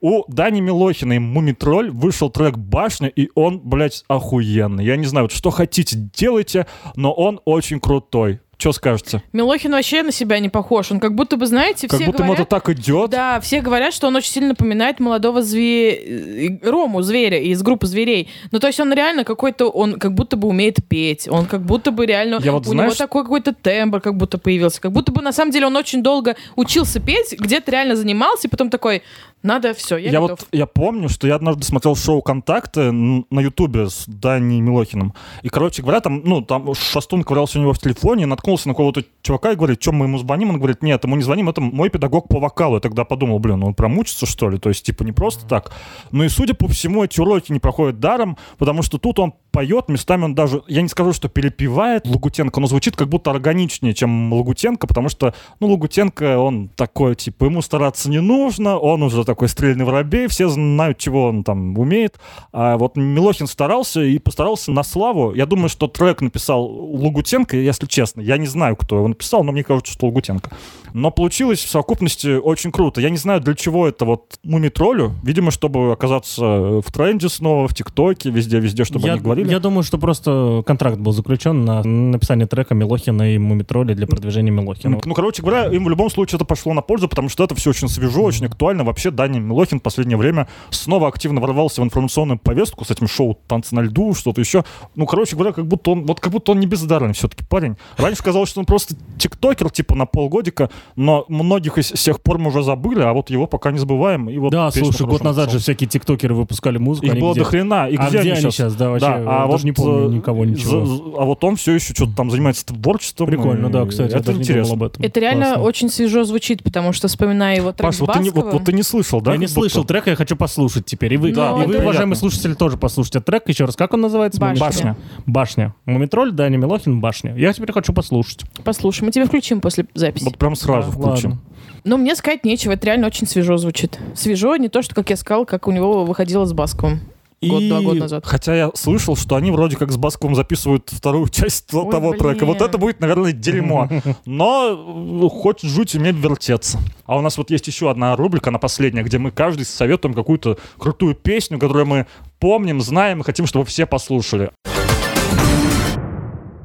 У 0.00 0.24
Дани 0.32 0.60
Милохина 0.60 1.14
и 1.14 1.18
Мумитроль 1.18 1.90
вышел 1.90 2.30
трек 2.30 2.56
«Башня», 2.60 3.08
и 3.08 3.28
он, 3.34 3.60
блядь, 3.60 4.04
охуенный. 4.08 4.84
Я 4.84 4.96
не 4.96 5.06
знаю, 5.06 5.24
вот 5.24 5.32
что 5.32 5.50
хотите, 5.50 5.96
делайте, 5.96 6.66
но 6.96 7.12
он 7.12 7.40
очень 7.44 7.80
крутой. 7.80 8.40
Что 8.58 8.72
скажете? 8.72 9.22
Милохин 9.32 9.72
вообще 9.72 10.02
на 10.02 10.12
себя 10.12 10.38
не 10.38 10.50
похож. 10.50 10.92
Он 10.92 11.00
как 11.00 11.14
будто 11.14 11.38
бы, 11.38 11.46
знаете, 11.46 11.88
Как 11.88 11.98
все 11.98 12.04
будто 12.10 12.22
ему 12.24 12.34
это 12.34 12.42
говорят... 12.44 12.48
так 12.66 12.68
идет. 12.76 13.08
Да, 13.08 13.40
все 13.40 13.62
говорят, 13.62 13.94
что 13.94 14.06
он 14.08 14.16
очень 14.16 14.30
сильно 14.32 14.50
напоминает 14.50 15.00
молодого 15.00 15.40
зве... 15.40 16.58
Рому, 16.62 17.00
зверя 17.00 17.38
из 17.40 17.62
группы 17.62 17.86
зверей. 17.86 18.28
Ну, 18.50 18.58
то 18.58 18.66
есть 18.66 18.78
он 18.78 18.92
реально 18.92 19.24
какой-то, 19.24 19.70
он 19.70 19.98
как 19.98 20.12
будто 20.14 20.36
бы 20.36 20.46
умеет 20.46 20.76
петь, 20.86 21.26
он 21.26 21.46
как 21.46 21.62
будто 21.62 21.90
бы 21.90 22.04
реально, 22.04 22.38
Я 22.42 22.52
вот 22.52 22.66
у 22.66 22.70
знаешь- 22.72 22.90
него 22.92 22.98
такой 22.98 23.22
какой-то 23.22 23.54
тембр 23.54 24.02
как 24.02 24.18
будто 24.18 24.36
появился, 24.36 24.78
как 24.78 24.92
будто 24.92 25.10
бы 25.10 25.22
на 25.22 25.32
самом 25.32 25.52
деле 25.52 25.66
он 25.66 25.76
очень 25.76 26.02
долго 26.02 26.36
учился 26.54 27.00
петь, 27.00 27.34
где-то 27.38 27.70
реально 27.70 27.96
занимался, 27.96 28.46
и 28.46 28.50
потом 28.50 28.68
такой, 28.68 29.02
надо 29.42 29.72
все, 29.72 29.96
я, 29.96 30.10
Я, 30.10 30.20
готов. 30.20 30.40
вот 30.40 30.48
я 30.52 30.66
помню, 30.66 31.08
что 31.08 31.26
я 31.26 31.34
однажды 31.34 31.64
смотрел 31.64 31.96
шоу 31.96 32.20
«Контакты» 32.20 32.92
на 32.92 33.40
Ютубе 33.40 33.88
с 33.88 34.04
Даней 34.06 34.60
Милохиным. 34.60 35.14
И, 35.42 35.48
короче 35.48 35.82
говоря, 35.82 36.00
там, 36.00 36.22
ну, 36.24 36.42
там 36.42 36.74
Шастун 36.74 37.24
ковырялся 37.24 37.58
у 37.58 37.62
него 37.62 37.72
в 37.72 37.78
телефоне, 37.78 38.26
наткнулся 38.26 38.68
на 38.68 38.74
какого-то 38.74 39.02
чувака 39.22 39.52
и 39.52 39.56
говорит, 39.56 39.80
чем 39.80 39.94
мы 39.94 40.06
ему 40.06 40.18
звоним? 40.18 40.50
Он 40.50 40.58
говорит, 40.58 40.82
нет, 40.82 41.04
ему 41.04 41.16
не 41.16 41.22
звоним, 41.22 41.48
это 41.48 41.60
мой 41.60 41.88
педагог 41.88 42.28
по 42.28 42.38
вокалу. 42.38 42.74
Я 42.74 42.80
тогда 42.80 43.04
подумал, 43.04 43.38
блин, 43.38 43.62
он 43.64 43.74
промучится, 43.74 44.26
что 44.26 44.50
ли? 44.50 44.58
То 44.58 44.68
есть, 44.68 44.84
типа, 44.84 45.04
не 45.04 45.12
просто 45.12 45.46
так. 45.46 45.72
Ну 46.10 46.24
и, 46.24 46.28
судя 46.28 46.54
по 46.54 46.68
всему, 46.68 47.04
эти 47.04 47.20
уроки 47.20 47.50
не 47.50 47.60
проходят 47.60 47.98
даром, 47.98 48.36
потому 48.58 48.82
что 48.82 48.98
тут 48.98 49.18
он 49.18 49.32
поет, 49.50 49.88
местами 49.88 50.24
он 50.24 50.34
даже, 50.34 50.62
я 50.68 50.82
не 50.82 50.88
скажу, 50.88 51.12
что 51.12 51.28
перепевает 51.28 52.06
Лагутенко, 52.06 52.60
но 52.60 52.66
звучит 52.66 52.96
как 52.96 53.08
будто 53.08 53.30
органичнее, 53.30 53.94
чем 53.94 54.32
Лагутенко, 54.32 54.86
потому 54.86 55.08
что, 55.08 55.34
ну, 55.60 55.68
Лагутенко, 55.68 56.38
он 56.38 56.68
такой, 56.68 57.14
типа, 57.14 57.44
ему 57.44 57.62
стараться 57.62 58.10
не 58.10 58.20
нужно, 58.20 58.78
он 58.78 59.02
уже 59.02 59.24
такой 59.24 59.48
стрельный 59.48 59.84
воробей, 59.84 60.28
все 60.28 60.48
знают, 60.48 60.98
чего 60.98 61.26
он 61.26 61.44
там 61.44 61.78
умеет. 61.78 62.18
А 62.52 62.76
вот 62.76 62.96
Милохин 62.96 63.46
старался 63.46 64.02
и 64.02 64.18
постарался 64.18 64.72
на 64.72 64.82
славу. 64.82 65.34
Я 65.34 65.46
думаю, 65.46 65.68
что 65.68 65.88
трек 65.88 66.20
написал 66.20 66.64
Лагутенко, 66.66 67.56
если 67.56 67.86
честно. 67.86 68.20
Я 68.20 68.38
не 68.38 68.46
знаю, 68.46 68.76
кто 68.76 68.96
его 68.96 69.08
написал, 69.08 69.44
но 69.44 69.52
мне 69.52 69.64
кажется, 69.64 69.92
что 69.92 70.06
Лагутенко. 70.06 70.50
Но 70.92 71.10
получилось 71.10 71.60
в 71.60 71.68
совокупности 71.68 72.36
очень 72.36 72.72
круто. 72.72 73.00
Я 73.00 73.10
не 73.10 73.16
знаю, 73.16 73.40
для 73.40 73.54
чего 73.54 73.88
это 73.88 74.04
вот 74.04 74.38
мумитролю. 74.42 75.12
Видимо, 75.22 75.50
чтобы 75.50 75.92
оказаться 75.92 76.42
в 76.80 76.92
тренде 76.92 77.28
снова, 77.28 77.68
в 77.68 77.74
ТикТоке, 77.74 78.30
везде-везде, 78.30 78.84
чтобы 78.84 79.06
я, 79.06 79.14
они 79.14 79.22
говорили. 79.22 79.50
я 79.50 79.60
думаю, 79.60 79.82
что 79.82 79.98
просто 79.98 80.62
контракт 80.66 80.98
был 80.98 81.12
заключен 81.12 81.64
на 81.64 81.82
написание 81.82 82.46
трека 82.46 82.74
Милохина 82.74 83.34
и 83.34 83.38
Мумитроли 83.38 83.94
для 83.94 84.06
продвижения 84.06 84.50
Милохина. 84.50 84.96
Ну, 84.96 85.02
ну, 85.04 85.14
короче 85.14 85.42
говоря, 85.42 85.66
им 85.66 85.84
в 85.84 85.88
любом 85.88 86.10
случае 86.10 86.36
это 86.36 86.44
пошло 86.44 86.72
на 86.72 86.82
пользу, 86.82 87.08
потому 87.08 87.28
что 87.28 87.44
это 87.44 87.54
все 87.54 87.70
очень 87.70 87.88
свежо, 87.88 88.22
очень 88.22 88.46
актуально. 88.46 88.84
Вообще, 88.84 89.10
Даня 89.10 89.40
Милохин 89.40 89.80
в 89.80 89.82
последнее 89.82 90.16
время 90.16 90.48
снова 90.70 91.08
активно 91.08 91.40
ворвался 91.40 91.80
в 91.80 91.84
информационную 91.84 92.38
повестку 92.38 92.84
с 92.84 92.90
этим 92.90 93.08
шоу 93.08 93.38
«Танцы 93.46 93.74
на 93.74 93.80
льду», 93.80 94.14
что-то 94.14 94.40
еще. 94.40 94.64
Ну, 94.94 95.06
короче 95.06 95.36
говоря, 95.36 95.52
как 95.52 95.66
будто 95.66 95.90
он, 95.90 96.06
вот 96.06 96.20
как 96.20 96.32
будто 96.32 96.52
он 96.52 96.60
не 96.60 96.66
бездарный 96.66 97.14
все-таки 97.14 97.44
парень. 97.44 97.76
Раньше 97.96 98.22
казалось, 98.22 98.48
что 98.48 98.60
он 98.60 98.66
просто 98.66 98.94
тиктокер, 99.18 99.70
типа, 99.70 99.94
на 99.94 100.06
полгодика, 100.06 100.70
но 100.96 101.24
многих 101.28 101.78
из 101.78 101.88
с 101.90 102.02
тех 102.02 102.20
пор 102.20 102.38
мы 102.38 102.48
уже 102.48 102.62
забыли, 102.62 103.02
а 103.02 103.12
вот 103.12 103.30
его 103.30 103.46
пока 103.46 103.70
не 103.72 103.78
забываем. 103.78 104.28
И 104.30 104.38
вот 104.38 104.52
да, 104.52 104.70
слушай, 104.70 105.06
год 105.06 105.22
назад 105.22 105.46
написал. 105.46 105.58
же 105.58 105.62
всякие 105.62 105.88
тиктокеры 105.88 106.34
выпускали 106.34 106.78
музыку. 106.78 107.06
Их 107.06 107.18
было 107.18 107.32
где? 107.32 107.40
до 107.40 107.46
хрена. 107.46 107.88
И 107.88 107.96
а 107.96 108.08
где, 108.08 108.20
где 108.20 108.32
они 108.32 108.50
сейчас? 108.50 108.74
Да, 108.74 108.90
вообще, 108.90 109.06
Да, 109.06 109.14
а 109.16 109.40
даже 109.40 109.52
вот 109.52 109.64
не 109.64 109.72
помню 109.72 110.08
э, 110.10 110.14
никого, 110.14 110.44
ничего. 110.44 110.84
за- 110.86 111.02
а 111.18 111.24
вот 111.24 111.42
он 111.44 111.56
все 111.56 111.72
еще 111.74 111.94
что-то 111.94 112.14
там 112.16 112.30
занимается 112.30 112.66
творчеством. 112.66 113.26
Прикольно, 113.26 113.66
и 113.68 113.70
да, 113.70 113.86
кстати, 113.86 114.12
я 114.12 114.18
Это 114.18 114.26
даже 114.28 114.40
интересно. 114.40 114.74
об 114.74 114.82
этом. 114.82 115.02
Это 115.04 115.20
реально 115.20 115.44
Классно. 115.46 115.62
очень 115.64 115.88
свежо 115.88 116.24
звучит, 116.24 116.62
потому 116.62 116.92
что 116.92 117.08
вспоминая 117.08 117.56
его 117.56 117.72
трек 117.72 117.86
Паш, 117.88 117.98
вот 118.00 118.12
ты, 118.12 118.20
не, 118.20 118.30
вот, 118.30 118.52
вот 118.52 118.64
ты 118.64 118.72
не 118.72 118.82
слышал, 118.82 119.20
да? 119.20 119.32
я 119.32 119.38
не 119.38 119.46
слышал 119.46 119.84
трека, 119.84 120.10
я 120.10 120.16
хочу 120.16 120.36
послушать 120.36 120.86
теперь. 120.86 121.14
И 121.14 121.16
вы, 121.16 121.32
Да, 121.32 121.62
и 121.62 121.66
вы 121.66 121.78
уважаемые 121.78 122.16
слушатели, 122.16 122.54
тоже 122.54 122.76
послушайте 122.76 123.20
трек. 123.20 123.48
Еще 123.48 123.64
раз, 123.64 123.76
как 123.76 123.94
он 123.94 124.00
называется? 124.00 124.40
Башня. 124.40 124.96
Башня. 125.26 125.74
Мумитроль, 125.86 126.32
Даня 126.32 126.56
Милохин, 126.56 127.00
Башня. 127.00 127.34
Я 127.36 127.52
теперь 127.52 127.72
хочу 127.72 127.92
послушать. 127.92 128.42
Послушай, 128.64 129.04
мы 129.04 129.10
тебя 129.12 129.26
включим 129.26 129.60
после 129.60 129.86
записи. 129.94 130.24
Вот 130.24 130.38
прям 130.38 130.54
сразу 130.56 130.69
Да, 130.76 130.82
включим. 130.82 131.30
ладно. 131.30 131.40
Ну, 131.84 131.96
мне 131.96 132.14
сказать 132.14 132.44
нечего, 132.44 132.72
это 132.72 132.86
реально 132.86 133.06
очень 133.06 133.26
свежо 133.26 133.56
звучит. 133.56 133.98
Свежо, 134.14 134.56
не 134.56 134.68
то, 134.68 134.82
что, 134.82 134.94
как 134.94 135.10
я 135.10 135.16
сказал, 135.16 135.46
как 135.46 135.66
у 135.66 135.70
него 135.70 136.04
выходило 136.04 136.44
с 136.44 136.52
Басковым. 136.52 137.00
Год, 137.42 137.66
два 137.68 137.80
года 137.80 138.00
назад. 138.00 138.26
Хотя 138.26 138.54
я 138.54 138.70
слышал, 138.74 139.16
что 139.16 139.34
они 139.34 139.50
вроде 139.50 139.76
как 139.76 139.90
с 139.90 139.96
Басковым 139.96 140.34
записывают 140.34 140.90
вторую 140.90 141.26
часть 141.30 141.72
Ой, 141.72 141.90
того 141.90 142.10
блин. 142.10 142.22
трека. 142.22 142.44
Вот 142.44 142.60
это 142.60 142.76
будет, 142.76 143.00
наверное, 143.00 143.32
дерьмо. 143.32 143.88
Но 144.26 145.24
э, 145.24 145.28
хоть 145.30 145.62
жуть 145.62 145.94
уметь 145.94 146.16
вертеться. 146.16 146.78
А 147.06 147.16
у 147.16 147.22
нас 147.22 147.38
вот 147.38 147.50
есть 147.50 147.66
еще 147.66 147.90
одна 147.90 148.14
рубрика, 148.14 148.50
она 148.50 148.58
последняя, 148.58 149.02
где 149.02 149.16
мы 149.16 149.30
каждый 149.30 149.64
советуем 149.64 150.12
какую-то 150.12 150.58
крутую 150.76 151.14
песню, 151.14 151.58
которую 151.58 151.86
мы 151.86 152.06
помним, 152.40 152.82
знаем 152.82 153.20
и 153.20 153.24
хотим, 153.24 153.46
чтобы 153.46 153.64
все 153.64 153.86
послушали. 153.86 154.50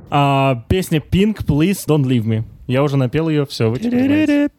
А, 0.10 0.64
песня 0.68 1.00
Pink, 1.00 1.46
Please 1.46 1.86
Don't 1.88 2.04
Leave 2.04 2.24
Me. 2.24 2.44
Я 2.68 2.84
уже 2.84 2.98
напел 2.98 3.30
ее, 3.30 3.46
все, 3.46 3.70
вы 3.70 3.80
теперь. 3.80 4.50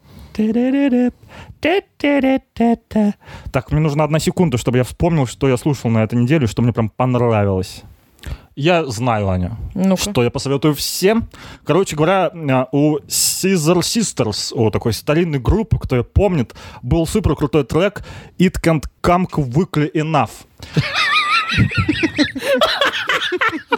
Так, 3.53 3.73
мне 3.73 3.81
нужна 3.81 4.05
одна 4.05 4.19
секунда, 4.19 4.59
чтобы 4.59 4.79
я 4.79 4.85
вспомнил, 4.85 5.27
что 5.27 5.49
я 5.49 5.57
слушал 5.57 5.91
на 5.91 6.05
этой 6.05 6.17
неделе, 6.19 6.47
что 6.47 6.63
мне 6.63 6.73
прям 6.73 6.89
понравилось. 6.91 7.83
Я 8.55 8.85
знаю, 8.87 9.29
Аня, 9.29 9.57
Ну-ка. 9.75 10.01
что 10.11 10.23
я 10.25 10.31
посоветую 10.31 10.75
всем. 10.75 11.29
Короче 11.65 11.95
говоря, 11.95 12.31
а, 12.35 12.69
у 12.73 12.99
Caesar 13.01 13.81
Sisters, 13.81 14.53
у 14.55 14.71
такой 14.71 14.93
старинной 14.95 15.39
группы, 15.39 15.79
кто 15.79 15.97
ее 15.97 16.05
помнит, 16.05 16.55
был 16.83 17.07
супер 17.07 17.37
крутой 17.37 17.65
трек 17.65 18.03
It 18.39 18.61
Can't 18.63 18.85
Come 19.03 19.27
Quickly 19.31 19.93
Enough. 19.93 20.31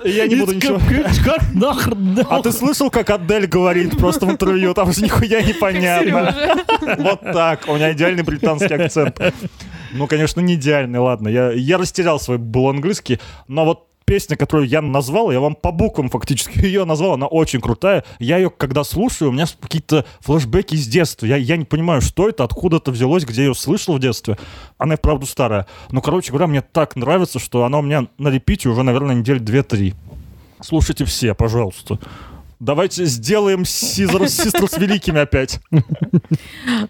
Я 0.04 0.26
не 0.26 0.36
буду 0.36 0.54
ничего... 0.54 0.80
Как 1.24 1.54
нахрен? 1.54 2.26
А 2.28 2.42
ты 2.42 2.52
слышал, 2.52 2.90
как 2.90 3.10
Адель 3.10 3.46
говорит 3.46 3.96
просто 3.98 4.26
в 4.26 4.30
интервью? 4.30 4.74
Там 4.74 4.92
же 4.92 5.02
нихуя 5.02 5.42
непонятно. 5.42 6.34
Вот 6.98 7.20
так. 7.20 7.68
У 7.68 7.74
меня 7.74 7.92
идеальный 7.92 8.22
британский 8.22 8.74
акцент. 8.74 9.20
Ну, 9.92 10.06
конечно, 10.06 10.40
не 10.40 10.54
идеальный, 10.54 10.98
ладно. 10.98 11.28
Я, 11.28 11.50
я 11.52 11.78
растерял 11.78 12.20
свой 12.20 12.38
был 12.38 12.68
английский, 12.68 13.20
но 13.46 13.64
вот 13.64 13.87
песня, 14.08 14.38
которую 14.38 14.66
я 14.66 14.80
назвал, 14.80 15.30
я 15.30 15.38
вам 15.38 15.54
по 15.54 15.70
буквам 15.70 16.08
фактически 16.08 16.58
ее 16.64 16.84
назвал, 16.84 17.12
она 17.12 17.26
очень 17.26 17.60
крутая. 17.60 18.04
Я 18.18 18.38
ее, 18.38 18.48
когда 18.48 18.82
слушаю, 18.82 19.28
у 19.28 19.32
меня 19.32 19.44
какие-то 19.60 20.06
флешбеки 20.20 20.74
из 20.74 20.86
детства. 20.86 21.26
Я, 21.26 21.36
я 21.36 21.58
не 21.58 21.66
понимаю, 21.66 22.00
что 22.00 22.28
это, 22.28 22.42
откуда 22.42 22.78
это 22.78 22.90
взялось, 22.90 23.24
где 23.24 23.42
я 23.42 23.48
ее 23.48 23.54
слышал 23.54 23.96
в 23.96 24.00
детстве. 24.00 24.38
Она 24.78 24.94
и 24.94 24.96
вправду 24.96 25.26
старая. 25.26 25.66
Но, 25.90 26.00
короче 26.00 26.30
говоря, 26.30 26.46
мне 26.46 26.62
так 26.62 26.96
нравится, 26.96 27.38
что 27.38 27.64
она 27.64 27.78
у 27.78 27.82
меня 27.82 28.06
на 28.16 28.28
репите 28.28 28.70
уже, 28.70 28.82
наверное, 28.82 29.14
недель 29.14 29.38
2-3. 29.38 29.94
Слушайте 30.62 31.04
все, 31.04 31.34
пожалуйста. 31.34 31.98
Давайте 32.60 33.04
сделаем 33.04 33.62
Caesar 33.62 34.22
Sisters 34.24 34.80
великими 34.80 35.20
опять. 35.20 35.60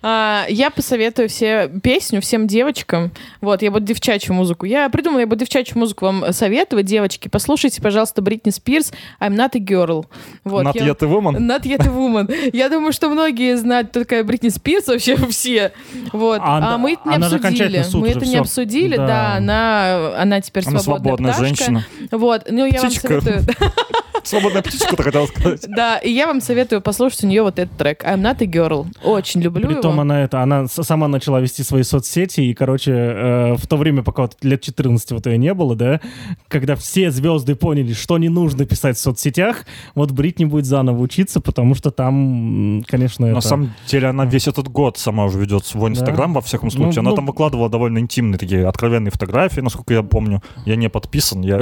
А, 0.02 0.46
я 0.48 0.70
посоветую 0.70 1.28
все 1.28 1.68
песню 1.82 2.22
всем 2.22 2.46
девочкам. 2.46 3.12
Вот, 3.42 3.60
я 3.60 3.70
буду 3.70 3.84
девчачью 3.84 4.34
музыку. 4.34 4.64
Я 4.64 4.88
придумала, 4.88 5.20
я 5.20 5.26
буду 5.26 5.40
девчачью 5.40 5.78
музыку 5.78 6.06
вам 6.06 6.32
советовать, 6.32 6.86
девочки. 6.86 7.28
Послушайте, 7.28 7.82
пожалуйста, 7.82 8.22
Бритни 8.22 8.50
Спирс 8.50 8.92
«I'm 9.20 9.34
not 9.36 9.50
a 9.54 9.60
girl». 9.60 10.06
Вот, 10.44 10.64
Not 10.64 10.72
я- 10.76 10.86
yet 10.88 11.02
a 11.02 11.06
woman. 11.06 11.36
Not 11.38 11.62
yet 11.64 11.86
a 11.86 11.90
woman. 11.90 12.50
Я 12.54 12.70
думаю, 12.70 12.92
что 12.94 13.10
многие 13.10 13.56
знают, 13.56 13.90
кто 13.90 14.00
такая 14.00 14.24
Бритни 14.24 14.48
Спирс, 14.48 14.86
вообще 14.86 15.16
все. 15.28 15.72
Вот. 16.14 16.40
А, 16.42 16.74
А, 16.74 16.78
мы 16.78 16.94
это 16.94 17.08
не 17.10 17.16
обсудили. 17.16 17.84
Мы 17.94 18.08
это 18.08 18.24
не 18.26 18.36
обсудили, 18.36 18.96
Да. 18.96 19.06
да. 19.06 19.34
она, 19.36 20.12
она 20.16 20.40
теперь 20.40 20.64
Она 20.66 20.78
свободная, 20.80 21.32
свободная 21.32 21.32
пташка. 21.34 21.44
женщина. 21.46 21.84
Вот, 22.10 22.46
ну 22.50 22.64
я 22.64 22.80
Птичка. 22.82 23.08
вам 23.12 23.20
советую. 23.22 23.56
Свободная 24.28 24.62
птичка, 24.62 24.94
ты 24.94 25.02
хотел 25.02 25.26
сказать. 25.26 25.64
Да, 25.68 25.96
и 25.96 26.10
я 26.10 26.26
вам 26.26 26.40
советую 26.42 26.82
послушать 26.82 27.24
у 27.24 27.26
нее 27.26 27.42
вот 27.42 27.58
этот 27.58 27.76
трек 27.78 28.04
I'm 28.04 28.20
Not 28.20 28.42
a 28.42 28.46
Girl. 28.46 28.86
Очень 29.02 29.40
люблю 29.40 29.66
Притом 29.66 29.92
его. 29.92 30.02
она 30.02 30.22
это, 30.24 30.42
она 30.42 30.66
сама 30.68 31.08
начала 31.08 31.40
вести 31.40 31.62
свои 31.62 31.82
соцсети, 31.82 32.42
и, 32.42 32.52
короче, 32.52 32.92
э, 32.92 33.54
в 33.54 33.66
то 33.66 33.76
время, 33.78 34.02
пока 34.02 34.22
вот 34.22 34.36
лет 34.42 34.60
14 34.60 35.12
вот 35.12 35.26
ее 35.26 35.38
не 35.38 35.54
было, 35.54 35.74
да, 35.74 36.00
когда 36.48 36.76
все 36.76 37.10
звезды 37.10 37.54
поняли, 37.54 37.94
что 37.94 38.18
не 38.18 38.28
нужно 38.28 38.66
писать 38.66 38.98
в 38.98 39.00
соцсетях, 39.00 39.64
вот 39.94 40.10
Бритни 40.10 40.44
будет 40.44 40.66
заново 40.66 41.00
учиться, 41.00 41.40
потому 41.40 41.74
что 41.74 41.90
там, 41.90 42.84
конечно, 42.86 43.28
На 43.28 43.38
это... 43.38 43.40
самом 43.40 43.72
деле 43.86 44.08
она 44.08 44.26
весь 44.26 44.46
этот 44.46 44.68
год 44.68 44.98
сама 44.98 45.24
уже 45.24 45.38
ведет 45.38 45.64
свой 45.64 45.90
инстаграм, 45.90 46.34
во 46.34 46.42
всяком 46.42 46.70
случае. 46.70 46.96
Ну, 46.96 47.00
она 47.00 47.10
ну- 47.10 47.16
там 47.16 47.26
выкладывала 47.26 47.70
довольно 47.70 47.98
интимные 47.98 48.38
такие 48.38 48.66
откровенные 48.66 49.10
фотографии, 49.10 49.60
насколько 49.60 49.94
я 49.94 50.02
помню. 50.02 50.42
Я 50.66 50.76
не 50.76 50.90
подписан, 50.90 51.40
я, 51.40 51.60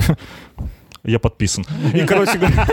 я 1.06 1.18
подписан. 1.18 1.64
И, 1.94 2.00
короче 2.06 2.38
говоря... 2.38 2.66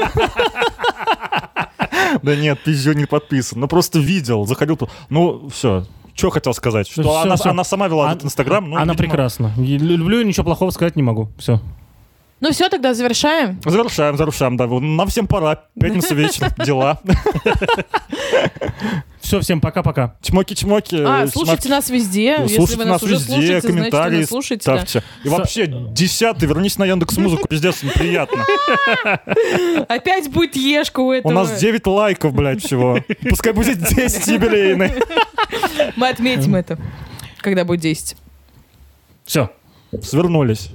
Да 2.22 2.36
нет, 2.36 2.60
пизжу 2.64 2.94
не 2.94 3.06
подписан. 3.06 3.60
Ну, 3.60 3.68
просто 3.68 4.00
видел, 4.00 4.46
заходил. 4.46 4.78
тут. 4.78 4.90
Ну, 5.10 5.50
все. 5.50 5.86
Что 6.16 6.30
хотел 6.30 6.54
сказать? 6.54 6.88
Что 6.88 7.02
всё, 7.02 7.16
она, 7.18 7.36
всё. 7.36 7.50
она 7.50 7.64
сама 7.64 7.88
вела 7.88 8.10
А- 8.10 8.12
этот 8.12 8.26
инстаграм. 8.26 8.70
ну, 8.70 8.76
Она 8.76 8.94
видимо, 8.94 8.98
прекрасна. 9.10 9.52
Люблю 9.58 10.22
и 10.22 10.26
ничего 10.26 10.44
плохого 10.44 10.70
сказать 10.70 10.96
не 10.96 11.02
могу. 11.04 11.30
Все. 11.40 11.60
Ну 12.40 12.52
все, 12.52 12.70
тогда 12.70 12.94
завершаем. 12.94 13.60
Завершаем, 13.66 14.18
завершаем, 14.18 14.58
да. 14.58 14.68
Нам 14.68 15.08
всем 15.08 15.28
пора. 15.28 15.64
Пятница 15.80 16.14
вечер, 16.14 16.54
дела. 16.64 17.00
Все, 19.34 19.42
всем 19.42 19.62
пока-пока. 19.62 20.14
Чмоки-чмоки. 20.22 21.04
А, 21.04 21.26
слушайте 21.26 21.68
нас 21.68 21.90
везде. 21.90 22.36
Ну, 22.38 22.44
Если 22.44 22.58
Слушайте 22.58 22.84
вы 22.84 22.86
нас, 22.86 23.02
нас 23.02 23.04
уже 23.04 23.14
везде, 23.16 23.26
слушаете, 23.34 23.62
значит, 23.62 23.68
комментарии 23.68 24.20
нас 24.20 24.30
слушаете. 24.30 24.62
ставьте. 24.62 25.04
И 25.24 25.30
вообще, 25.30 25.66
десятый, 25.66 26.48
вернись 26.48 26.78
на 26.78 26.84
Яндекс 26.86 27.18
Музыку, 27.18 27.48
пиздец, 27.48 27.82
неприятно. 27.82 28.46
Опять 29.90 30.30
будет 30.32 30.56
ешка 30.56 31.00
у 31.00 31.08
У 31.08 31.12
этого. 31.14 31.32
нас 31.32 31.60
9 31.60 31.88
лайков, 31.88 32.32
блядь, 32.36 32.64
всего. 32.64 33.00
Пускай 33.28 33.54
будет 33.54 33.80
10 33.80 34.28
юбилейный. 34.28 34.92
Мы 35.96 36.10
отметим 36.10 36.54
это, 36.54 36.78
когда 37.40 37.66
будет 37.66 37.80
10. 37.82 38.16
Все. 39.26 39.50
Свернулись. 40.04 40.74